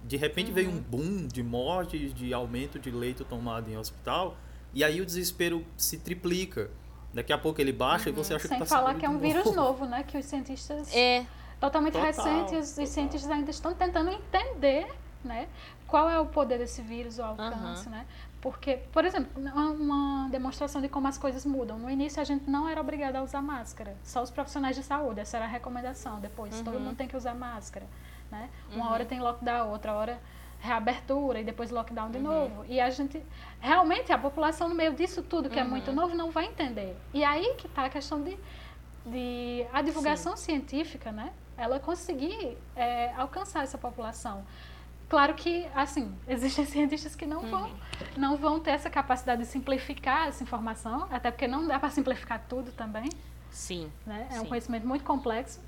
De 0.02 0.16
repente 0.18 0.48
Uhum. 0.48 0.54
veio 0.54 0.70
um 0.70 0.78
boom 0.78 1.26
de 1.26 1.42
mortes, 1.42 2.12
de 2.12 2.34
aumento 2.34 2.78
de 2.78 2.90
leito 2.90 3.24
tomado 3.24 3.70
em 3.70 3.76
hospital, 3.78 4.37
e 4.74 4.84
aí 4.84 5.00
o 5.00 5.06
desespero 5.06 5.64
se 5.76 5.96
triplica. 5.98 6.70
Daqui 7.12 7.32
a 7.32 7.38
pouco 7.38 7.60
ele 7.60 7.72
baixa 7.72 8.10
e 8.10 8.12
você 8.12 8.34
acha 8.34 8.46
Sem 8.48 8.58
que 8.58 8.64
tá 8.64 8.68
falar 8.68 8.94
que 8.96 9.06
é 9.06 9.08
um 9.08 9.16
de 9.16 9.22
vírus 9.22 9.44
novo. 9.46 9.56
novo, 9.56 9.87
né? 9.87 10.02
Que 10.02 10.18
os 10.18 10.26
cientistas 10.26 10.92
É, 10.94 11.24
totalmente 11.60 11.92
Total, 11.94 12.06
recentes, 12.08 12.70
total. 12.70 12.84
os 12.84 12.90
cientistas 12.90 13.30
ainda 13.30 13.50
estão 13.50 13.72
tentando 13.72 14.10
entender, 14.10 14.87
né? 15.26 15.48
Qual 15.87 16.08
é 16.08 16.18
o 16.18 16.26
poder 16.26 16.58
desse 16.58 16.82
vírus, 16.82 17.18
o 17.18 17.22
alcance, 17.22 17.88
né? 17.88 18.06
Porque, 18.40 18.76
por 18.92 19.04
exemplo, 19.04 19.30
uma, 19.40 20.28
demonstração 20.28 20.82
de 20.82 20.88
como 20.88 21.08
as 21.08 21.16
coisas 21.16 21.46
mudam. 21.46 21.78
No 21.78 21.90
início 21.90 22.20
a 22.20 22.24
gente 22.24 22.48
não 22.50 22.68
era 22.68 22.80
obrigado 22.80 23.16
a 23.16 23.22
usar 23.22 23.40
máscara, 23.40 23.96
só 24.04 24.22
os 24.22 24.30
profissionais 24.30 24.76
de 24.76 24.82
saúde, 24.82 25.20
essa 25.20 25.37
era 25.38 25.46
a 25.46 25.48
recomendação. 25.48 26.20
Depois 26.20 26.60
todo 26.60 26.74
Uhum. 26.74 26.80
mundo 26.80 26.96
tem 26.96 27.08
que 27.08 27.16
usar 27.16 27.34
máscara, 27.34 27.87
né? 28.30 28.50
Uma 28.74 28.84
Uhum. 28.87 28.92
hora 28.92 29.04
tem 29.06 29.18
lockdown, 29.20 29.70
outra 29.70 29.94
hora 29.94 30.20
reabertura 30.60 31.40
e 31.40 31.44
depois 31.44 31.70
lockdown 31.70 32.06
Uhum. 32.06 32.12
de 32.12 32.18
novo. 32.18 32.64
E 32.66 32.80
a 32.80 32.88
gente, 32.90 33.22
realmente, 33.60 34.12
a 34.12 34.18
população 34.18 34.68
no 34.68 34.74
meio 34.74 34.94
disso 34.94 35.22
tudo 35.22 35.48
que 35.50 35.58
é 35.58 35.62
Uhum. 35.62 35.70
muito 35.70 35.92
novo 35.92 36.14
não 36.14 36.30
vai 36.30 36.46
entender. 36.46 36.96
E 37.12 37.22
aí 37.24 37.54
que 37.56 37.66
está 37.66 37.84
a 37.87 37.90
questão 37.90 38.22
de, 38.22 38.37
de 39.06 39.66
a 39.72 39.82
divulgação 39.82 40.37
científica, 40.37 41.12
né? 41.12 41.32
Ela 41.56 41.78
conseguir 41.78 42.58
é, 42.74 43.12
alcançar 43.16 43.62
essa 43.62 43.78
população. 43.78 44.44
Claro 45.14 45.33
que, 45.35 45.64
assim, 45.77 46.12
existem 46.27 46.64
cientistas 46.66 47.14
que 47.14 47.24
não 47.24 47.42
vão, 47.42 47.62
Uhum. 47.66 47.74
não 48.16 48.37
vão 48.37 48.59
ter 48.59 48.72
essa 48.72 48.90
capacidade 48.90 49.42
de 49.42 49.46
simplificar 49.46 50.27
essa 50.27 50.42
informação, 50.42 51.07
até 51.09 51.31
porque 51.31 51.46
não 51.46 51.64
dá 51.68 51.79
para 51.79 51.88
simplificar 51.90 52.44
tudo 52.48 52.72
também, 52.72 53.09
Sim. 53.48 53.92
né? 54.05 54.27
É 54.33 54.40
um 54.40 54.42
Sim. 54.42 54.48
conhecimento 54.48 54.85
muito 54.88 55.05
complexo, 55.05 55.61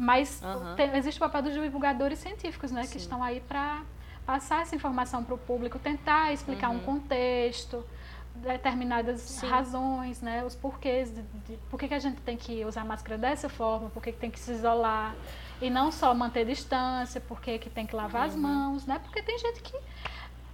mas 0.00 0.42
Aham. 0.42 0.74
tem- 0.76 0.96
existe 0.96 1.18
o 1.18 1.20
papel 1.20 1.42
dos 1.42 1.52
divulgadores 1.52 2.18
científicos, 2.20 2.70
né, 2.72 2.84
Sim. 2.84 2.92
que 2.92 2.96
estão 2.96 3.22
aí 3.22 3.40
para 3.40 3.82
passar 4.24 4.62
essa 4.62 4.74
informação 4.74 5.22
para 5.22 5.34
o 5.34 5.38
público, 5.38 5.78
tentar 5.78 6.32
explicar 6.32 6.70
um 6.70 6.76
Uhum. 6.76 6.80
contexto, 6.80 7.84
determinadas 8.36 9.20
Sim. 9.20 9.46
razões, 9.46 10.22
né, 10.22 10.42
os 10.42 10.54
porquês 10.54 11.10
de, 11.14 11.20
de 11.46 11.58
por 11.70 11.78
que, 11.78 11.86
que 11.86 11.94
a 11.94 11.98
gente 11.98 12.18
tem 12.22 12.38
que 12.38 12.64
usar 12.64 12.82
máscara 12.82 13.18
dessa 13.18 13.50
forma, 13.50 13.90
por 13.90 14.02
que, 14.02 14.10
que 14.12 14.18
tem 14.18 14.30
que 14.30 14.38
se 14.40 14.52
isolar 14.52 15.14
e 15.60 15.70
não 15.70 15.90
só 15.90 16.12
manter 16.14 16.44
distância, 16.46 17.20
por 17.20 17.40
que, 17.40 17.58
tem 17.70 17.86
que 17.86 17.94
lavar 17.96 18.26
as 18.28 18.34
Uhum. 18.34 18.40
mãos, 18.40 18.86
né? 18.86 18.98
Porque 18.98 19.22
tem 19.22 19.38
gente 19.38 19.62
que 19.62 19.76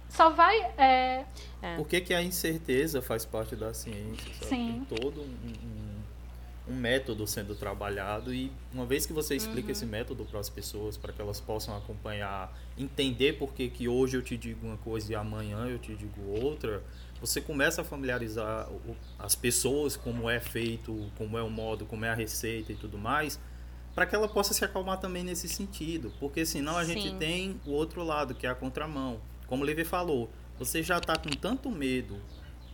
só 0.09 0.29
vai 0.29 0.55
é, 0.77 1.25
É. 1.61 1.75
Por 1.77 1.87
que, 1.87 2.01
que 2.01 2.13
a 2.13 2.21
incerteza 2.21 3.01
faz 3.01 3.25
parte 3.25 3.55
da 3.55 3.73
ciência? 3.73 4.33
Sabe? 4.35 4.45
Sim. 4.47 4.85
Tem 4.89 4.97
todo 4.99 5.21
um, 5.21 5.23
um- 5.25 6.03
um 6.65 6.75
método 6.75 7.25
sendo 7.27 7.55
trabalhado 7.55 8.33
e 8.33 8.49
uma 8.73 8.85
vez 8.85 9.05
que 9.05 9.11
você 9.11 9.35
explica 9.35 9.67
Uhum. 9.67 9.71
esse 9.73 9.85
método 9.85 10.23
para 10.23 10.39
as 10.39 10.49
pessoas, 10.49 10.95
para 10.95 11.11
que 11.11 11.21
elas 11.21 11.39
possam 11.41 11.75
acompanhar, 11.75 12.57
entender 12.77 13.33
por 13.33 13.53
que, 13.53 13.69
que 13.69 13.87
hoje 13.89 14.15
eu 14.17 14.21
te 14.21 14.37
digo 14.37 14.65
uma 14.67 14.77
coisa 14.77 15.11
e 15.11 15.15
amanhã 15.15 15.65
eu 15.67 15.77
te 15.77 15.93
digo 15.93 16.21
outra, 16.41 16.81
você 17.19 17.41
começa 17.41 17.81
a 17.81 17.83
familiarizar 17.83 18.69
as 19.19 19.35
pessoas 19.35 19.97
como 19.97 20.29
é 20.29 20.39
feito, 20.39 21.09
como 21.17 21.37
é 21.37 21.41
o 21.43 21.49
modo, 21.49 21.85
como 21.85 22.05
é 22.05 22.09
a 22.09 22.13
receita 22.15 22.71
e 22.71 22.75
tudo 22.75 22.97
mais, 22.97 23.37
para 23.93 24.05
que 24.05 24.15
ela 24.15 24.27
possa 24.27 24.53
se 24.53 24.63
acalmar 24.65 24.97
também 24.99 25.23
nesse 25.23 25.47
sentido, 25.47 26.11
porque 26.19 26.45
senão 26.45 26.77
a 26.77 26.83
gente 26.83 27.09
Sim. 27.09 27.17
tem 27.17 27.61
o 27.65 27.71
outro 27.71 28.03
lado, 28.03 28.33
que 28.33 28.47
é 28.47 28.49
a 28.49 28.55
contramão. 28.55 29.19
Como 29.47 29.63
o 29.63 29.65
Levi 29.65 29.83
falou, 29.83 30.29
você 30.57 30.81
já 30.81 30.97
está 30.97 31.15
com 31.15 31.29
tanto 31.29 31.69
medo, 31.69 32.19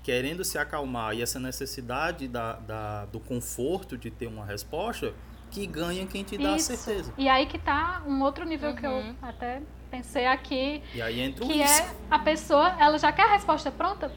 querendo 0.03 0.43
se 0.45 0.57
acalmar, 0.57 1.13
e 1.15 1.21
essa 1.21 1.39
necessidade 1.39 2.27
da, 2.27 2.53
da- 2.53 3.05
do 3.05 3.19
conforto 3.19 3.97
de 3.97 4.09
ter 4.09 4.27
uma 4.27 4.45
resposta, 4.45 5.13
que 5.51 5.65
ganha 5.67 6.05
quem 6.05 6.23
te 6.23 6.37
dá 6.37 6.55
Isso. 6.55 6.71
a 6.71 6.77
certeza. 6.77 7.13
E 7.17 7.27
aí 7.27 7.47
que 7.47 7.57
tá 7.57 8.01
um 8.05 8.21
outro 8.21 8.45
nível 8.45 8.73
que 8.75 8.85
eu 8.85 8.91
Uhum. 8.91 9.15
até 9.21 9.61
pensei 9.91 10.25
aqui, 10.27 10.81
E 10.93 11.01
aí 11.01 11.19
entra 11.19 11.43
o 11.43 11.47
que 11.47 11.55
risco. 11.55 11.87
é 11.87 11.95
a 12.11 12.19
pessoa, 12.19 12.69
ela 12.79 12.97
já 12.99 13.11
quer 13.11 13.23
a 13.23 13.31
resposta 13.33 13.71
pronta, 13.71 14.11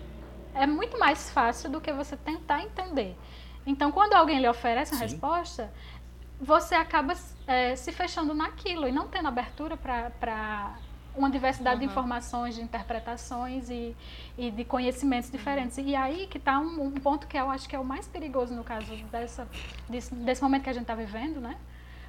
é 0.55 0.67
muito 0.67 0.99
mais 0.99 1.31
fácil 1.31 1.71
do 1.71 1.81
que 1.81 1.91
você 1.93 2.17
tentar 2.17 2.63
entender. 2.63 3.17
Então, 3.65 3.91
quando 3.93 4.13
alguém 4.15 4.41
lhe 4.41 4.49
oferece 4.49 4.93
uma 4.93 4.99
Sim. 4.99 5.07
resposta, 5.07 5.73
você 6.43 6.75
acaba 6.75 7.15
é, 7.47 7.77
se 7.77 7.93
fechando 7.93 8.35
naquilo 8.35 8.89
e 8.89 8.93
não 8.93 9.07
tendo 9.09 9.29
abertura 9.29 9.77
para 9.77 10.75
uma 11.15 11.31
diversidade 11.31 11.81
de 11.81 11.87
Uhum. 11.87 11.93
informações, 11.93 12.55
de 12.55 12.63
interpretações 12.63 13.71
e, 13.71 13.95
e 14.37 14.51
de 14.51 14.65
conhecimentos 14.65 15.31
diferentes. 15.31 15.79
E 15.79 15.95
aí 15.95 16.27
que 16.27 16.39
está 16.39 16.59
um, 16.59 16.83
um 16.87 16.91
ponto 16.93 17.27
que 17.27 17.37
eu 17.37 17.49
acho 17.51 17.69
que 17.69 17.77
é 17.77 17.79
o 17.79 17.85
mais 17.85 18.07
perigoso 18.09 18.55
no 18.55 18.65
caso 18.65 18.95
dessa, 19.13 19.47
desse, 19.89 20.15
desse 20.15 20.43
momento 20.43 20.63
que 20.65 20.71
a 20.71 20.73
gente 20.73 20.83
está 20.83 20.95
vivendo, 20.95 21.41
né? 21.41 21.57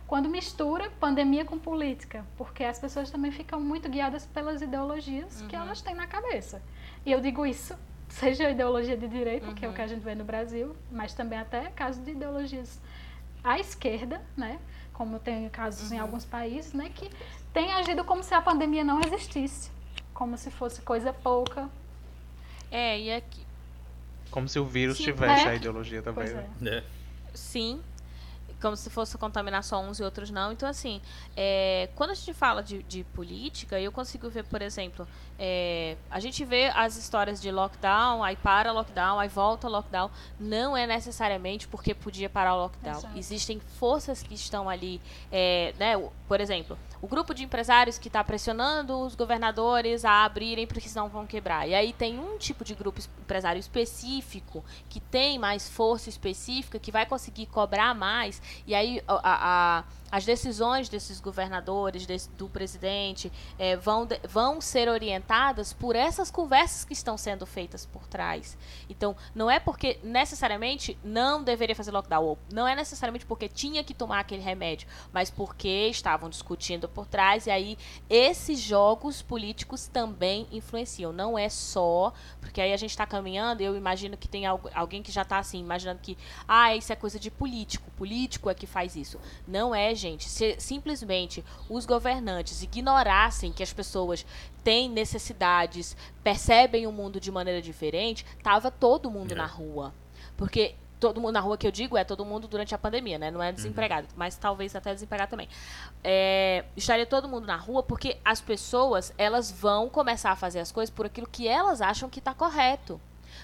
Quando 0.07 0.29
mistura 0.29 0.89
pandemia 0.99 1.43
com 1.45 1.57
política, 1.59 2.25
porque 2.37 2.63
as 2.63 2.77
pessoas 2.79 3.09
também 3.11 3.31
ficam 3.31 3.59
muito 3.59 3.89
guiadas 3.89 4.25
pelas 4.25 4.61
ideologias 4.61 5.41
que 5.43 5.55
Uhum. 5.55 5.63
elas 5.63 5.81
têm 5.81 5.95
na 5.95 6.07
cabeça. 6.07 6.61
E 7.05 7.11
eu 7.11 7.19
digo 7.21 7.45
isso, 7.45 7.75
seja 8.09 8.47
a 8.47 8.51
ideologia 8.51 8.95
de 8.97 9.07
direita, 9.07 9.51
que 9.53 9.63
é 9.65 9.67
o 9.67 9.71
Uhum. 9.71 9.75
que 9.75 9.81
a 9.81 9.87
gente 9.87 10.01
vê 10.01 10.15
no 10.15 10.23
Brasil, 10.23 10.75
mas 10.91 11.13
também 11.13 11.37
até 11.39 11.67
caso 11.69 12.01
de 12.01 12.11
ideologias 12.11 12.79
à 13.43 13.59
esquerda, 13.59 14.21
né? 14.37 14.59
Como 14.93 15.19
tem 15.19 15.49
casos 15.49 15.91
em 15.91 15.95
Uhum. 15.95 16.01
alguns 16.03 16.25
países, 16.25 16.73
né? 16.73 16.89
Que 16.93 17.09
tem 17.53 17.71
agido 17.73 18.03
como 18.03 18.23
se 18.23 18.33
a 18.33 18.41
pandemia 18.41 18.83
não 18.83 19.01
existisse, 19.01 19.71
como 20.13 20.37
se 20.37 20.49
fosse 20.51 20.81
coisa 20.81 21.11
pouca. 21.11 21.69
É, 22.71 22.99
e 22.99 23.13
aqui. 23.13 23.45
Como 24.31 24.47
se 24.49 24.57
o 24.59 24.65
vírus 24.65 24.97
Sim, 24.97 25.03
tivesse 25.05 25.45
é. 25.45 25.49
a 25.49 25.55
ideologia 25.55 26.01
também. 26.01 26.25
Pois 26.25 26.35
né? 26.35 26.49
é. 26.61 26.63
né? 26.63 26.83
Sim. 27.33 27.81
Como 28.61 28.77
se 28.77 28.89
fosse 28.89 29.17
contaminar 29.17 29.61
só 29.63 29.81
uns 29.81 29.99
e 29.99 30.03
outros 30.03 30.31
não. 30.31 30.51
Então, 30.53 30.69
assim, 30.69 31.01
é, 31.35 31.89
quando 31.95 32.11
a 32.11 32.13
gente 32.13 32.33
fala 32.33 32.63
de, 32.63 32.81
de 32.83 33.03
política, 33.03 33.79
eu 33.79 33.91
consigo 33.91 34.29
ver, 34.29 34.45
por 34.45 34.61
exemplo, 34.61 35.05
é, 35.39 35.97
a 36.09 36.19
gente 36.19 36.45
vê 36.45 36.67
as 36.75 36.95
histórias 36.95 37.41
de 37.41 37.51
lockdown, 37.51 38.23
aí 38.23 38.35
para 38.35 38.71
lockdown, 38.71 39.19
aí 39.19 39.27
volta 39.27 39.67
lockdown. 39.67 40.09
Não 40.39 40.75
é 40.77 40.85
necessariamente 40.87 41.67
porque 41.67 41.93
podia 41.93 42.29
parar 42.29 42.55
o 42.55 42.57
lockdown. 42.63 42.97
Exato. 42.97 43.17
Existem 43.17 43.59
forças 43.59 44.21
que 44.23 44.33
estão 44.35 44.69
ali, 44.69 45.01
é, 45.31 45.73
né? 45.79 45.93
Por 46.27 46.39
exemplo, 46.39 46.77
o 47.01 47.07
grupo 47.07 47.33
de 47.33 47.43
empresários 47.43 47.97
que 47.97 48.07
está 48.07 48.23
pressionando 48.23 48.97
os 48.99 49.15
governadores 49.15 50.05
a 50.05 50.23
abrirem 50.23 50.65
porque 50.65 50.87
senão 50.87 51.09
vão 51.09 51.25
quebrar. 51.27 51.67
E 51.67 51.75
aí 51.75 51.93
tem 51.93 52.17
um 52.19 52.37
tipo 52.37 52.63
de 52.63 52.73
grupo 52.73 52.99
es- 52.99 53.09
empresário 53.21 53.59
específico 53.59 54.63
que 54.89 54.99
tem 54.99 55.37
mais 55.39 55.67
força 55.69 56.09
específica, 56.09 56.79
que 56.79 56.91
vai 56.91 57.05
conseguir 57.05 57.45
cobrar 57.47 57.93
mais. 57.93 58.41
E 58.65 58.73
aí 58.73 59.01
a- 59.07 59.19
a- 59.23 59.83
as 60.13 60.25
decisões 60.25 60.89
desses 60.89 61.19
governadores, 61.19 62.05
desse- 62.05 62.29
do 62.37 62.47
presidente, 62.47 63.31
eh, 63.57 63.75
vão, 63.75 64.07
vão 64.29 64.61
ser 64.61 64.87
orientadas 64.87 65.73
por 65.73 65.95
essas 65.95 66.29
conversas 66.29 66.85
que 66.85 66.93
estão 66.93 67.17
sendo 67.17 67.47
feitas 67.47 67.83
por 67.83 68.05
trás. 68.05 68.55
Então, 68.87 69.15
não 69.33 69.49
é 69.49 69.59
porque 69.59 69.99
necessariamente 70.03 70.95
não 71.03 71.43
deveria 71.43 71.75
fazer 71.75 71.89
lockdown, 71.89 72.23
ou 72.23 72.37
não 72.53 72.67
é 72.67 72.75
necessariamente 72.75 73.25
porque 73.25 73.47
tinha 73.49 73.83
que 73.83 73.91
tomar 73.91 74.19
aquele 74.19 74.43
remédio, 74.43 74.87
mas 75.11 75.31
porque 75.31 75.87
estavam 75.89 76.29
discutindo 76.29 76.87
por 76.87 77.07
trás, 77.07 77.47
e 77.47 77.49
aí 77.49 77.75
esses 78.07 78.59
jogos 78.59 79.23
políticos 79.23 79.87
também 79.87 80.45
influenciam. 80.51 81.11
Não 81.11 81.35
é 81.39 81.49
só, 81.49 82.13
porque 82.39 82.61
aí 82.61 82.71
a 82.71 82.77
gente 82.77 82.91
está 82.91 83.07
caminhando, 83.07 83.61
eu 83.61 83.75
imagino 83.75 84.15
que 84.15 84.27
tem 84.27 84.45
algu- 84.45 84.69
alguém 84.75 85.01
que 85.01 85.11
já 85.11 85.23
está 85.23 85.39
assim, 85.39 85.59
imaginando 85.59 86.01
que, 86.03 86.15
ah, 86.47 86.75
isso 86.75 86.93
é 86.93 86.95
coisa 86.95 87.19
de 87.19 87.31
político, 87.31 87.89
político 87.97 88.47
é 88.47 88.53
que 88.53 88.67
faz 88.67 88.95
isso. 88.95 89.19
Não 89.47 89.73
é, 89.73 89.95
gente. 90.03 90.29
Se 90.29 90.55
simplesmente 90.59 91.43
os 91.69 91.85
governantes 91.85 92.61
ignorassem 92.63 93.51
que 93.51 93.63
as 93.63 93.71
pessoas 93.73 94.25
têm 94.63 94.89
necessidades, 94.89 95.95
percebem 96.23 96.85
o 96.87 96.91
mundo 96.91 97.19
de 97.19 97.31
maneira 97.31 97.61
diferente, 97.61 98.25
tava 98.43 98.69
todo 98.69 99.09
mundo 99.09 99.31
É. 99.33 99.35
na 99.35 99.45
rua. 99.45 99.93
Porque 100.37 100.75
todo 100.99 101.19
mundo 101.19 101.33
na 101.33 101.39
rua 101.41 101.57
que 101.57 101.67
eu 101.67 101.71
digo 101.71 101.97
é 101.97 102.03
todo 102.03 102.23
mundo 102.23 102.47
durante 102.47 102.73
a 102.73 102.77
pandemia, 102.77 103.17
né? 103.19 103.29
Não 103.29 103.43
é 103.43 103.51
desempregado, 103.51 104.07
mas 104.15 104.37
talvez 104.37 104.73
até 104.75 104.93
desempregado 104.93 105.31
também. 105.31 105.49
É, 106.03 106.63
estaria 106.77 107.05
todo 107.05 107.27
mundo 107.27 107.45
na 107.45 107.57
rua 107.57 107.83
porque 107.83 108.17
as 108.23 108.39
pessoas 108.41 109.13
elas 109.17 109.51
vão 109.51 109.89
começar 109.89 110.31
a 110.31 110.35
fazer 110.35 110.59
as 110.59 110.71
coisas 110.71 110.93
por 110.93 111.05
aquilo 111.05 111.27
que 111.29 111.47
elas 111.47 111.81
acham 111.81 112.09
que 112.09 112.19
está 112.19 112.33
correto. 112.33 112.99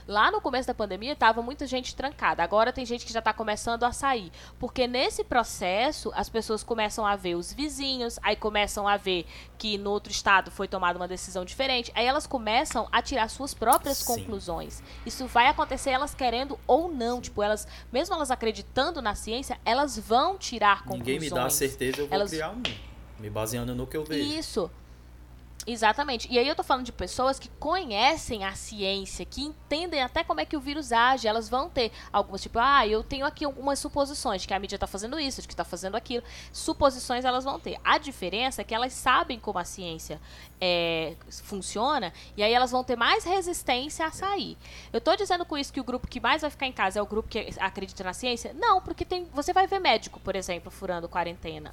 Lá 0.10 0.32
no 0.32 0.42
começo 0.42 0.66
da 0.68 0.74
pandemia 0.74 1.14
estava 1.14 1.40
muita 1.40 1.68
gente 1.68 1.96
trancada. 1.96 2.42
Agora 2.42 2.74
tem 2.74 2.84
gente 2.84 3.06
que 3.06 3.14
já 3.14 3.20
está 3.20 3.32
começando 3.32 3.84
a 3.84 3.92
sair. 3.92 4.32
Porque 4.58 4.88
nesse 4.88 5.24
processo 5.24 6.12
as 6.16 6.28
pessoas 6.28 6.64
começam 6.64 7.06
a 7.06 7.16
ver 7.16 7.36
os 7.36 7.54
vizinhos, 7.54 8.18
aí 8.24 8.36
começam 8.36 8.88
a 8.88 8.98
ver 8.98 9.28
que 9.56 9.78
no 9.78 9.92
outro 9.92 10.12
estado 10.12 10.50
foi 10.50 10.68
tomada 10.68 10.98
uma 10.98 11.08
decisão 11.08 11.46
diferente. 11.46 11.92
Aí 11.94 12.08
elas 12.08 12.26
começam 12.26 12.88
a 12.92 13.04
tirar 13.04 13.30
suas 13.30 13.54
próprias 13.54 13.98
Sim. 14.00 14.06
conclusões. 14.06 14.82
Isso 15.06 15.28
vai 15.28 15.46
acontecer 15.46 15.92
elas 15.92 16.16
querendo 16.16 16.60
ou 16.66 16.92
não. 16.92 17.22
Tipo, 17.22 17.44
elas, 17.44 17.68
mesmo 17.92 18.16
elas 18.16 18.32
acreditando 18.32 19.04
na 19.04 19.14
ciência, 19.14 19.60
elas 19.64 19.96
vão 19.96 20.40
tirar 20.40 20.86
conclusões. 20.86 21.00
Ninguém 21.06 21.20
me 21.20 21.30
dá 21.30 21.46
a 21.46 21.50
certeza, 21.52 22.02
eu 22.02 22.08
vou 22.08 22.16
Elas- 22.16 22.32
criar 22.32 22.50
um. 22.50 22.64
Me 23.20 23.30
baseando 23.30 23.76
no 23.76 23.86
que 23.86 23.96
eu 23.96 24.04
vejo. 24.04 24.28
Isso. 24.28 24.72
Exatamente. 25.68 26.28
E 26.32 26.40
aí 26.40 26.48
eu 26.48 26.56
tô 26.56 26.64
falando 26.64 26.86
de 26.86 26.92
pessoas 26.92 27.38
que 27.38 27.50
conhecem 27.60 28.44
a 28.44 28.54
ciência, 28.56 29.26
que 29.26 29.42
entendem 29.42 30.02
até 30.02 30.24
como 30.24 30.40
é 30.40 30.46
que 30.46 30.56
o 30.56 30.60
vírus 30.60 30.92
age. 30.92 31.28
Elas 31.28 31.50
vão 31.50 31.70
ter 31.70 31.92
algumas, 32.12 32.42
tipo, 32.42 32.58
ah, 32.60 32.88
eu 32.88 33.04
tenho 33.04 33.26
aqui 33.26 33.44
algumas 33.44 33.78
suposições 33.78 34.42
de 34.42 34.48
que 34.48 34.54
a 34.54 34.60
mídia 34.60 34.80
tá 34.80 34.88
fazendo 34.88 35.20
isso, 35.20 35.42
de 35.42 35.48
que 35.48 35.56
tá 35.56 35.66
fazendo 35.66 35.96
aquilo. 35.96 36.24
Suposições 36.52 37.26
elas 37.26 37.44
vão 37.44 37.60
ter. 37.60 37.78
A 37.84 37.98
diferença 37.98 38.62
é 38.62 38.64
que 38.64 38.74
elas 38.74 38.94
sabem 38.94 39.40
como 39.40 39.60
a 39.60 39.66
ciência 39.66 40.20
é, 40.62 41.16
funciona 41.44 42.14
e 42.36 42.42
aí 42.42 42.54
elas 42.54 42.72
vão 42.72 42.84
ter 42.84 42.96
mais 42.96 43.24
resistência 43.24 44.06
a 44.06 44.12
sair. 44.12 44.58
Eu 44.94 45.02
tô 45.02 45.16
dizendo 45.16 45.46
com 45.46 45.58
isso 45.58 45.74
que 45.74 45.80
o 45.80 45.84
grupo 45.84 46.08
que 46.08 46.20
mais 46.20 46.42
vai 46.42 46.50
ficar 46.50 46.68
em 46.68 46.74
casa 46.74 47.00
é 47.00 47.02
o 47.02 47.06
grupo 47.06 47.30
que 47.30 47.54
acredita 47.60 48.04
na 48.04 48.14
ciência? 48.14 48.54
Não, 48.54 48.82
porque 48.82 49.04
tem, 49.04 49.26
você 49.34 49.54
vai 49.54 49.68
ver 49.68 49.80
médico, 49.80 50.20
por 50.22 50.36
exemplo, 50.36 50.72
furando 50.72 51.08
quarentena. 51.10 51.72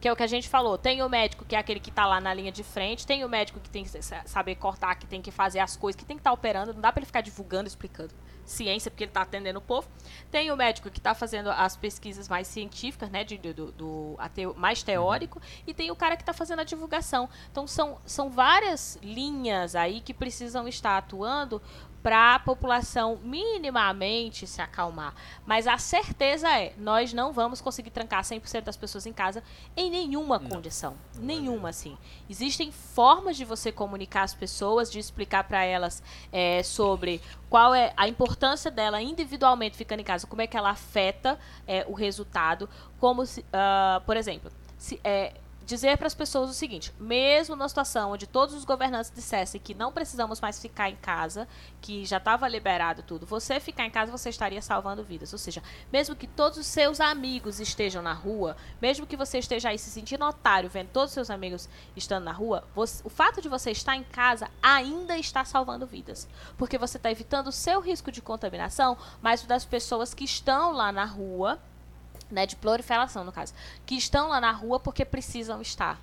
Que 0.00 0.08
é 0.08 0.12
o 0.12 0.16
que 0.16 0.22
a 0.22 0.26
gente 0.26 0.48
falou. 0.48 0.78
Tem 0.78 1.02
o 1.02 1.08
médico 1.08 1.44
que 1.44 1.56
é 1.56 1.58
aquele 1.58 1.80
que 1.80 1.90
está 1.90 2.06
lá 2.06 2.20
na 2.20 2.32
linha 2.32 2.52
de 2.52 2.62
frente, 2.62 3.06
tem 3.06 3.24
o 3.24 3.28
médico 3.28 3.60
que 3.60 3.70
tem 3.70 3.84
que 3.84 3.90
saber 4.26 4.54
cortar, 4.56 4.94
que 4.96 5.06
tem 5.06 5.20
que 5.22 5.30
fazer 5.30 5.60
as 5.60 5.76
coisas, 5.76 5.98
que 5.98 6.04
tem 6.04 6.16
que 6.16 6.20
estar 6.20 6.30
tá 6.30 6.34
operando, 6.34 6.74
não 6.74 6.80
dá 6.80 6.92
para 6.92 7.00
ele 7.00 7.06
ficar 7.06 7.20
divulgando, 7.20 7.66
explicando 7.66 8.14
ciência, 8.48 8.90
porque 8.90 9.04
ele 9.04 9.10
está 9.10 9.22
atendendo 9.22 9.58
o 9.58 9.62
povo. 9.62 9.88
Tem 10.30 10.50
o 10.50 10.56
médico 10.56 10.90
que 10.90 10.98
está 10.98 11.14
fazendo 11.14 11.50
as 11.50 11.76
pesquisas 11.76 12.28
mais 12.28 12.48
científicas, 12.48 13.10
né, 13.10 13.22
de, 13.22 13.36
do, 13.38 13.72
do 13.72 14.18
mais 14.56 14.82
teórico, 14.82 15.40
e 15.66 15.74
tem 15.74 15.90
o 15.90 15.96
cara 15.96 16.16
que 16.16 16.22
está 16.22 16.32
fazendo 16.32 16.60
a 16.60 16.64
divulgação. 16.64 17.28
Então, 17.50 17.66
são, 17.66 17.98
são 18.04 18.30
várias 18.30 18.98
linhas 19.02 19.76
aí 19.76 20.00
que 20.00 20.14
precisam 20.14 20.66
estar 20.66 20.96
atuando 20.96 21.60
para 22.08 22.36
a 22.36 22.38
população 22.38 23.18
minimamente 23.22 24.46
se 24.46 24.62
acalmar. 24.62 25.14
Mas 25.44 25.66
a 25.66 25.76
certeza 25.76 26.48
é, 26.48 26.72
nós 26.78 27.12
não 27.12 27.34
vamos 27.34 27.60
conseguir 27.60 27.90
trancar 27.90 28.22
100% 28.22 28.62
das 28.62 28.78
pessoas 28.78 29.04
em 29.04 29.12
casa 29.12 29.44
em 29.76 29.90
nenhuma 29.90 30.38
não, 30.38 30.48
condição, 30.48 30.96
não 31.14 31.22
nenhuma 31.22 31.68
assim. 31.68 31.98
Existem 32.30 32.72
formas 32.72 33.36
de 33.36 33.44
você 33.44 33.70
comunicar 33.70 34.22
as 34.22 34.32
pessoas, 34.32 34.90
de 34.90 34.98
explicar 34.98 35.44
para 35.44 35.62
elas 35.62 36.02
é, 36.32 36.62
sobre 36.62 37.20
qual 37.50 37.74
é 37.74 37.92
a 37.94 38.08
importância 38.08 38.70
dela 38.70 39.02
individualmente 39.02 39.76
ficando 39.76 40.00
em 40.00 40.04
casa, 40.04 40.26
como 40.26 40.40
é 40.40 40.46
que 40.46 40.56
ela 40.56 40.70
afeta 40.70 41.38
é, 41.66 41.84
o 41.86 41.92
resultado, 41.92 42.70
como 42.98 43.26
se, 43.26 43.40
uh, 43.40 44.00
por 44.06 44.16
exemplo, 44.16 44.50
se, 44.78 44.98
é, 45.04 45.34
dizer 45.68 45.98
para 45.98 46.06
as 46.06 46.14
pessoas 46.14 46.50
o 46.50 46.54
seguinte: 46.54 46.92
mesmo 46.98 47.54
na 47.54 47.68
situação 47.68 48.12
onde 48.12 48.26
todos 48.26 48.54
os 48.54 48.64
governantes 48.64 49.12
dissessem 49.14 49.60
que 49.60 49.74
não 49.74 49.92
precisamos 49.92 50.40
mais 50.40 50.60
ficar 50.60 50.88
em 50.88 50.96
casa, 50.96 51.46
que 51.80 52.06
já 52.06 52.16
estava 52.16 52.48
liberado 52.48 53.02
tudo, 53.02 53.26
você 53.26 53.60
ficar 53.60 53.84
em 53.84 53.90
casa 53.90 54.10
você 54.10 54.30
estaria 54.30 54.62
salvando 54.62 55.04
vidas. 55.04 55.32
Ou 55.32 55.38
seja, 55.38 55.62
mesmo 55.92 56.16
que 56.16 56.26
todos 56.26 56.58
os 56.58 56.66
seus 56.66 57.00
amigos 57.00 57.60
estejam 57.60 58.02
na 58.02 58.14
rua, 58.14 58.56
mesmo 58.80 59.06
que 59.06 59.16
você 59.16 59.38
esteja 59.38 59.68
aí 59.68 59.78
se 59.78 59.90
sentindo 59.90 60.24
otário 60.24 60.70
vendo 60.70 60.88
todos 60.88 61.10
os 61.10 61.14
seus 61.14 61.30
amigos 61.30 61.68
estando 61.94 62.24
na 62.24 62.32
rua, 62.32 62.64
você, 62.74 63.02
o 63.04 63.10
fato 63.10 63.42
de 63.42 63.48
você 63.48 63.70
estar 63.70 63.94
em 63.94 64.04
casa 64.04 64.50
ainda 64.62 65.18
está 65.18 65.44
salvando 65.44 65.86
vidas, 65.86 66.26
porque 66.56 66.78
você 66.78 66.96
está 66.96 67.10
evitando 67.10 67.48
o 67.48 67.52
seu 67.52 67.80
risco 67.80 68.10
de 68.10 68.22
contaminação, 68.22 68.96
mas 69.20 69.44
o 69.44 69.46
das 69.46 69.66
pessoas 69.66 70.14
que 70.14 70.24
estão 70.24 70.72
lá 70.72 70.90
na 70.90 71.04
rua 71.04 71.60
né, 72.30 72.46
de 72.46 72.56
proliferação 72.56 73.24
no 73.24 73.32
caso, 73.32 73.54
que 73.86 73.94
estão 73.94 74.28
lá 74.28 74.40
na 74.40 74.52
rua 74.52 74.78
porque 74.80 75.04
precisam 75.04 75.60
estar. 75.60 75.98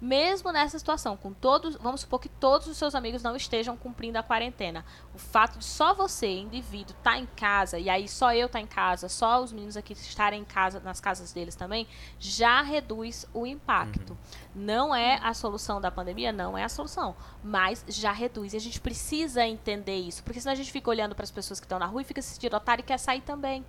Mesmo 0.00 0.50
nessa 0.50 0.78
situação, 0.78 1.14
com 1.14 1.30
todos, 1.30 1.76
vamos 1.76 2.00
supor 2.00 2.20
que 2.20 2.28
todos 2.28 2.66
os 2.66 2.78
seus 2.78 2.94
amigos 2.94 3.22
não 3.22 3.36
estejam 3.36 3.76
cumprindo 3.76 4.16
a 4.16 4.22
quarentena. 4.22 4.82
O 5.14 5.18
fato 5.18 5.58
de 5.58 5.64
só 5.64 5.92
você, 5.92 6.26
indivíduo, 6.26 6.96
estar 6.96 7.12
tá 7.12 7.18
em 7.18 7.26
casa, 7.26 7.78
e 7.78 7.90
aí 7.90 8.08
só 8.08 8.32
eu 8.32 8.46
estar 8.46 8.60
tá 8.60 8.62
em 8.62 8.66
casa, 8.66 9.10
só 9.10 9.42
os 9.42 9.52
meninos 9.52 9.76
aqui 9.76 9.92
estarem 9.92 10.40
em 10.40 10.44
casa, 10.44 10.80
nas 10.80 11.00
casas 11.00 11.34
deles 11.34 11.54
também, 11.54 11.86
já 12.18 12.62
reduz 12.62 13.26
o 13.34 13.46
impacto. 13.46 14.12
Uhum. 14.12 14.18
Não 14.54 14.94
é 14.94 15.20
a 15.22 15.34
solução 15.34 15.78
da 15.82 15.90
pandemia, 15.90 16.32
não 16.32 16.56
é 16.56 16.64
a 16.64 16.68
solução, 16.70 17.14
mas 17.44 17.84
já 17.86 18.10
reduz. 18.10 18.54
E 18.54 18.56
a 18.56 18.60
gente 18.60 18.80
precisa 18.80 19.46
entender 19.46 19.98
isso, 19.98 20.24
porque 20.24 20.40
senão 20.40 20.54
a 20.54 20.56
gente 20.56 20.72
fica 20.72 20.88
olhando 20.88 21.14
para 21.14 21.24
as 21.24 21.30
pessoas 21.30 21.60
que 21.60 21.66
estão 21.66 21.78
na 21.78 21.86
rua 21.86 22.00
e 22.00 22.04
fica 22.06 22.22
se 22.22 22.30
sentindo 22.30 22.56
otário 22.56 22.80
e 22.80 22.86
quer 22.86 22.98
sair 22.98 23.20
também. 23.20 23.62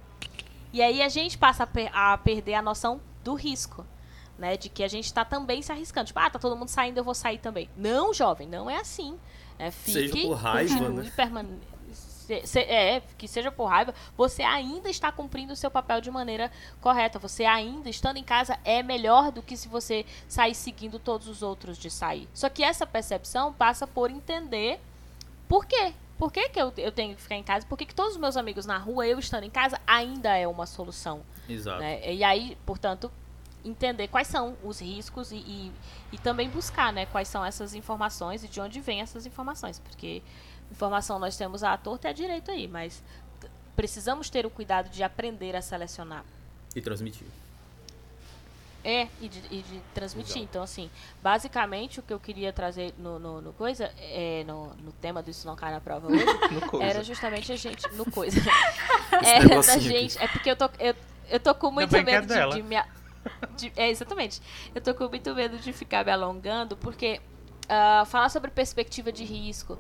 E 0.73 0.81
aí 0.81 1.01
a 1.01 1.09
gente 1.09 1.37
passa 1.37 1.63
a, 1.63 1.67
per 1.67 1.89
a 1.93 2.17
perder 2.17 2.55
a 2.55 2.61
noção 2.61 3.01
do 3.23 3.33
risco. 3.33 3.85
Né, 4.37 4.57
de 4.57 4.69
que 4.69 4.83
a 4.83 4.87
gente 4.87 5.05
está 5.05 5.23
também 5.23 5.61
se 5.61 5.71
arriscando. 5.71 6.07
Tipo, 6.07 6.17
ah, 6.17 6.27
tá 6.27 6.39
todo 6.39 6.55
mundo 6.55 6.67
saindo, 6.67 6.97
eu 6.97 7.03
vou 7.03 7.13
sair 7.13 7.37
também. 7.37 7.69
Não, 7.77 8.11
jovem, 8.11 8.47
não 8.47 8.67
é 8.67 8.77
assim. 8.77 9.15
É, 9.59 9.69
fique, 9.69 9.91
seja 9.91 10.27
por 10.27 10.33
raiva, 10.33 10.89
né? 10.89 11.11
Permane 11.15 11.59
se, 12.31 12.47
se, 12.47 12.59
é, 12.61 13.01
que 13.17 13.27
seja 13.27 13.51
por 13.51 13.65
raiva, 13.65 13.93
você 14.15 14.41
ainda 14.41 14.89
está 14.89 15.11
cumprindo 15.11 15.53
o 15.53 15.55
seu 15.55 15.69
papel 15.69 15.99
de 15.99 16.09
maneira 16.09 16.51
correta. 16.79 17.19
Você 17.19 17.43
ainda, 17.43 17.89
estando 17.89 18.17
em 18.17 18.23
casa, 18.23 18.57
é 18.63 18.81
melhor 18.81 19.31
do 19.31 19.41
que 19.41 19.57
se 19.57 19.67
você 19.67 20.05
sair 20.27 20.55
seguindo 20.55 20.97
todos 20.97 21.27
os 21.27 21.41
outros 21.41 21.77
de 21.77 21.89
sair. 21.89 22.29
Só 22.33 22.47
que 22.47 22.63
essa 22.63 22.87
percepção 22.87 23.51
passa 23.51 23.85
por 23.85 24.09
entender 24.09 24.79
por 25.47 25.65
quê 25.65 25.93
por 26.21 26.31
que, 26.31 26.49
que 26.49 26.61
eu, 26.61 26.71
eu 26.77 26.91
tenho 26.91 27.15
que 27.15 27.21
ficar 27.23 27.33
em 27.33 27.41
casa? 27.41 27.65
Por 27.65 27.75
que, 27.75 27.83
que 27.83 27.95
todos 27.95 28.11
os 28.11 28.19
meus 28.19 28.37
amigos 28.37 28.67
na 28.67 28.77
rua, 28.77 29.07
eu 29.07 29.17
estando 29.17 29.43
em 29.43 29.49
casa, 29.49 29.81
ainda 29.87 30.37
é 30.37 30.47
uma 30.47 30.67
solução? 30.67 31.23
Exato. 31.49 31.79
Né? 31.79 32.13
E 32.13 32.23
aí, 32.23 32.55
portanto, 32.63 33.11
entender 33.65 34.07
quais 34.07 34.27
são 34.27 34.55
os 34.63 34.79
riscos 34.79 35.31
e, 35.31 35.37
e, 35.37 35.71
e, 36.11 36.19
também 36.19 36.47
buscar 36.47 36.93
né, 36.93 37.07
quais 37.07 37.27
são 37.27 37.43
essas 37.43 37.73
informações 37.73 38.43
e 38.43 38.47
de 38.47 38.61
onde 38.61 38.79
vêm 38.79 39.01
essas 39.01 39.25
informações. 39.25 39.79
Porque 39.79 40.21
informação 40.69 41.17
nós 41.17 41.35
temos 41.35 41.63
à 41.63 41.75
torta 41.75 42.07
e 42.07 42.11
à 42.11 42.13
direito 42.13 42.51
aí, 42.51 42.67
mas 42.67 43.03
precisamos 43.75 44.29
ter 44.29 44.45
o 44.45 44.49
cuidado 44.51 44.91
de 44.91 45.01
aprender 45.01 45.55
a 45.55 45.61
selecionar. 45.63 46.23
E 46.75 46.81
transmitir. 46.81 47.25
É, 48.83 49.07
e 49.21 49.27
de, 49.27 49.41
e 49.51 49.61
de 49.61 49.81
transmitir. 49.93 50.37
Exato. 50.37 50.45
Então, 50.45 50.63
assim, 50.63 50.89
basicamente 51.21 51.99
o 51.99 52.03
que 52.03 52.11
eu 52.11 52.19
queria 52.19 52.51
trazer 52.51 52.93
no, 52.97 53.19
no, 53.19 53.41
no 53.41 53.53
coisa, 53.53 53.91
é, 53.99 54.43
no, 54.47 54.67
no 54.75 54.91
tema 54.93 55.21
do 55.21 55.29
Isso 55.29 55.45
Não 55.47 55.55
Cai 55.55 55.71
na 55.71 55.79
Prova 55.79 56.07
hoje, 56.11 56.25
era 56.81 57.03
justamente 57.03 57.51
a 57.51 57.55
gente. 57.55 57.87
No 57.93 58.05
coisa. 58.11 58.39
era 59.23 59.61
da 59.61 59.77
gente. 59.77 60.17
Aqui. 60.17 60.25
É 60.25 60.27
porque 60.27 60.51
eu 60.51 60.55
tô, 60.55 60.69
eu, 60.79 60.95
eu 61.29 61.39
tô 61.39 61.53
com 61.53 61.71
muito 61.71 61.91
medo 61.91 62.33
é 62.33 62.47
de, 62.47 62.55
de 62.55 62.63
me. 62.63 62.83
De, 63.55 63.71
é, 63.75 63.89
exatamente. 63.89 64.41
Eu 64.73 64.81
tô 64.81 64.95
com 64.95 65.07
muito 65.07 65.33
medo 65.35 65.57
de 65.57 65.71
ficar 65.71 66.03
me 66.03 66.11
alongando, 66.11 66.75
porque 66.75 67.21
Uh, 67.71 68.05
falar 68.05 68.27
sobre 68.27 68.51
perspectiva 68.51 69.13
de 69.13 69.23
risco, 69.23 69.77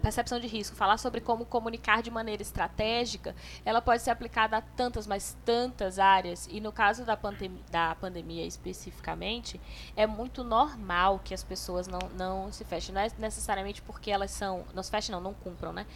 percepção 0.00 0.38
de 0.38 0.46
risco, 0.46 0.76
falar 0.76 0.98
sobre 0.98 1.20
como 1.20 1.44
comunicar 1.44 2.00
de 2.00 2.08
maneira 2.08 2.40
estratégica, 2.40 3.34
ela 3.64 3.82
pode 3.82 4.02
ser 4.02 4.10
aplicada 4.10 4.56
a 4.56 4.60
tantas, 4.60 5.04
mas 5.04 5.36
tantas 5.44 5.98
áreas. 5.98 6.48
E 6.48 6.60
no 6.60 6.70
caso 6.70 7.04
da, 7.04 7.16
pandem 7.16 7.50
da 7.72 7.96
pandemia 7.96 8.46
especificamente, 8.46 9.60
é 9.96 10.06
muito 10.06 10.44
normal 10.44 11.20
que 11.24 11.34
as 11.34 11.42
pessoas 11.42 11.88
não, 11.88 11.98
não 12.16 12.52
se 12.52 12.64
fechem. 12.64 12.94
Não 12.94 13.00
é 13.00 13.08
necessariamente 13.18 13.82
porque 13.82 14.12
elas 14.12 14.30
são. 14.30 14.64
Não 14.72 14.84
se 14.84 14.92
fechem, 14.92 15.12
não, 15.12 15.20
não 15.20 15.34
cumpram, 15.34 15.72
né? 15.72 15.88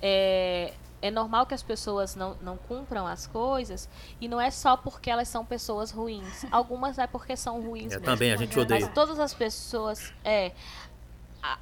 É, 0.00 0.72
é 1.00 1.10
normal 1.10 1.46
que 1.46 1.54
as 1.54 1.62
pessoas 1.62 2.16
não, 2.16 2.36
não 2.42 2.56
cumpram 2.56 3.06
as 3.06 3.26
coisas 3.26 3.88
e 4.20 4.28
não 4.28 4.40
é 4.40 4.50
só 4.50 4.76
porque 4.76 5.10
elas 5.10 5.28
são 5.28 5.44
pessoas 5.44 5.90
ruins. 5.90 6.44
Algumas 6.50 6.98
é 6.98 7.06
porque 7.06 7.36
são 7.36 7.60
ruins 7.60 7.92
é, 7.92 7.96
mesmo. 7.96 8.04
Também, 8.04 8.32
a 8.32 8.36
gente 8.36 8.58
odeia. 8.58 8.80
Mas 8.80 8.94
todas 8.94 9.18
as 9.18 9.32
pessoas. 9.32 10.12
É, 10.24 10.52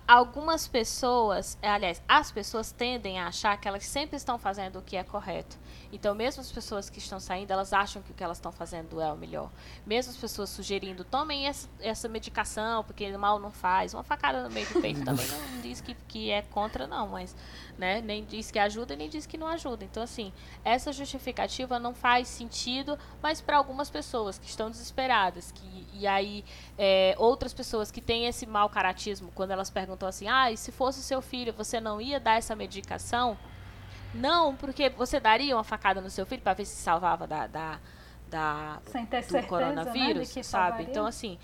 algumas 0.06 0.66
pessoas, 0.66 1.58
é, 1.60 1.68
aliás, 1.68 2.02
as 2.08 2.32
pessoas 2.32 2.72
tendem 2.72 3.18
a 3.18 3.28
achar 3.28 3.56
que 3.60 3.68
elas 3.68 3.84
sempre 3.84 4.16
estão 4.16 4.38
fazendo 4.38 4.78
o 4.78 4.82
que 4.82 4.96
é 4.96 5.04
correto. 5.04 5.58
Então, 5.92 6.14
mesmo 6.14 6.40
as 6.40 6.50
pessoas 6.50 6.90
que 6.90 6.98
estão 6.98 7.20
saindo, 7.20 7.50
elas 7.50 7.72
acham 7.72 8.02
que 8.02 8.10
o 8.10 8.14
que 8.14 8.22
elas 8.22 8.38
estão 8.38 8.50
fazendo 8.50 9.00
é 9.00 9.12
o 9.12 9.16
melhor. 9.16 9.50
Mesmo 9.86 10.10
as 10.12 10.16
pessoas 10.16 10.50
sugerindo, 10.50 11.04
tomem 11.04 11.46
essa, 11.46 11.68
essa 11.80 12.08
medicação, 12.08 12.82
porque 12.84 13.16
mal 13.16 13.38
não 13.38 13.52
faz. 13.52 13.94
Uma 13.94 14.02
facada 14.02 14.42
no 14.42 14.50
meio 14.50 14.66
do 14.68 14.80
peito 14.80 15.04
também 15.04 15.26
não 15.28 15.60
diz 15.60 15.80
que, 15.80 15.94
que 16.08 16.30
é 16.30 16.42
contra, 16.42 16.86
não, 16.86 17.08
mas 17.08 17.34
né, 17.78 18.00
nem 18.00 18.24
diz 18.24 18.50
que 18.50 18.58
ajuda, 18.58 18.96
nem 18.96 19.08
diz 19.08 19.26
que 19.26 19.38
não 19.38 19.46
ajuda. 19.46 19.84
Então, 19.84 20.02
assim, 20.02 20.32
essa 20.64 20.92
justificativa 20.92 21.78
não 21.78 21.94
faz 21.94 22.28
sentido, 22.28 22.98
mas 23.22 23.40
para 23.40 23.56
algumas 23.56 23.88
pessoas 23.88 24.38
que 24.38 24.46
estão 24.46 24.70
desesperadas, 24.70 25.52
que, 25.52 25.86
e 25.92 26.06
aí 26.06 26.44
é, 26.76 27.14
outras 27.18 27.54
pessoas 27.54 27.90
que 27.90 28.00
têm 28.00 28.26
esse 28.26 28.46
mau 28.46 28.68
caratismo, 28.68 29.30
quando 29.34 29.52
elas 29.52 29.65
perguntam 29.70 30.08
assim, 30.08 30.28
ah, 30.28 30.50
e 30.50 30.56
se 30.56 30.72
fosse 30.72 31.02
seu 31.02 31.20
filho, 31.20 31.52
você 31.52 31.80
não 31.80 32.00
ia 32.00 32.18
dar 32.18 32.36
essa 32.36 32.54
medicação? 32.56 33.36
Não, 34.14 34.54
porque 34.54 34.88
você 34.88 35.20
daria 35.20 35.56
uma 35.56 35.64
facada 35.64 36.00
no 36.00 36.10
seu 36.10 36.24
filho 36.24 36.42
para 36.42 36.54
ver 36.54 36.64
se 36.64 36.76
salvava 36.76 37.26
da, 37.26 37.46
da, 37.46 37.78
da 38.28 38.80
sem 38.86 39.04
ter 39.04 39.22
do 39.22 39.30
certeza, 39.30 39.42
né, 39.42 39.48
coronavírus, 39.48 40.34
né, 40.34 40.42
sabe? 40.42 40.84
Então, 40.84 41.06
assim, 41.06 41.38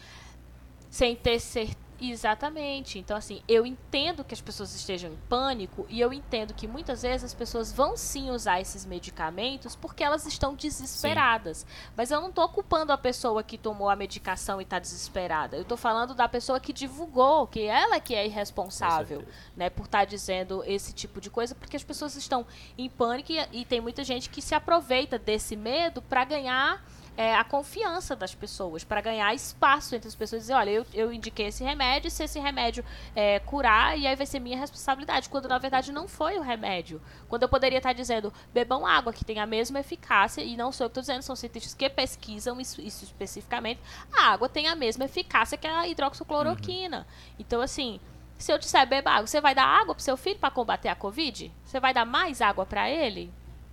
sem 0.91 1.15
ter 1.15 1.39
certeza 1.41 1.92
Exatamente. 2.11 2.99
Então, 2.99 3.17
assim, 3.17 3.43
eu 3.47 3.65
entendo 3.65 4.25
que 4.25 4.35
as 4.35 4.41
pessoas 4.41 4.75
estejam 4.75 5.13
em 5.13 5.17
pânico 5.29 5.87
e 5.89 6.01
eu 6.01 6.13
entendo 6.13 6.53
que 6.53 6.67
muitas 6.67 7.03
vezes 7.03 7.25
as 7.25 7.35
pessoas 7.35 7.73
vão 7.73 7.97
sim 7.97 8.31
usar 8.31 8.61
esses 8.61 8.85
medicamentos 8.85 9.77
porque 9.77 10.03
elas 10.03 10.27
estão 10.27 10.55
desesperadas. 10.55 11.59
Sim. 11.59 11.67
Mas 11.97 12.11
eu 12.11 12.21
não 12.21 12.31
estou 12.31 12.49
culpando 12.49 12.93
a 12.93 12.99
pessoa 12.99 13.43
que 13.45 13.57
tomou 13.57 13.89
a 13.89 13.95
medicação 13.95 14.61
e 14.61 14.65
está 14.65 14.81
desesperada. 14.81 15.57
Eu 15.57 15.63
estou 15.63 15.77
falando 15.77 16.13
da 16.13 16.29
pessoa 16.29 16.59
que 16.59 16.73
divulgou, 16.73 17.47
que 17.47 17.63
ela 17.63 18.01
que 18.01 18.15
é 18.15 18.27
irresponsável, 18.27 19.25
né, 19.57 19.71
por 19.71 19.85
estar 19.85 20.01
tá 20.01 20.05
dizendo 20.05 20.65
esse 20.67 20.93
tipo 20.93 21.21
de 21.21 21.31
coisa, 21.31 21.55
porque 21.55 21.77
as 21.77 21.85
pessoas 21.85 22.17
estão 22.17 22.45
em 22.77 22.91
pânico 22.91 23.31
e, 23.31 23.61
e 23.61 23.65
tem 23.65 23.81
muita 23.81 24.03
gente 24.03 24.29
que 24.29 24.43
se 24.43 24.55
aproveita 24.55 25.19
desse 25.19 25.55
medo 25.55 26.03
para 26.03 26.25
ganhar 26.25 26.83
é, 27.17 27.35
a 27.35 27.45
confiança 27.45 28.17
das 28.17 28.35
pessoas, 28.35 28.85
para 28.85 29.01
ganhar 29.01 29.35
espaço 29.35 29.95
entre 29.95 30.09
as 30.09 30.15
pessoas 30.15 30.43
e 30.43 30.45
dizer, 30.45 30.55
olha, 30.55 30.71
eu, 30.71 30.87
eu 30.95 31.13
indiquei 31.13 31.47
esse 31.47 31.63
remédio, 31.63 32.11
se 32.11 32.25
esse 32.25 32.39
remédio 32.39 32.85
é, 33.15 33.39
curar, 33.41 33.99
e 33.99 34.07
aí 34.07 34.17
vai 34.17 34.27
ser 34.27 34.41
minha 34.41 34.59
responsabilidade, 34.59 35.29
quando 35.29 35.49
na 35.49 35.59
verdade 35.59 35.93
não 35.93 36.09
foi 36.09 36.39
o 36.39 36.43
remédio. 36.43 37.01
Quando 37.29 37.43
eu 37.43 37.49
poderia 37.49 37.79
estar 37.79 37.93
dizendo, 37.93 38.33
bebam 38.53 38.87
água, 38.87 39.13
que 39.13 39.25
tem 39.25 39.39
a 39.39 39.47
mesma 39.47 39.81
eficácia, 39.81 40.43
e 40.43 40.57
não 40.57 40.73
sou 40.73 40.87
eu 40.87 40.89
que 40.89 40.99
estou 40.99 41.03
dizendo, 41.03 41.23
são 41.23 41.37
cientistas 41.37 41.75
que 41.75 41.89
pesquisam 41.91 42.61
isso, 42.61 42.81
isso, 42.81 43.05
especificamente, 43.05 43.81
a 44.13 44.33
água 44.33 44.49
tem 44.49 44.69
a 44.69 44.75
mesma 44.75 45.05
eficácia 45.05 45.59
que 45.59 45.67
a 45.67 45.87
hidroxicloroquina. 45.87 46.99
Uhum. 46.99 47.35
Então, 47.39 47.61
assim, 47.61 48.01
se 48.39 48.53
eu 48.53 48.59
disser 48.59 48.87
beba 48.89 49.11
água, 49.11 49.27
você 49.27 49.41
vai 49.41 49.55
dar 49.55 49.67
água 49.67 49.95
para 49.95 50.03
seu 50.03 50.17
filho 50.17 50.39
para 50.39 50.51
combater 50.51 50.89
a 50.89 50.97
Covid? 50.97 51.53
Você 51.65 51.79
vai 51.79 51.93
dar 51.93 52.05
mais 52.05 52.41
água 52.41 52.67
para 52.67 52.91
ele? 52.91 53.33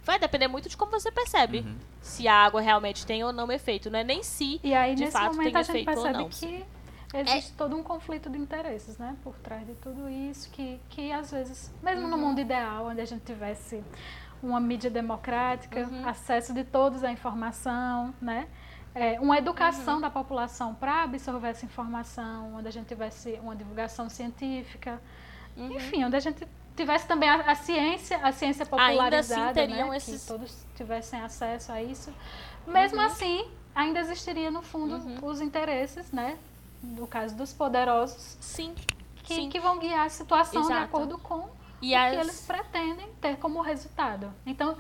Vai 0.10 0.20
depender 0.20 0.47
muito 0.47 0.68
de 0.68 0.76
como 0.76 0.91
você 0.91 1.12
percebe 1.12 1.60
Uhum. 1.60 1.76
se 2.01 2.28
a 2.28 2.34
água 2.36 2.60
realmente 2.62 3.05
tem 3.05 3.24
ou 3.24 3.32
não 3.32 3.51
efeito, 3.51 3.89
não 3.91 3.99
é 3.99 4.03
nem 4.03 4.24
se 4.24 4.60
E 4.64 4.74
aí, 4.74 4.95
de 4.95 5.01
nesse 5.01 5.14
fato 5.14 5.36
momento, 5.36 5.51
tem 5.51 5.55
a 5.55 5.62
gente 5.64 5.70
efeito 5.70 5.89
ou 5.89 6.03
percebe 6.03 6.18
não. 6.24 6.30
que 6.30 6.66
existe 7.14 7.53
todo 7.53 7.76
um 7.76 7.84
conflito 7.84 8.30
de 8.30 8.38
interesses, 8.38 8.97
né? 8.97 9.16
Por 9.24 9.36
trás 9.38 9.66
de 9.66 9.74
tudo 9.76 10.10
isso, 10.10 10.49
que, 10.51 10.80
que 10.89 11.12
às 11.12 11.32
vezes, 11.32 11.72
mesmo 11.84 12.03
Uhum. 12.05 12.10
no 12.10 12.18
mundo 12.18 12.39
ideal, 12.41 12.88
onde 12.88 13.01
a 13.01 13.05
gente 13.05 13.24
tivesse 13.24 13.84
uma 14.41 14.60
mídia 14.60 14.89
democrática, 14.89 15.82
Uhum. 15.82 16.07
acesso 16.07 16.53
de 16.53 16.64
todos 16.64 17.03
à 17.03 17.12
informação, 17.12 18.14
né? 18.22 18.47
É, 18.95 19.20
uma 19.20 19.38
educação 19.38 19.95
Uhum. 19.95 20.01
da 20.01 20.10
população 20.10 20.74
para 20.74 21.03
absorver 21.03 21.49
essa 21.49 21.66
informação, 21.66 22.55
onde 22.55 22.68
a 22.68 22.72
gente 22.72 22.88
tivesse 22.88 23.39
uma 23.43 23.55
divulgação 23.55 24.10
científica, 24.10 24.99
Uhum. 25.55 25.74
enfim, 25.74 26.03
onde 26.05 26.16
a 26.16 26.20
gente 26.20 26.47
tivesse 26.80 27.06
também 27.08 27.30
a, 27.30 27.42
a 27.42 27.56
ciência, 27.56 28.18
a 28.24 28.32
ciência 28.32 28.66
popularizada, 28.66 29.54
teriam 29.54 29.90
né? 29.90 29.98
esses- 29.98 30.22
que 30.22 30.28
todos 30.28 30.66
tivessem 30.76 31.20
acesso 31.22 31.72
a 31.72 31.82
isso. 31.84 32.14
Mesmo 32.66 33.02
assim, 33.02 33.46
ainda 33.76 34.00
existiria 34.00 34.50
no 34.50 34.62
fundo 34.62 34.96
Uhum. 34.96 35.26
os 35.30 35.42
interesses, 35.42 36.12
né? 36.12 36.38
No 36.82 37.06
caso 37.06 37.36
dos 37.36 37.52
poderosos, 37.54 38.38
sim. 38.40 38.74
que, 39.24 39.36
sim. 39.36 39.50
que 39.50 39.60
vão 39.60 39.78
guiar 39.78 40.06
a 40.06 40.10
situação 40.10 40.62
de 40.62 40.68
Exato. 40.72 40.86
acordo 40.86 41.18
com 41.18 41.50
E 41.82 41.94
o 41.94 41.98
as- 42.00 42.12
que 42.16 42.20
eles 42.22 42.42
pretendem 42.48 43.08
ter 43.22 43.36
como 43.38 43.62
resultado. 43.62 44.34
Então, 44.46 44.78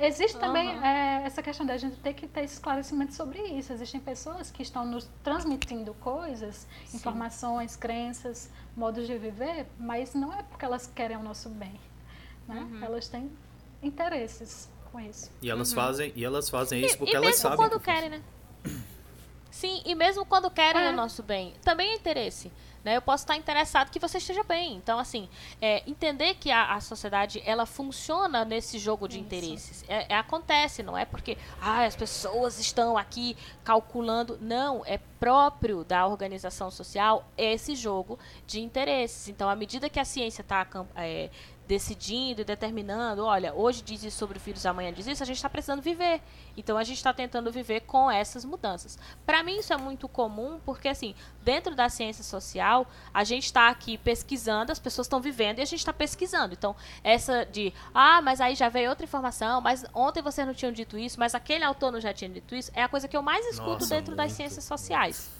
existe 0.00 0.38
também 0.38 0.68
Aham. 0.70 0.84
é, 0.86 1.22
essa 1.24 1.42
questão 1.42 1.64
da 1.66 1.76
gente 1.76 1.96
ter 2.00 2.14
que 2.14 2.26
ter 2.26 2.44
esclarecimento 2.44 3.14
sobre 3.14 3.40
isso. 3.40 3.72
Existem 3.72 4.00
pessoas 4.00 4.50
que 4.50 4.62
estão 4.62 4.84
nos 4.84 5.08
transmitindo 5.22 5.94
coisas, 5.94 6.66
Sim. 6.86 6.96
informações, 6.96 7.76
crenças, 7.76 8.50
modos 8.76 9.06
de 9.06 9.16
viver, 9.18 9.66
mas 9.78 10.14
não 10.14 10.32
é 10.32 10.42
porque 10.42 10.64
elas 10.64 10.86
querem 10.86 11.16
o 11.16 11.22
nosso 11.22 11.48
bem. 11.48 11.78
Né? 12.48 12.60
Uhum. 12.60 12.84
Elas 12.84 13.08
têm 13.08 13.30
interesses 13.82 14.68
com 14.90 15.00
isso. 15.00 15.30
E 15.42 15.50
elas 15.50 15.72
fazem, 15.72 16.12
e 16.16 16.24
elas 16.24 16.48
fazem 16.48 16.84
isso 16.84 16.94
E- 16.94 16.98
porque 16.98 17.12
e 17.12 17.16
elas 17.16 17.26
mesmo 17.28 17.42
sabem. 17.42 17.56
quando 17.58 17.78
que 17.78 17.84
querem, 17.84 18.08
né? 18.10 18.22
Sim, 19.56 19.80
e 19.86 19.94
mesmo 19.94 20.26
quando 20.26 20.50
querem 20.50 20.82
É. 20.82 20.90
o 20.90 20.92
nosso 20.92 21.22
bem, 21.22 21.54
também 21.64 21.88
é 21.92 21.94
interesse. 21.94 22.52
Né? 22.84 22.94
Eu 22.94 23.00
posso 23.02 23.24
estar 23.24 23.34
interessado 23.36 23.90
que 23.90 23.98
você 23.98 24.18
esteja 24.18 24.44
bem. 24.44 24.74
Então, 24.74 24.98
assim, 24.98 25.28
é, 25.62 25.82
entender 25.88 26.34
que 26.34 26.50
a, 26.50 26.74
a 26.74 26.80
sociedade 26.80 27.42
ela 27.44 27.64
funciona 27.64 28.44
nesse 28.44 28.78
jogo 28.78 29.08
de 29.08 29.16
Isso. 29.16 29.24
interesses. 29.24 29.84
É, 29.88 30.12
é- 30.12 30.16
acontece, 30.18 30.82
não 30.82 30.96
é 30.96 31.04
porque 31.06 31.38
ah, 31.60 31.84
as 31.84 31.96
pessoas 31.96 32.60
estão 32.60 32.96
aqui 32.98 33.34
calculando. 33.64 34.38
Não, 34.40 34.82
é 34.84 34.98
próprio 35.18 35.82
da 35.84 36.06
organização 36.06 36.70
social 36.70 37.26
esse 37.36 37.74
jogo 37.74 38.18
de 38.46 38.60
interesses. 38.60 39.26
Então, 39.28 39.48
à 39.48 39.56
medida 39.56 39.88
que 39.88 39.98
a 39.98 40.04
ciência 40.04 40.42
está 40.42 40.64
decidindo 41.66 42.40
e 42.40 42.44
determinando, 42.44 43.24
olha, 43.24 43.52
hoje 43.54 43.82
diz 43.82 44.02
isso 44.04 44.16
sobre 44.16 44.38
o 44.38 44.40
vírus, 44.40 44.64
amanhã 44.64 44.92
diz 44.92 45.06
isso, 45.06 45.22
a 45.22 45.26
gente 45.26 45.36
está 45.36 45.48
precisando 45.48 45.82
viver. 45.82 46.22
Então 46.56 46.78
a 46.78 46.84
gente 46.84 46.96
está 46.96 47.12
tentando 47.12 47.50
viver 47.50 47.80
com 47.80 48.10
essas 48.10 48.44
mudanças. 48.44 48.98
Para 49.24 49.42
mim 49.42 49.58
isso 49.58 49.72
é 49.72 49.76
muito 49.76 50.08
comum, 50.08 50.60
porque 50.64 50.88
assim, 50.88 51.14
dentro 51.42 51.74
da 51.74 51.88
ciência 51.88 52.22
social, 52.22 52.86
a 53.12 53.24
gente 53.24 53.44
está 53.44 53.68
aqui 53.68 53.98
pesquisando, 53.98 54.72
as 54.72 54.78
pessoas 54.78 55.06
estão 55.06 55.20
vivendo 55.20 55.58
e 55.58 55.62
a 55.62 55.66
gente 55.66 55.80
está 55.80 55.92
pesquisando. 55.92 56.54
Então, 56.54 56.74
essa 57.02 57.44
de, 57.44 57.72
ah, 57.92 58.22
mas 58.22 58.40
aí 58.40 58.54
já 58.54 58.68
veio 58.68 58.88
outra 58.88 59.04
informação, 59.04 59.60
mas 59.60 59.84
ontem 59.92 60.22
vocês 60.22 60.46
não 60.46 60.54
tinham 60.54 60.72
dito 60.72 60.96
isso, 60.96 61.18
mas 61.18 61.34
aquele 61.34 61.64
autor 61.64 61.90
não 61.90 62.00
já 62.00 62.12
tinha 62.12 62.30
dito 62.30 62.54
isso, 62.54 62.70
é 62.74 62.82
a 62.82 62.88
coisa 62.88 63.08
que 63.08 63.16
eu 63.16 63.22
mais 63.22 63.44
escuto 63.46 63.72
Nossa, 63.72 63.94
dentro 63.94 64.14
das 64.14 64.26
muito. 64.26 64.36
ciências 64.36 64.64
sociais, 64.64 65.30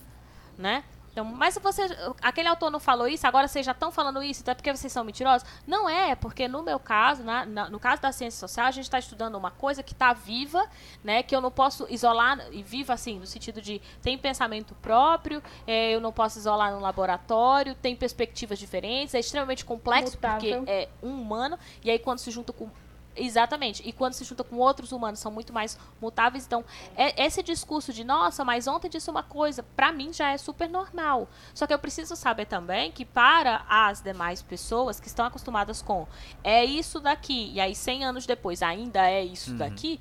né? 0.59 0.85
Então, 1.17 1.25
mas 1.25 1.55
se 1.55 1.61
você, 1.61 1.81
aquele 2.21 2.47
autor 2.47 2.71
não 2.71 2.79
falou 2.79 3.09
isso, 3.09 3.27
agora 3.27 3.49
vocês 3.49 3.64
já 3.64 3.73
estão 3.73 3.91
falando 3.91 4.23
isso, 4.23 4.43
então 4.43 4.53
é 4.53 4.55
porque 4.55 4.71
vocês 4.77 4.93
são 4.93 5.03
mentirosos? 5.03 5.49
Não 5.67 5.89
é, 5.89 6.14
porque 6.14 6.47
no 6.47 6.62
meu 6.62 6.79
caso, 6.79 7.23
na- 7.25 7.47
na- 7.47 7.71
no 7.71 7.81
caso 7.81 8.03
da 8.03 8.12
ciência 8.12 8.39
social, 8.39 8.67
a 8.67 8.71
gente 8.71 8.85
está 8.85 8.99
estudando 8.99 9.35
uma 9.35 9.51
coisa 9.51 9.83
que 9.83 9.95
está 9.95 10.12
viva, 10.12 10.62
né, 11.03 11.23
que 11.23 11.35
eu 11.35 11.41
não 11.41 11.51
posso 11.51 11.87
isolar, 11.89 12.39
e 12.53 12.62
viva 12.62 12.93
assim, 12.93 13.19
no 13.19 13.25
sentido 13.27 13.62
de 13.62 13.81
tem 14.03 14.19
pensamento 14.19 14.75
próprio, 14.75 15.43
é, 15.67 15.95
eu 15.95 16.03
não 16.03 16.12
posso 16.12 16.39
isolar 16.39 16.71
no 16.75 16.81
laboratório, 16.81 17.75
tem 17.75 17.97
perspectivas 17.97 18.59
diferentes, 18.59 19.14
é 19.14 19.19
extremamente 19.19 19.64
complexo, 19.64 20.17
Mutável. 20.17 20.59
porque 20.59 20.71
é 20.71 20.87
um 21.03 21.19
humano, 21.19 21.59
e 21.83 21.91
aí 21.91 21.99
quando 21.99 22.19
se 22.19 22.31
junta 22.31 22.53
com 22.53 22.69
Exatamente. 23.17 23.83
E 23.89 23.93
quando 23.93 24.12
se 24.12 24.25
junta 24.25 24.45
com 24.45 24.57
outros 24.57 24.93
humanos, 24.93 25.19
são 25.21 25.33
muito 25.33 25.53
mais 25.53 25.79
mutáveis. 26.01 26.45
Então, 26.47 26.64
é- 26.97 27.25
esse 27.25 27.43
discurso 27.43 27.93
de, 27.93 28.05
nossa, 28.05 28.45
mas 28.45 28.67
ontem 28.67 28.89
disse 28.89 29.11
uma 29.11 29.23
coisa, 29.23 29.62
pra 29.62 29.91
mim 29.91 30.12
já 30.12 30.31
é 30.31 30.37
super 30.39 30.69
normal. 30.69 31.29
Só 31.55 31.67
que 31.67 31.73
eu 31.75 31.79
preciso 31.79 32.14
saber 32.14 32.47
também 32.47 32.93
que 32.93 33.05
para 33.05 33.64
as 33.69 34.01
demais 34.03 34.43
pessoas 34.43 35.01
que 35.01 35.07
estão 35.09 35.25
acostumadas 35.27 35.81
com 35.83 36.07
é 36.45 36.64
isso 36.64 37.01
daqui, 37.01 37.51
e 37.53 37.61
aí 37.61 37.75
100 37.75 38.05
anos 38.05 38.27
depois 38.27 38.62
ainda 38.62 39.09
é 39.11 39.25
isso 39.25 39.53
Uhum. 39.53 39.57
daqui, 39.59 40.01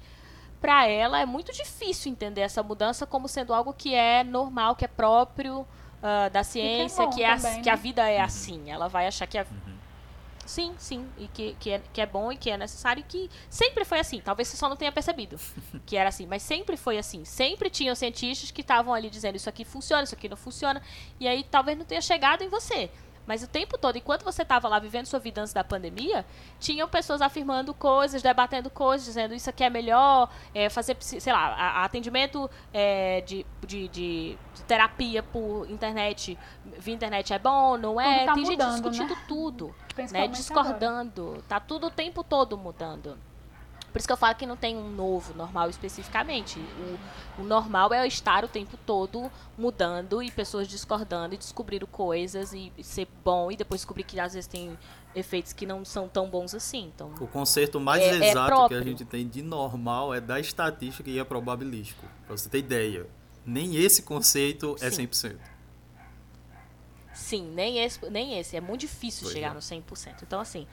pra 0.59 0.87
ela 0.87 1.19
é 1.19 1.25
muito 1.25 1.51
difícil 1.53 2.11
entender 2.11 2.41
essa 2.41 2.61
mudança 2.63 3.05
como 3.05 3.27
sendo 3.27 3.53
algo 3.53 3.73
que 3.73 3.93
é 3.93 4.23
normal, 4.23 4.75
que 4.75 4.83
é 4.85 4.87
próprio 4.87 5.65
ah, 6.07 6.29
da 6.29 6.43
ciência, 6.43 7.03
bom 7.05 7.09
que, 7.11 7.23
é 7.23 7.31
a- 7.31 7.35
também, 7.37 7.61
que 7.63 7.69
a 7.69 7.75
né? 7.75 7.81
vida 7.81 8.07
é 8.07 8.21
assim. 8.21 8.69
Ela 8.69 8.87
vai 8.87 9.07
achar 9.07 9.25
que 9.25 9.39
a 9.39 9.41
Uhum. 9.41 9.64
Sim, 10.45 10.75
sim, 10.77 11.09
e 11.17 11.27
que, 11.27 11.55
que, 11.59 11.71
é, 11.71 11.81
que 11.91 11.99
é 11.99 12.05
bom 12.05 12.31
e 12.31 12.37
que 12.37 12.51
é 12.51 12.57
necessário 12.57 13.01
e 13.01 13.03
que 13.03 13.29
sempre 13.49 13.83
foi 13.83 13.99
assim. 13.99 14.21
Talvez 14.21 14.47
você 14.47 14.55
só 14.55 14.69
não 14.69 14.75
tenha 14.75 14.91
percebido 14.91 15.39
que 15.85 15.97
era 15.97 16.09
assim, 16.09 16.27
mas 16.27 16.43
sempre 16.43 16.77
foi 16.77 16.99
assim. 16.99 17.25
Sempre 17.25 17.69
tinham 17.69 17.95
cientistas 17.95 18.51
que 18.51 18.61
estavam 18.61 18.93
ali 18.93 19.09
dizendo 19.09 19.35
isso 19.35 19.49
aqui 19.49 19.65
funciona, 19.65 20.03
isso 20.03 20.13
aqui 20.13 20.29
não 20.29 20.37
funciona, 20.37 20.81
e 21.19 21.27
aí 21.27 21.43
talvez 21.43 21.77
não 21.77 21.85
tenha 21.85 22.01
chegado 22.01 22.43
em 22.43 22.49
você. 22.49 22.91
Mas 23.27 23.41
o 23.43 23.47
tempo 23.47 23.77
todo, 23.77 23.97
enquanto 23.97 24.23
você 24.23 24.43
estava 24.43 24.67
lá 24.67 24.77
vivendo 24.79 25.05
sua 25.05 25.19
vida 25.19 25.41
antes 25.41 25.53
da 25.53 25.63
pandemia, 25.63 26.25
tinham 26.59 26.87
pessoas 26.87 27.21
afirmando 27.21 27.73
coisas, 27.73 28.21
debatendo 28.21 28.69
coisas, 28.69 29.05
dizendo 29.07 29.33
isso 29.33 29.49
aqui 29.49 29.63
é 29.63 29.69
melhor, 29.69 30.29
é, 30.53 30.69
fazer, 30.69 30.95
sei 30.99 31.33
lá, 31.33 31.39
a- 31.47 31.53
a- 31.81 31.85
atendimento 31.85 32.49
é, 32.73 33.21
de, 33.21 33.45
de, 33.65 33.87
de- 33.87 34.37
terapia 34.67 35.23
por 35.23 35.69
internet, 35.69 36.37
via 36.79 36.93
internet 36.93 37.33
é 37.33 37.39
bom, 37.39 37.77
não 37.77 37.99
é? 37.99 38.25
Tá 38.25 38.33
Tem 38.33 38.43
mudando, 38.43 38.61
gente 38.73 38.81
discutindo 38.91 39.15
né? 39.15 39.23
tudo 39.27 39.75
né, 39.97 40.27
discordando. 40.27 41.43
Tá 41.47 41.59
tudo 41.59 41.87
o 41.87 41.91
tempo 41.91 42.23
todo 42.23 42.57
mudando. 42.57 43.17
Por 43.95 43.99
isso 43.99 44.07
que 44.09 44.11
eu 44.11 44.17
falo 44.17 44.35
que 44.35 44.45
não 44.45 44.57
tem 44.57 44.75
um 44.75 44.89
novo 44.91 45.33
normal 45.33 45.69
especificamente. 45.69 46.59
O, 47.37 47.43
o 47.43 47.45
normal 47.45 47.93
é 47.93 48.05
estar 48.05 48.43
o 48.43 48.47
tempo 48.49 48.75
todo 48.85 49.31
mudando 49.57 50.21
e 50.21 50.29
pessoas 50.29 50.67
discordando 50.67 51.33
e 51.33 51.37
descobrindo 51.37 51.87
coisas 51.87 52.51
e, 52.51 52.73
ser 52.83 53.07
bom 53.23 53.49
e 53.49 53.55
depois 53.55 53.79
descobrir 53.79 54.03
que 54.03 54.19
às 54.19 54.33
vezes 54.33 54.47
tem 54.47 54.77
efeitos 55.15 55.53
que 55.53 55.65
não 55.65 55.85
são 55.85 56.09
tão 56.09 56.29
bons 56.29 56.53
assim. 56.53 56.91
Então, 56.93 57.13
O 57.21 57.25
conceito 57.25 57.79
mais 57.79 58.03
É- 58.03 58.17
é 58.19 58.31
exato 58.31 58.49
que 58.51 58.55
próprio. 58.57 58.79
a 58.81 58.83
gente 58.83 59.05
tem 59.05 59.25
de 59.25 59.41
normal 59.41 60.13
é 60.13 60.19
da 60.19 60.41
estatística 60.41 61.09
e 61.09 61.17
é 61.17 61.23
probabilístico. 61.23 62.05
Pra 62.27 62.35
você 62.35 62.49
ter 62.49 62.57
ideia. 62.59 63.07
Nem 63.45 63.77
esse 63.77 64.01
conceito 64.01 64.75
é 64.81 64.91
Sim. 64.91 65.07
100%. 65.07 65.39
sim, 67.13 67.49
nem 67.53 67.79
esse, 67.79 68.09
nem 68.09 68.37
esse. 68.37 68.57
É 68.57 68.59
muito 68.59 68.81
difícil 68.81 69.21
Pois 69.23 69.33
chegar 69.33 69.51
é. 69.51 69.53
no 69.53 69.61
100%. 69.61 70.23
Então, 70.23 70.41
assim, 70.41 70.67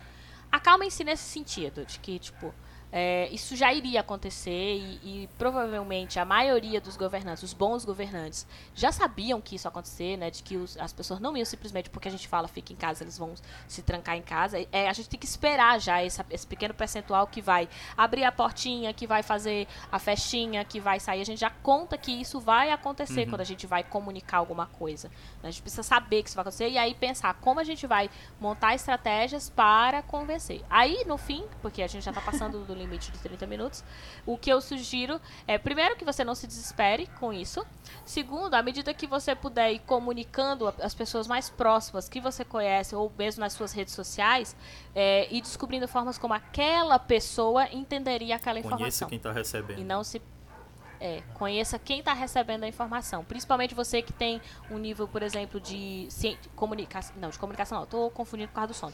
acalmem-se 0.51 1.05
nesse 1.05 1.23
sentido, 1.23 1.87
de 1.87 2.01
que, 2.01 2.19
tipo, 2.19 2.53
é, 2.93 3.29
isso 3.33 3.57
já 3.57 3.73
iria 3.73 4.01
acontecer 4.01 4.51
e, 4.77 5.01
e 5.25 5.29
provavelmente 5.39 6.19
a 6.19 6.25
maioria 6.27 6.81
dos 6.81 6.97
governantes, 6.97 7.43
os 7.43 7.53
bons 7.55 7.85
governantes, 7.85 8.47
já 8.75 8.93
sabiam 8.93 9.41
que 9.41 9.57
isso 9.57 9.67
ia 9.67 9.71
acontecer, 9.71 10.17
né? 10.19 10.31
De 10.31 10.43
que 10.43 10.57
os- 10.59 10.77
as 10.77 10.93
pessoas 10.93 11.19
não 11.19 11.35
iam 11.37 11.45
simplesmente 11.47 11.89
porque 11.89 12.09
a 12.09 12.11
gente 12.11 12.29
fala 12.29 12.47
fica 12.49 12.73
em 12.73 12.77
casa, 12.77 13.03
eles 13.03 13.17
vão 13.17 13.33
se 13.67 13.81
trancar 13.83 14.17
em 14.17 14.23
casa. 14.23 14.59
É, 14.71 14.89
a 14.89 14.93
gente 14.93 15.09
tem 15.09 15.19
que 15.19 15.25
esperar 15.27 15.81
já 15.81 16.03
essa- 16.03 16.27
esse 16.31 16.47
pequeno 16.47 16.75
percentual 16.75 17.27
que 17.27 17.41
vai 17.41 17.69
abrir 17.97 18.25
a 18.25 18.31
portinha, 18.33 18.93
que 18.93 19.07
vai 19.07 19.23
fazer 19.23 19.67
a 19.91 19.99
festinha, 19.99 20.65
que 20.65 20.79
vai 20.79 21.01
sair. 21.01 21.23
A 21.23 21.25
gente 21.25 21.41
já 21.41 21.51
conta 21.51 21.97
que 21.97 22.13
isso 22.13 22.41
vai 22.41 22.71
acontecer 22.71 23.23
Uhum. 23.25 23.31
quando 23.31 23.41
a 23.41 23.45
gente 23.45 23.67
vai 23.67 23.83
comunicar 23.83 24.37
alguma 24.39 24.67
coisa. 24.67 25.11
A 25.43 25.51
gente 25.51 25.63
precisa 25.63 25.83
saber 25.83 26.23
que 26.23 26.29
isso 26.29 26.37
vai 26.37 26.43
acontecer 26.43 26.69
e 26.69 26.77
aí 26.77 26.95
pensar 26.95 27.33
como 27.35 27.59
a 27.59 27.65
gente 27.65 27.87
vai 27.87 28.11
montar 28.39 28.75
estratégias 28.75 29.49
para 29.49 30.03
convencer. 30.03 30.63
Aí, 30.69 31.05
no 31.07 31.17
fim, 31.17 31.45
porque 31.63 31.83
a 31.83 31.87
gente 31.87 32.05
já 32.05 32.11
está 32.11 32.21
passando 32.21 32.65
do 32.65 32.75
limite 32.83 33.11
de 33.11 33.19
30 33.19 33.47
minutos, 33.47 33.85
o 34.27 34.37
que 34.37 34.51
eu 34.51 34.61
sugiro 34.61 35.21
é, 35.47 35.59
primeiro, 35.59 35.97
que 35.97 36.05
você 36.05 36.25
não 36.25 36.35
se 36.35 36.47
desespere 36.47 37.07
com 37.19 37.33
isso. 37.33 37.65
Segundo, 38.05 38.55
à 38.55 38.63
medida 38.63 38.93
que 38.93 39.07
você 39.07 39.35
puder 39.35 39.73
ir 39.73 39.79
comunicando 39.81 40.73
as 40.81 40.95
pessoas 40.95 41.27
mais 41.27 41.49
próximas 41.49 42.09
que 42.09 42.21
você 42.21 42.45
conhece, 42.45 42.95
ou 42.95 43.13
mesmo 43.17 43.41
nas 43.41 43.53
suas 43.53 43.73
redes 43.73 43.95
sociais, 43.95 44.57
é, 44.95 45.27
e 45.35 45.41
descobrindo 45.41 45.87
formas 45.89 46.19
como 46.19 46.35
aquela 46.35 46.99
pessoa 46.99 47.69
entenderia 47.73 48.37
aquela 48.37 48.61
Conheça 48.61 48.77
informação. 48.77 49.09
quem 49.09 49.19
tá 49.19 49.33
recebendo. 49.33 49.81
E 49.81 49.85
não 49.85 50.05
se. 50.05 50.21
É 51.03 51.21
conheça 51.35 51.81
quem 51.81 51.99
está 51.99 52.13
recebendo 52.13 52.63
a 52.63 52.69
informação. 52.69 53.25
Principalmente 53.25 53.75
você 53.75 54.01
que 54.01 54.13
tem 54.13 54.41
um 54.71 54.79
nível, 54.79 55.09
por 55.09 55.21
exemplo, 55.21 55.61
de 55.61 56.09
comunicação. 56.55 57.17
Não, 57.19 57.29
de 57.29 57.39
comunicação 57.39 57.79
não, 57.79 57.85
estou 57.85 58.09
confundindo 58.11 58.49
por 58.49 58.55
causa 58.55 58.69
do 58.69 58.75
sono. 58.75 58.93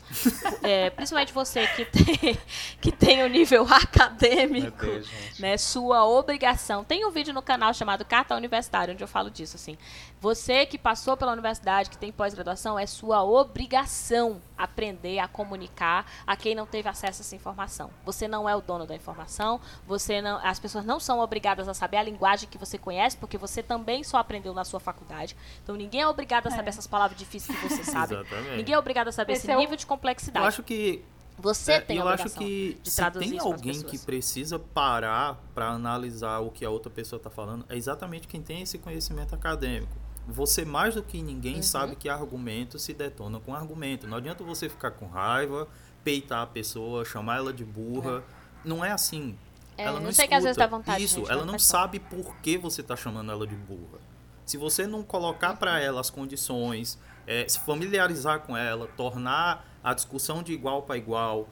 é, 0.62 0.88
principalmente 0.88 1.34
você 1.34 1.66
que 1.66 1.84
tem, 1.92 2.38
que 2.80 2.90
tem 2.90 3.22
um 3.22 3.28
nível 3.28 3.66
acadêmico, 3.70 4.86
Deus, 4.86 5.08
né? 5.38 5.58
Sua 5.58 6.06
obrigação. 6.06 6.82
Tem 6.82 7.04
um 7.04 7.10
vídeo 7.10 7.34
no 7.34 7.42
canal 7.42 7.74
chamado 7.74 8.06
Carta 8.06 8.34
Universitária, 8.34 8.94
onde 8.94 9.04
eu 9.04 9.08
falo 9.08 9.30
disso, 9.30 9.56
assim. 9.56 9.76
Você 10.18 10.64
que 10.64 10.78
passou 10.78 11.14
pela 11.14 11.32
universidade, 11.32 11.90
que 11.90 11.98
tem 11.98 12.10
pós-graduação, 12.10 12.78
é 12.78 12.86
sua 12.86 13.22
obrigação 13.22 14.40
aprender 14.56 15.18
a 15.18 15.28
comunicar 15.28 16.10
a 16.26 16.36
quem 16.36 16.54
não 16.54 16.66
teve 16.66 16.88
acesso 16.88 17.20
a 17.20 17.24
essa 17.24 17.36
informação. 17.36 17.90
Você 18.04 18.26
não 18.26 18.48
é 18.48 18.56
o 18.56 18.60
dono 18.60 18.86
da 18.86 18.94
informação, 18.94 19.60
você 19.86 20.20
não, 20.20 20.38
as 20.44 20.58
pessoas 20.58 20.84
não 20.84 20.98
são 20.98 21.20
obrigadas 21.20 21.68
a 21.68 21.74
saber 21.74 21.97
a 21.98 22.02
linguagem 22.02 22.48
que 22.48 22.58
você 22.58 22.78
conhece, 22.78 23.16
porque 23.16 23.36
você 23.36 23.62
também 23.62 24.02
só 24.04 24.18
aprendeu 24.18 24.54
na 24.54 24.64
sua 24.64 24.80
faculdade. 24.80 25.36
Então 25.62 25.76
ninguém 25.76 26.02
é 26.02 26.08
obrigado 26.08 26.46
a 26.46 26.50
saber 26.50 26.66
é. 26.66 26.70
essas 26.70 26.86
palavras 26.86 27.18
difíceis 27.18 27.58
que 27.58 27.68
você 27.68 27.84
sabe. 27.90 28.16
Ninguém 28.56 28.74
é 28.74 28.78
obrigado 28.78 29.08
a 29.08 29.12
saber 29.12 29.32
esse, 29.34 29.42
esse 29.42 29.50
é 29.50 29.56
nível 29.56 29.74
o... 29.74 29.76
de 29.76 29.86
complexidade. 29.86 30.44
Eu 30.44 30.48
acho 30.48 30.62
que 30.62 31.04
você 31.38 31.72
é, 31.72 31.80
tem 31.80 31.98
eu 31.98 32.08
acho 32.08 32.30
que 32.30 32.78
de 32.82 32.90
se 32.90 33.10
tem 33.12 33.38
alguém 33.38 33.80
que 33.82 33.98
precisa 33.98 34.58
parar 34.58 35.40
para 35.54 35.68
analisar 35.68 36.40
o 36.40 36.50
que 36.50 36.64
a 36.64 36.70
outra 36.70 36.90
pessoa 36.90 37.18
está 37.18 37.30
falando, 37.30 37.64
é 37.68 37.76
exatamente 37.76 38.26
quem 38.26 38.42
tem 38.42 38.62
esse 38.62 38.78
conhecimento 38.78 39.34
acadêmico 39.34 40.08
você 40.28 40.64
mais 40.64 40.94
do 40.94 41.02
que 41.02 41.22
ninguém 41.22 41.56
uhum. 41.56 41.62
sabe 41.62 41.96
que 41.96 42.08
argumento 42.08 42.78
se 42.78 42.92
detona 42.92 43.40
com 43.40 43.54
argumento. 43.54 44.06
Não 44.06 44.18
adianta 44.18 44.44
você 44.44 44.68
ficar 44.68 44.90
com 44.90 45.06
raiva, 45.06 45.66
peitar 46.04 46.42
a 46.42 46.46
pessoa, 46.46 47.04
chamar 47.04 47.38
ela 47.38 47.52
de 47.52 47.64
burra. 47.64 48.18
É. 48.18 48.68
Não 48.68 48.84
é 48.84 48.92
assim. 48.92 49.36
É, 49.78 49.84
ela 49.84 50.00
não 50.00 50.12
sei 50.12 50.24
escuta. 50.24 50.28
que 50.28 50.34
às 50.34 50.42
vezes 50.42 50.56
dá 50.56 50.66
vontade. 50.66 51.02
Isso, 51.02 51.24
ela 51.30 51.44
não 51.44 51.58
sabe 51.58 52.00
por 52.00 52.36
que 52.36 52.58
você 52.58 52.80
está 52.80 52.96
chamando 52.96 53.30
ela 53.30 53.46
de 53.46 53.54
burra. 53.54 54.00
Se 54.44 54.56
você 54.56 54.86
não 54.86 55.02
colocar 55.02 55.54
para 55.54 55.78
ela 55.80 56.00
as 56.00 56.10
condições, 56.10 56.98
é, 57.26 57.46
se 57.48 57.60
familiarizar 57.60 58.40
com 58.40 58.56
ela, 58.56 58.88
tornar 58.88 59.64
a 59.84 59.94
discussão 59.94 60.42
de 60.42 60.52
igual 60.52 60.82
para 60.82 60.96
igual, 60.96 61.48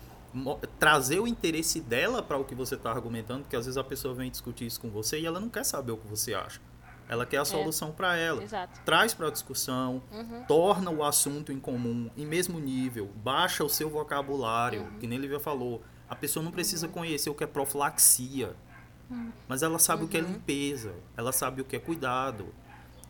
trazer 0.78 1.20
o 1.20 1.26
interesse 1.26 1.80
dela 1.80 2.22
para 2.22 2.36
o 2.36 2.44
que 2.44 2.54
você 2.54 2.74
está 2.74 2.90
argumentando, 2.90 3.42
porque 3.42 3.56
às 3.56 3.64
vezes 3.64 3.78
a 3.78 3.84
pessoa 3.84 4.14
vem 4.14 4.30
discutir 4.30 4.66
isso 4.66 4.80
com 4.80 4.90
você 4.90 5.20
e 5.20 5.26
ela 5.26 5.40
não 5.40 5.48
quer 5.48 5.64
saber 5.64 5.92
o 5.92 5.96
que 5.96 6.08
você 6.08 6.34
acha. 6.34 6.60
Ela 7.08 7.24
quer 7.24 7.38
a 7.38 7.42
é. 7.42 7.44
solução 7.44 7.90
é. 7.90 7.92
para 7.92 8.16
ela. 8.16 8.42
Exato. 8.42 8.80
Traz 8.84 9.14
para 9.14 9.28
a 9.28 9.30
discussão, 9.30 10.02
uhum. 10.12 10.44
torna 10.48 10.90
o 10.90 11.04
assunto 11.04 11.52
em 11.52 11.60
comum, 11.60 12.10
em 12.16 12.26
mesmo 12.26 12.58
nível, 12.58 13.10
baixa 13.16 13.62
o 13.64 13.68
seu 13.68 13.88
vocabulário, 13.88 14.82
uhum. 14.82 14.98
que 14.98 15.06
nem 15.06 15.18
Lívia 15.18 15.38
falou. 15.38 15.82
A 16.08 16.14
pessoa 16.14 16.42
não 16.42 16.52
precisa 16.52 16.86
uhum. 16.86 16.92
conhecer 16.92 17.30
o 17.30 17.34
que 17.34 17.44
é 17.44 17.46
profilaxia, 17.46 18.54
uhum. 19.10 19.30
mas 19.48 19.62
ela 19.62 19.78
sabe 19.78 20.04
o 20.04 20.08
que 20.08 20.16
é 20.16 20.20
uhum. 20.20 20.32
limpeza, 20.32 20.94
ela 21.16 21.32
sabe 21.32 21.60
o 21.60 21.64
que 21.64 21.76
é 21.76 21.78
cuidado. 21.78 22.46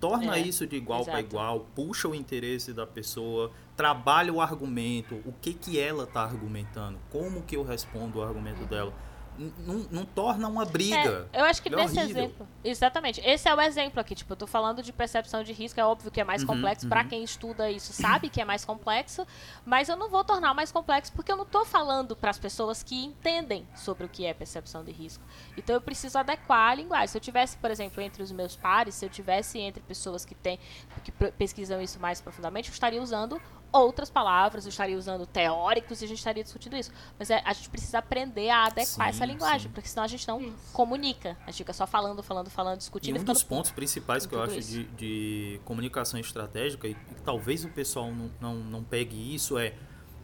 Torna 0.00 0.36
é. 0.36 0.40
isso 0.40 0.66
de 0.66 0.76
igual 0.76 1.04
para 1.04 1.20
igual, 1.20 1.66
puxa 1.74 2.06
o 2.06 2.14
interesse 2.14 2.72
da 2.72 2.86
pessoa, 2.86 3.50
trabalha 3.74 4.32
o 4.32 4.40
argumento, 4.40 5.14
o 5.24 5.32
que 5.32 5.54
que 5.54 5.78
ela 5.78 6.04
está 6.04 6.22
argumentando, 6.22 6.98
como 7.10 7.42
que 7.42 7.56
eu 7.56 7.62
respondo 7.62 8.18
o 8.18 8.22
argumento 8.22 8.62
uhum. 8.62 8.66
dela 8.66 8.92
não, 9.38 9.86
não 9.90 10.04
torna 10.04 10.48
uma 10.48 10.64
briga. 10.64 11.28
É, 11.32 11.40
eu 11.40 11.44
acho 11.44 11.62
que 11.62 11.68
é 11.68 11.76
nesse 11.76 11.98
horrível. 11.98 12.24
exemplo. 12.24 12.48
Exatamente. 12.64 13.20
Esse 13.24 13.48
é 13.48 13.54
o 13.54 13.60
exemplo 13.60 14.00
aqui. 14.00 14.14
Tipo, 14.14 14.32
eu 14.32 14.36
tô 14.36 14.46
falando 14.46 14.82
de 14.82 14.92
percepção 14.92 15.42
de 15.42 15.52
risco, 15.52 15.78
é 15.78 15.84
óbvio 15.84 16.10
que 16.10 16.20
é 16.20 16.24
mais 16.24 16.42
uhum, 16.42 16.48
complexo. 16.48 16.86
Uhum. 16.86 16.90
para 16.90 17.04
quem 17.04 17.22
estuda 17.22 17.70
isso, 17.70 17.92
sabe 17.92 18.28
que 18.28 18.40
é 18.40 18.44
mais 18.44 18.64
complexo. 18.64 19.26
Mas 19.64 19.88
eu 19.88 19.96
não 19.96 20.08
vou 20.08 20.24
tornar 20.24 20.54
mais 20.54 20.72
complexo 20.72 21.12
porque 21.12 21.30
eu 21.30 21.36
não 21.36 21.44
tô 21.44 21.64
falando 21.64 22.16
para 22.16 22.30
as 22.30 22.38
pessoas 22.38 22.82
que 22.82 23.04
entendem 23.04 23.66
sobre 23.74 24.04
o 24.04 24.08
que 24.08 24.24
é 24.24 24.32
percepção 24.32 24.84
de 24.84 24.92
risco. 24.92 25.22
Então 25.56 25.74
eu 25.74 25.80
preciso 25.80 26.18
adequar 26.18 26.70
a 26.70 26.74
linguagem. 26.74 27.08
Se 27.08 27.16
eu 27.16 27.20
tivesse, 27.20 27.56
por 27.56 27.70
exemplo, 27.70 28.02
entre 28.02 28.22
os 28.22 28.32
meus 28.32 28.56
pares, 28.56 28.94
se 28.94 29.04
eu 29.04 29.10
tivesse 29.10 29.58
entre 29.58 29.82
pessoas 29.82 30.24
que 30.24 30.34
têm 30.34 30.58
que 31.04 31.12
pesquisam 31.32 31.80
isso 31.80 32.00
mais 32.00 32.20
profundamente, 32.20 32.68
eu 32.68 32.72
estaria 32.72 33.02
usando 33.02 33.40
outras 33.72 34.10
palavras, 34.10 34.64
eu 34.64 34.70
estaria 34.70 34.96
usando 34.96 35.26
teóricos 35.26 36.00
e 36.00 36.04
a 36.04 36.08
gente 36.08 36.18
estaria 36.18 36.42
discutindo 36.42 36.76
isso. 36.76 36.90
Mas 37.18 37.30
é, 37.30 37.42
a 37.44 37.52
gente 37.52 37.68
precisa 37.68 37.98
aprender 37.98 38.48
a 38.48 38.66
adequar 38.66 38.86
sim, 38.86 39.02
essa 39.02 39.24
linguagem, 39.24 39.68
sim. 39.68 39.74
porque 39.74 39.88
senão 39.88 40.04
a 40.04 40.08
gente 40.08 40.26
não 40.26 40.40
isso. 40.40 40.72
comunica. 40.72 41.36
A 41.42 41.50
gente 41.50 41.58
fica 41.58 41.72
só 41.72 41.86
falando, 41.86 42.22
falando, 42.22 42.50
falando, 42.50 42.78
discutindo. 42.78 43.16
E 43.16 43.20
um 43.20 43.24
dos 43.24 43.42
pontos 43.42 43.70
principais 43.70 44.26
que 44.26 44.34
eu 44.34 44.42
acho 44.42 44.60
de, 44.60 44.84
de, 44.84 45.60
comunicação 45.64 46.18
estratégica, 46.18 46.88
e 46.88 46.94
que 46.94 47.22
talvez 47.24 47.64
o 47.64 47.68
pessoal 47.68 48.10
não, 48.12 48.30
não, 48.40 48.54
não 48.54 48.84
pegue 48.84 49.34
isso, 49.34 49.58
é 49.58 49.74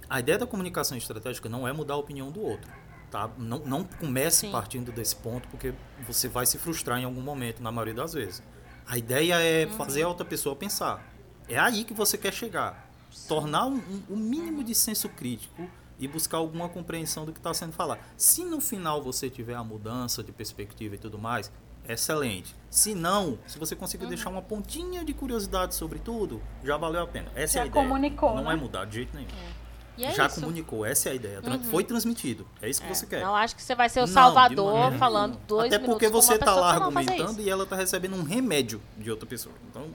a 0.08 0.20
ideia 0.20 0.38
da 0.38 0.46
comunicação 0.46 0.96
estratégica 0.96 1.48
não 1.48 1.66
é 1.66 1.72
mudar 1.72 1.94
a 1.94 1.98
opinião 1.98 2.30
do 2.30 2.42
outro. 2.42 2.70
Tá? 3.10 3.30
Não, 3.36 3.58
não 3.58 3.84
comece 3.84 4.46
sim. 4.46 4.50
partindo 4.50 4.90
desse 4.90 5.14
ponto, 5.14 5.46
porque 5.48 5.74
você 6.06 6.28
vai 6.28 6.46
se 6.46 6.56
frustrar 6.56 6.98
em 6.98 7.04
algum 7.04 7.20
momento, 7.20 7.62
na 7.62 7.70
maioria 7.70 7.94
das 7.94 8.14
vezes. 8.14 8.42
A 8.86 8.96
ideia 8.96 9.34
é 9.34 9.66
uhum. 9.66 9.72
fazer 9.72 10.02
a 10.02 10.08
outra 10.08 10.24
pessoa 10.24 10.56
pensar. 10.56 11.06
É 11.46 11.58
aí 11.58 11.84
que 11.84 11.92
você 11.92 12.16
quer 12.16 12.32
chegar 12.32 12.91
tornar 13.28 13.66
um, 13.66 13.76
um, 13.76 14.02
um 14.10 14.16
mínimo 14.16 14.62
de 14.62 14.74
senso 14.74 15.08
crítico 15.08 15.68
e 15.98 16.08
buscar 16.08 16.38
alguma 16.38 16.68
compreensão 16.68 17.24
do 17.24 17.32
que 17.32 17.38
está 17.38 17.54
sendo 17.54 17.72
falado. 17.72 18.00
Se 18.16 18.44
no 18.44 18.60
final 18.60 19.02
você 19.02 19.30
tiver 19.30 19.54
a 19.54 19.62
mudança 19.62 20.22
de 20.22 20.32
perspectiva 20.32 20.96
e 20.96 20.98
tudo 20.98 21.18
mais, 21.18 21.52
excelente. 21.88 22.54
Se 22.70 22.94
não, 22.94 23.38
se 23.46 23.58
você 23.58 23.76
conseguir 23.76 24.04
uhum. 24.04 24.10
deixar 24.10 24.30
uma 24.30 24.42
pontinha 24.42 25.04
de 25.04 25.14
curiosidade 25.14 25.74
sobre 25.74 25.98
tudo, 25.98 26.42
já 26.64 26.76
valeu 26.76 27.02
a 27.02 27.06
pena. 27.06 27.30
Essa 27.34 27.54
já 27.54 27.60
é 27.60 27.62
a 27.62 27.66
ideia. 27.66 27.84
comunicou, 27.84 28.34
Não 28.34 28.44
né? 28.44 28.52
é 28.52 28.56
mudar 28.56 28.84
de 28.84 28.96
jeito 28.96 29.16
nenhum. 29.16 29.28
É. 29.28 29.62
É 30.00 30.10
já 30.12 30.26
isso. 30.26 30.40
comunicou, 30.40 30.84
essa 30.86 31.10
é 31.10 31.12
a 31.12 31.14
ideia. 31.14 31.40
Uhum. 31.44 31.62
Foi 31.64 31.84
transmitido. 31.84 32.46
É 32.60 32.68
isso 32.68 32.80
que 32.80 32.88
é. 32.88 32.94
você 32.94 33.06
quer. 33.06 33.22
Não 33.22 33.36
acho 33.36 33.54
que 33.54 33.62
você 33.62 33.74
vai 33.74 33.88
ser 33.88 34.00
o 34.00 34.06
salvador 34.06 34.90
não, 34.90 34.98
falando 34.98 35.38
dois 35.46 35.72
Até 35.72 35.84
porque 35.84 36.08
você 36.08 36.34
está 36.34 36.54
lá 36.54 36.72
argumentando 36.72 37.40
e 37.40 37.48
ela 37.48 37.64
está 37.64 37.76
recebendo 37.76 38.16
um 38.16 38.22
remédio 38.22 38.80
de 38.96 39.10
outra 39.10 39.26
pessoa. 39.26 39.54
Então, 39.70 39.86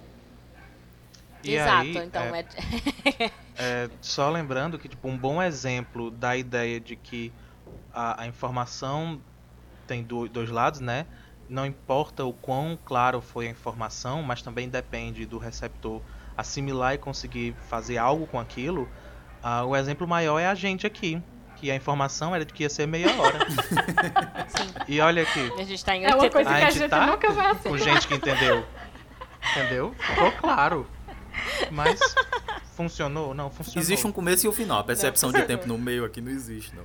e 1.47 1.55
Exato, 1.55 1.81
aí, 1.81 1.97
então 1.97 2.21
é, 2.21 2.39
é... 2.39 3.31
é, 3.57 3.89
Só 4.01 4.29
lembrando 4.29 4.77
que, 4.77 4.87
tipo, 4.87 5.07
um 5.07 5.17
bom 5.17 5.41
exemplo 5.41 6.11
da 6.11 6.35
ideia 6.35 6.79
de 6.79 6.95
que 6.95 7.31
a, 7.93 8.23
a 8.23 8.27
informação 8.27 9.21
tem 9.87 10.03
do, 10.03 10.27
dois 10.27 10.49
lados, 10.49 10.79
né? 10.79 11.05
Não 11.49 11.65
importa 11.65 12.25
o 12.25 12.33
quão 12.33 12.77
claro 12.83 13.21
foi 13.21 13.47
a 13.47 13.49
informação, 13.49 14.21
mas 14.21 14.41
também 14.41 14.67
depende 14.67 15.25
do 15.25 15.37
receptor 15.37 16.01
assimilar 16.35 16.93
e 16.93 16.97
conseguir 16.97 17.55
fazer 17.69 17.97
algo 17.97 18.27
com 18.27 18.39
aquilo. 18.39 18.83
Uh, 19.43 19.65
o 19.67 19.75
exemplo 19.75 20.07
maior 20.07 20.39
é 20.39 20.47
a 20.47 20.53
gente 20.53 20.85
aqui, 20.85 21.21
que 21.55 21.71
a 21.71 21.75
informação 21.75 22.35
era 22.35 22.45
de 22.45 22.53
que 22.53 22.63
ia 22.63 22.69
ser 22.69 22.85
meia 22.85 23.09
hora. 23.19 23.39
Sim. 24.49 24.73
E 24.87 24.99
olha 24.99 25.23
aqui. 25.23 25.51
A 25.57 25.63
gente 25.63 25.83
tá 25.83 25.95
em 25.95 26.05
80. 26.05 26.11
É 26.11 26.15
uma 26.15 26.29
coisa 26.29 26.49
que 26.49 26.55
a 26.55 26.59
gente, 26.59 26.67
a 26.67 26.79
gente 26.81 26.89
tá 26.89 27.05
nunca 27.07 27.31
vai 27.31 27.51
assim. 27.51 27.69
Com 27.69 27.77
gente 27.77 28.07
que 28.07 28.13
entendeu. 28.13 28.65
Entendeu? 29.51 29.95
Ficou 29.97 30.31
claro. 30.33 30.87
Mas 31.71 31.99
funcionou? 32.75 33.33
Não, 33.33 33.49
funcionou. 33.49 33.81
Existe 33.81 34.05
um 34.05 34.11
começo 34.11 34.45
e 34.45 34.49
um 34.49 34.51
final. 34.51 34.79
A 34.79 34.83
percepção 34.83 35.31
não, 35.31 35.39
de 35.39 35.45
tempo 35.45 35.67
no 35.67 35.77
meio 35.77 36.05
aqui 36.05 36.21
não 36.21 36.31
existe, 36.31 36.75
não. 36.75 36.83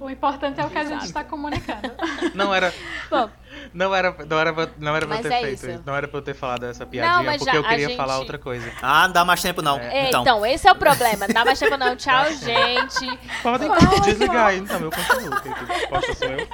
O 0.00 0.10
importante 0.10 0.60
é 0.60 0.64
o 0.64 0.68
que 0.68 0.76
a 0.76 0.84
gente 0.84 1.04
está 1.04 1.24
comunicando. 1.24 1.90
Não 2.34 2.54
era. 2.54 2.74
Bom, 3.08 3.30
não 3.72 3.94
era, 3.94 4.14
não 4.26 4.38
era, 4.38 4.52
não 4.76 4.96
era 4.96 5.06
pra 5.06 5.16
eu 5.16 5.22
ter 5.22 5.32
é 5.32 5.40
feito 5.40 5.66
isso. 5.66 5.82
Não 5.86 5.94
era 5.94 6.08
pra 6.08 6.18
eu 6.18 6.22
ter 6.22 6.34
falado 6.34 6.66
essa 6.66 6.84
piadinha, 6.84 7.22
não, 7.22 7.38
porque 7.38 7.50
já, 7.50 7.56
eu 7.56 7.62
queria 7.62 7.88
gente... 7.88 7.96
falar 7.96 8.18
outra 8.18 8.36
coisa. 8.36 8.70
Ah, 8.82 9.06
não 9.06 9.12
dá 9.14 9.24
mais 9.24 9.40
tempo 9.40 9.62
não. 9.62 9.78
É. 9.78 10.08
Então. 10.08 10.22
então, 10.22 10.46
esse 10.46 10.68
é 10.68 10.72
o 10.72 10.74
problema. 10.74 11.26
Não 11.26 11.34
dá 11.34 11.44
mais 11.44 11.58
tempo 11.58 11.76
não. 11.76 11.96
Tchau, 11.96 12.26
gente. 12.32 13.18
Podem 13.42 13.70
desligar 14.04 14.48
aí, 14.48 14.58
então 14.58 14.80
eu 14.80 14.90
continuo. 14.90 15.38
Importa 15.84 16.14
sou 16.14 16.28
eu. 16.28 16.48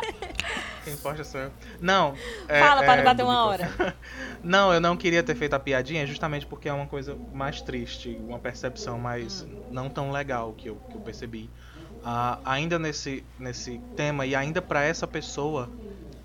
Quem 0.85 0.95
importa 0.95 1.25
sou 1.25 1.41
eu. 1.41 1.51
Não. 1.81 2.15
É, 2.49 2.61
Fala 2.61 2.83
pra 2.83 2.97
não 2.97 3.05
bater 3.05 3.23
uma 3.23 3.45
hora. 3.45 3.95
Não, 4.43 4.73
eu 4.73 4.81
não 4.81 4.97
queria 4.97 5.23
ter 5.23 5.35
feito 5.35 5.53
a 5.53 5.61
piadinha 5.61 6.07
justamente 6.07 6.47
porque 6.47 6.67
é 6.67 6.73
uma 6.73 6.87
coisa 6.87 7.15
mais 7.31 7.61
triste, 7.61 8.19
uma 8.27 8.39
percepção 8.39 8.99
mais 8.99 9.43
hum. 9.43 9.63
não 9.71 9.91
tão 9.91 10.11
legal 10.11 10.55
que 10.55 10.71
eu, 10.71 10.77
que 10.77 10.97
eu 10.97 11.01
percebi. 11.03 11.51
Uh, 11.99 12.41
ainda 12.47 12.79
nesse, 12.79 13.23
nesse 13.39 13.79
tema 13.95 14.25
e 14.25 14.35
ainda 14.35 14.63
para 14.63 14.83
essa 14.83 15.07
pessoa 15.07 15.71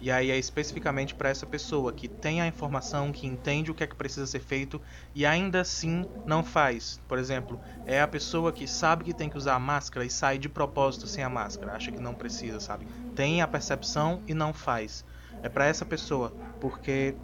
e 0.06 0.12
aí 0.12 0.30
é 0.30 0.38
especificamente 0.38 1.16
para 1.16 1.30
essa 1.30 1.48
pessoa 1.48 1.92
que 1.92 2.08
tem 2.08 2.40
a 2.40 2.46
informação, 2.46 3.12
que 3.12 3.26
entende 3.26 3.72
o 3.72 3.74
que 3.74 3.84
é 3.84 3.88
que 3.88 3.96
precisa 3.96 4.28
ser 4.28 4.40
feito 4.40 4.80
e 5.16 5.26
ainda 5.26 5.62
assim 5.62 6.06
não 6.28 6.44
faz. 6.44 7.02
Por 7.08 7.18
exemplo, 7.18 7.60
é 7.88 8.00
a 8.00 8.08
pessoa 8.08 8.54
que 8.54 8.68
sabe 8.68 9.04
que 9.04 9.16
tem 9.16 9.32
que 9.32 9.38
usar 9.38 9.56
a 9.56 9.60
máscara 9.60 10.06
e 10.06 10.10
sai 10.12 10.38
de 10.38 10.48
propósito 10.48 11.08
sem 11.08 11.24
a 11.24 11.30
máscara, 11.30 11.74
acha 11.74 11.92
que 11.92 12.00
não 12.00 12.14
precisa, 12.14 12.60
sabe? 12.60 12.86
Tem 13.16 13.42
a 13.42 13.48
percepção 13.48 14.22
e 14.28 14.36
não 14.36 14.54
faz. 14.54 15.04
É 15.42 15.50
para 15.50 15.66
essa 15.66 15.84
pessoa, 15.84 16.32
porque 16.62 17.16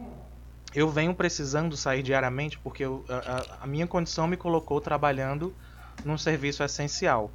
eu 0.73 0.89
venho 0.89 1.13
precisando 1.13 1.77
sair 1.77 2.01
diariamente 2.01 2.57
porque 2.57 2.84
eu, 2.84 3.05
a, 3.07 3.63
a 3.63 3.67
minha 3.67 3.86
condição 3.86 4.25
me 4.25 4.38
colocou 4.38 4.82
trabalhando 4.82 5.53
num 6.03 6.17
serviço 6.17 6.63
essencial. 6.63 7.29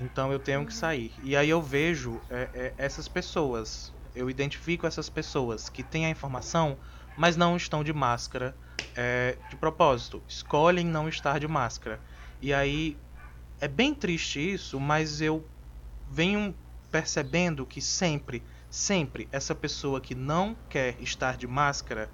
Então 0.00 0.32
eu 0.32 0.40
tenho 0.40 0.66
que 0.66 0.74
sair. 0.74 1.12
E 1.22 1.36
aí 1.36 1.48
eu 1.48 1.62
vejo 1.62 2.20
é, 2.28 2.48
é, 2.52 2.74
essas 2.76 3.06
pessoas 3.06 3.92
eu 4.14 4.30
identifico 4.30 4.86
essas 4.86 5.08
pessoas 5.08 5.68
que 5.68 5.82
têm 5.82 6.06
a 6.06 6.10
informação, 6.10 6.76
mas 7.16 7.36
não 7.36 7.56
estão 7.56 7.84
de 7.84 7.92
máscara 7.92 8.54
é, 8.96 9.36
de 9.48 9.56
propósito. 9.56 10.22
Escolhem 10.28 10.86
não 10.86 11.08
estar 11.08 11.38
de 11.38 11.48
máscara. 11.48 12.00
E 12.40 12.52
aí 12.52 12.96
é 13.60 13.68
bem 13.68 13.94
triste 13.94 14.52
isso, 14.52 14.80
mas 14.80 15.20
eu 15.20 15.46
venho 16.10 16.54
percebendo 16.90 17.64
que 17.64 17.80
sempre 17.80 18.42
sempre 18.70 19.28
essa 19.32 19.54
pessoa 19.54 20.00
que 20.00 20.14
não 20.14 20.56
quer 20.68 20.96
estar 21.00 21.36
de 21.36 21.46
máscara 21.46 22.08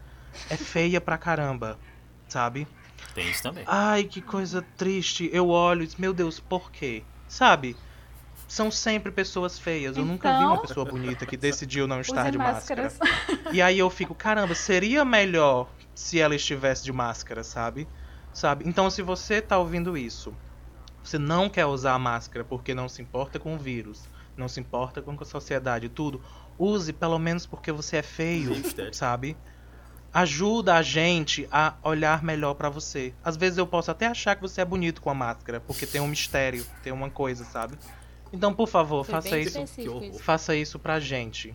é 0.49 0.57
feia 0.57 1.01
pra 1.01 1.19
caramba, 1.19 1.79
sabe? 2.27 2.67
Tem 3.15 3.31
isso 3.31 3.43
também. 3.43 3.65
Ai, 3.67 4.05
que 4.05 4.23
coisa 4.23 4.63
triste. 4.77 5.29
Eu 5.33 5.49
olho 5.49 5.85
e 5.85 6.01
meu 6.01 6.15
Deus, 6.15 6.41
por 6.41 6.71
quê? 6.71 7.05
Sabe? 7.29 7.77
São 8.49 8.71
sempre 8.71 9.11
pessoas 9.11 9.59
feias. 9.59 9.97
Eu 9.97 10.05
nunca 10.05 10.31
vi 10.39 10.45
uma 10.45 10.55
Então- 10.55 10.67
pessoa 10.67 10.87
bonita 10.87 11.27
que 11.27 11.37
decidiu 11.37 11.87
não 11.87 12.01
estar 12.01 12.23
Use 12.23 12.31
de 12.33 12.39
máscara. 12.39 12.83
máscaras. 12.85 13.53
E 13.53 13.61
aí 13.61 13.79
eu 13.79 13.91
fico, 13.91 14.15
caramba, 14.15 14.55
seria 14.55 15.05
melhor 15.05 15.69
se 15.95 16.21
ela 16.21 16.35
estivesse 16.35 16.85
de 16.85 16.93
máscara, 16.93 17.43
sabe? 17.43 17.89
Sabe? 18.33 18.65
Então 18.69 18.89
se 18.91 19.03
você 19.03 19.41
tá 19.43 19.59
ouvindo 19.59 19.97
isso, 19.97 20.33
você 21.03 21.19
não 21.19 21.49
quer 21.49 21.67
usar 21.67 21.95
a 21.95 21.99
máscara 21.99 22.45
porque 22.45 22.75
não 22.75 22.89
se 22.89 23.03
importa 23.03 23.39
com 23.39 23.55
o 23.55 23.59
vírus, 23.59 24.03
não 24.37 24.49
se 24.49 24.61
importa 24.61 25.01
com 25.03 25.17
a 25.19 25.25
sociedade, 25.25 25.89
tudo, 25.89 26.23
use 26.59 26.93
pelo 26.93 27.19
menos 27.19 27.47
porque 27.47 27.73
você 27.73 27.97
é 27.97 28.03
feio, 28.03 28.53
sabe? 28.93 29.37
Ajuda 30.13 30.75
a 30.77 30.83
gente 30.83 31.47
a 31.51 31.75
olhar 31.83 32.23
melhor 32.23 32.55
pra 32.55 32.69
você. 32.71 33.13
Às 33.25 33.37
vezes 33.37 33.59
eu 33.59 33.67
posso 33.67 33.91
até 33.91 34.07
achar 34.07 34.35
que 34.37 34.41
você 34.43 34.61
é 34.61 34.65
bonito 34.65 35.03
com 35.03 35.11
a 35.11 35.15
máscara, 35.15 35.61
porque 35.61 35.87
tem 35.87 36.01
um 36.01 36.07
mistério, 36.07 36.65
tem 36.83 36.93
uma 36.93 37.11
coisa, 37.11 37.45
sabe? 37.45 37.77
Então, 38.33 38.53
por 38.53 38.69
favor, 38.69 39.05
Foi 39.05 39.15
faça 39.15 39.39
isso 39.39 39.65
Que. 39.65 40.19
Faça 40.19 40.55
isso 40.55 40.79
pra 40.79 40.99
gente. 41.01 41.55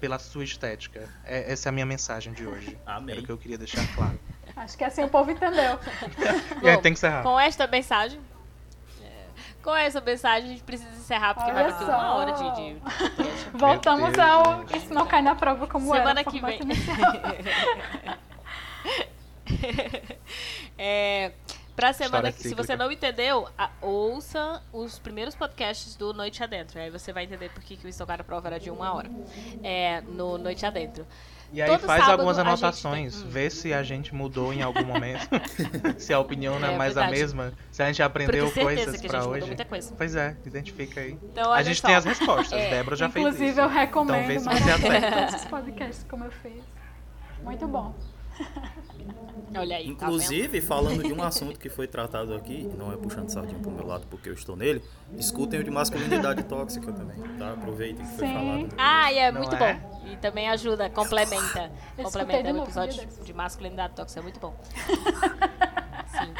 Pela 0.00 0.18
sua 0.18 0.44
estética. 0.44 1.08
É- 1.24 1.52
essa 1.52 1.68
é 1.68 1.70
a 1.70 1.72
minha 1.72 1.86
mensagem 1.86 2.32
de 2.32 2.46
hoje. 2.46 2.76
Amém. 2.84 3.14
Era 3.14 3.22
o 3.22 3.26
que 3.26 3.32
eu 3.32 3.38
queria 3.38 3.56
deixar 3.56 3.86
claro. 3.94 4.18
Acho 4.54 4.76
que 4.76 4.84
assim 4.84 5.02
o 5.04 5.08
povo 5.08 5.30
entendeu. 5.30 5.78
E 6.62 6.68
aí 6.68 6.76
Bom, 6.76 6.82
tem 6.82 6.92
que 6.92 6.98
encerrar. 6.98 7.22
Com 7.22 7.38
esta 7.40 7.66
mensagem. 7.66 8.20
é, 9.02 9.24
Com 9.62 9.74
essa 9.74 10.00
mensagem 10.00 10.48
a 10.50 10.52
gente 10.52 10.62
precisa 10.64 10.90
encerrar 10.90 11.34
porque 11.34 11.50
Olha 11.50 11.62
vai 11.62 11.72
bater 11.72 11.86
só. 11.86 11.92
uma 11.92 12.14
hora 12.14 12.32
de. 12.32 12.54
de... 12.56 12.76
Voltamos 13.58 14.12
Deus, 14.12 14.18
ao. 14.28 14.60
gente. 14.60 14.76
Isso 14.78 14.94
não 14.94 15.06
cai 15.06 15.22
na 15.22 15.34
prova 15.34 15.66
como 15.66 15.86
Semana 15.86 16.20
era. 16.20 16.24
que 16.24 16.40
formato 16.40 16.66
vem. 16.66 16.76
é, 20.78 21.32
pra 21.76 21.92
semana 21.92 22.32
que, 22.32 22.42
se 22.42 22.54
você 22.54 22.74
não 22.74 22.90
entendeu, 22.90 23.48
a- 23.56 23.70
ouça 23.82 24.62
os 24.72 24.98
primeiros 24.98 25.34
podcasts 25.34 25.94
do 25.94 26.12
Noite 26.12 26.42
Adentro. 26.42 26.80
Aí 26.80 26.90
você 26.90 27.12
vai 27.12 27.24
entender 27.24 27.50
por 27.50 27.62
que, 27.62 27.76
que 27.76 27.86
o 27.86 27.88
Estocar 27.88 28.20
a 28.20 28.24
prova 28.24 28.48
era 28.48 28.58
de 28.58 28.70
uma 28.70 28.92
hora. 28.92 29.10
É, 29.62 30.00
no 30.00 30.38
Noite 30.38 30.64
Adentro. 30.66 31.06
E 31.52 31.62
aí 31.62 31.70
todo 31.70 31.86
faz 31.86 32.00
sábado 32.00 32.12
algumas 32.20 32.38
a 32.38 32.42
gente 32.42 32.48
anotações. 32.48 33.22
tem-. 33.22 33.30
Vê 33.30 33.50
se 33.50 33.72
a 33.72 33.80
gente 33.84 34.12
mudou 34.12 34.52
em 34.52 34.62
algum 34.62 34.84
momento. 34.84 35.28
se 35.96 36.12
a 36.12 36.18
opinião 36.18 36.58
não 36.58 36.68
é, 36.68 36.74
É 36.74 36.76
mais 36.76 36.96
a 36.96 37.02
verdade. 37.02 37.20
mesma. 37.20 37.52
Se 37.70 37.82
a 37.84 37.86
gente 37.86 38.02
aprendeu 38.02 38.50
coisas 38.50 39.00
que 39.00 39.06
a 39.06 39.10
pra 39.10 39.20
gente 39.20 39.28
hoje. 39.28 39.34
mudou 39.42 39.46
muita 39.48 39.64
coisa. 39.64 39.94
Pois 39.96 40.16
é, 40.16 40.36
identifica 40.44 41.00
aí. 41.00 41.12
Então, 41.22 41.52
a 41.52 41.62
gente 41.62 41.80
só. 41.80 41.86
tem 41.86 41.94
as 41.96 42.04
respostas. 42.04 42.52
É. 42.58 42.70
Débora 42.70 42.96
já 42.96 43.08
fez 43.08 43.24
isso. 43.26 43.34
Inclusive, 43.36 43.60
eu 43.60 43.68
recomendo 43.68 44.16
Então 44.16 44.26
vê 44.26 44.38
se 44.40 44.44
você 44.44 45.10
todos 45.12 45.34
os 45.36 45.44
podcasts 45.44 46.06
como 46.10 46.24
eu 46.24 46.32
fiz. 46.32 46.62
Muito 47.44 47.68
bom. 47.68 47.94
Olha 49.58 49.76
aí, 49.76 49.84
tá? 49.94 50.06
Inclusive, 50.06 50.60
falando 50.60 51.02
de 51.02 51.12
um 51.12 51.22
assunto 51.22 51.58
que 51.58 51.70
foi 51.70 51.86
tratado 51.86 52.34
aqui, 52.34 52.68
não 52.76 52.92
é 52.92 52.96
puxando 52.96 53.30
sardinha 53.30 53.58
pro 53.58 53.70
meu 53.70 53.86
lado 53.86 54.06
porque 54.08 54.28
eu 54.28 54.34
estou 54.34 54.54
nele, 54.54 54.82
escutem 55.16 55.60
o 55.60 55.64
de 55.64 55.70
masculinidade 55.70 56.42
tóxica 56.44 56.92
também, 56.92 57.16
tá? 57.38 57.52
Aproveitem 57.52 58.04
que 58.04 58.16
foi 58.16 58.26
Sim. 58.26 58.34
falado. 58.34 58.68
Ah, 58.76 59.12
e 59.12 59.18
é 59.18 59.32
Não 59.32 59.40
muito 59.40 59.54
é? 59.54 59.74
bom. 59.74 60.00
E 60.12 60.16
também 60.16 60.48
ajuda, 60.48 60.90
complementa. 60.90 61.72
Eu 61.96 62.04
complementa 62.04 62.52
de 62.52 62.58
o 62.58 62.62
episódio 62.62 63.00
Deus. 63.00 63.24
de 63.24 63.32
masculinidade 63.32 63.94
tóxica. 63.94 64.20
É 64.20 64.22
muito 64.22 64.40
bom. 64.40 64.54
Sim. 66.06 66.34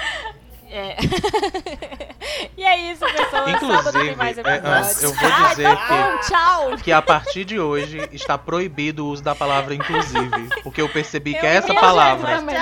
É. 0.69 0.97
e 2.57 2.65
é 2.65 2.93
isso, 2.93 3.05
pessoal. 3.07 3.49
Inclusive, 3.49 4.17
mais 4.17 4.37
é, 4.37 4.41
episódios. 4.41 5.03
eu 5.03 5.13
vou 5.15 5.31
dizer 5.49 5.65
tá 5.65 5.77
que- 5.77 5.93
bom, 5.95 6.19
tchau. 6.29 6.77
Que 6.83 6.93
a 6.93 7.01
partir 7.03 7.45
de 7.45 7.59
hoje 7.59 8.09
está 8.13 8.37
proibido 8.37 9.05
o 9.07 9.09
uso 9.11 9.23
da 9.23 9.35
palavra 9.35 9.75
inclusive. 9.75 10.49
Porque 10.63 10.83
eu 10.83 10.89
percebi 10.89 11.35
que 11.35 11.45
Eu 11.47 11.51
essa 11.51 11.69
vi 11.73 11.77
a 11.77 11.81
palavra. 11.81 12.37
Também. 12.37 12.57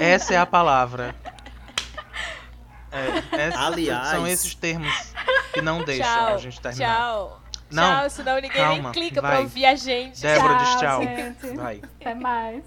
Essa 0.00 0.34
é 0.34 0.36
a 0.38 0.46
palavra. 0.46 1.14
É, 2.92 3.46
essa- 3.48 3.66
Aliás- 3.66 4.08
São 4.08 4.26
esses 4.26 4.54
termos 4.54 5.12
que 5.52 5.60
não 5.60 5.82
deixam 5.84 6.04
Tchau. 6.06 6.34
a 6.34 6.38
gente 6.38 6.60
terminar. 6.60 6.96
Tchau. 6.96 7.40
Não, 7.70 8.00
Tchau, 8.00 8.10
senão 8.10 8.34
ninguém 8.36 8.50
calma, 8.62 8.82
nem 8.82 8.92
clica 8.92 9.20
pra 9.20 9.30
vai. 9.30 9.42
ouvir 9.42 9.66
a 9.66 9.74
gente. 9.74 10.22
Débora 10.22 10.54
Tchau, 10.54 10.64
diz 10.64 10.76
tchau. 10.80 11.02
gente. 11.02 11.56
Vai. 11.56 11.82
Até 12.00 12.14
mais. 12.14 12.62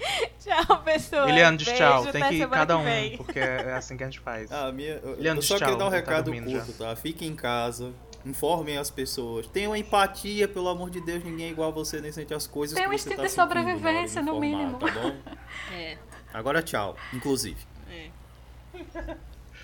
Tchau, 0.40 0.82
pessoal. 0.82 1.28
Eliane 1.28 1.58
tchau. 1.58 2.06
Tem 2.06 2.22
que 2.24 2.34
ir 2.36 2.48
cada 2.48 2.76
um, 2.78 2.84
porque 3.16 3.38
é 3.38 3.74
assim 3.74 3.96
que 3.96 4.02
a 4.02 4.06
gente 4.06 4.20
faz. 4.20 4.50
Ah, 4.60 4.72
minha, 4.72 4.94
eu, 4.94 5.16
Leandro, 5.16 5.38
eu 5.38 5.42
só 5.42 5.56
tchau, 5.56 5.68
queria 5.68 5.78
dar 5.78 5.86
um 5.86 5.90
tá 5.90 5.96
recado 5.96 6.24
dormindo 6.24 6.50
curto, 6.50 6.72
tá? 6.72 6.94
Fiquem 6.96 7.28
em 7.28 7.36
casa, 7.36 7.92
informem 8.24 8.76
as 8.76 8.90
pessoas, 8.90 9.46
tenham 9.46 9.74
empatia, 9.76 10.48
pelo 10.48 10.68
amor 10.68 10.90
de 10.90 11.00
Deus, 11.00 11.22
ninguém 11.24 11.46
é 11.46 11.50
igual 11.50 11.68
a 11.68 11.72
você, 11.72 12.00
nem 12.00 12.12
sente 12.12 12.34
as 12.34 12.46
coisas 12.46 12.76
Tem 12.76 12.86
um 12.86 12.90
você 12.90 12.96
instinto 12.96 13.16
tá 13.16 13.22
de 13.22 13.30
sobrevivência, 13.30 14.22
no 14.22 14.36
informar, 14.36 14.40
mínimo. 14.40 14.78
Tá 14.78 14.90
bom? 14.90 15.16
É, 15.72 15.96
Agora 16.32 16.62
tchau, 16.62 16.96
inclusive. 17.12 17.58
é. 17.90 18.10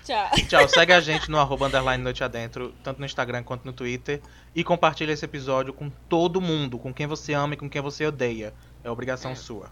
Tchau. 0.07 0.31
Tchau, 0.47 0.69
segue 0.69 0.93
a 0.93 1.01
gente 1.01 1.29
no 1.29 1.37
arroba 1.37 1.67
underline 1.67 2.01
noite 2.01 2.23
adentro, 2.23 2.73
tanto 2.81 2.99
no 2.99 3.05
Instagram 3.05 3.43
quanto 3.43 3.65
no 3.65 3.73
Twitter. 3.73 4.21
E 4.55 4.63
compartilha 4.63 5.11
esse 5.11 5.25
episódio 5.25 5.73
com 5.73 5.89
todo 6.07 6.39
mundo, 6.39 6.79
com 6.79 6.93
quem 6.93 7.05
você 7.05 7.33
ama 7.33 7.55
e 7.55 7.57
com 7.57 7.69
quem 7.69 7.81
você 7.81 8.05
odeia. 8.05 8.53
É 8.85 8.89
obrigação 8.89 9.35
sua. 9.35 9.69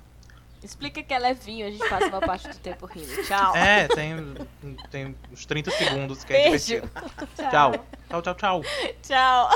Explica 0.65 1.03
que 1.03 1.13
é 1.13 1.19
levinho, 1.19 1.67
a 1.67 1.69
gente 1.69 1.87
passa 1.87 2.07
uma 2.07 2.21
parte 2.21 2.47
do 2.47 2.57
tempo 2.57 2.85
rindo. 2.87 3.23
Tchau. 3.23 3.55
É, 3.55 3.87
tem, 3.87 4.15
tem 4.89 5.15
uns 5.31 5.45
30 5.45 5.71
segundos 5.71 6.23
que 6.23 6.33
é 6.33 6.49
Beijo. 6.49 6.65
divertido. 6.65 6.91
Tchau. 7.35 7.85
Tchau, 8.09 8.21
tchau, 8.21 8.35
tchau. 8.35 8.61
Tchau. 9.01 9.49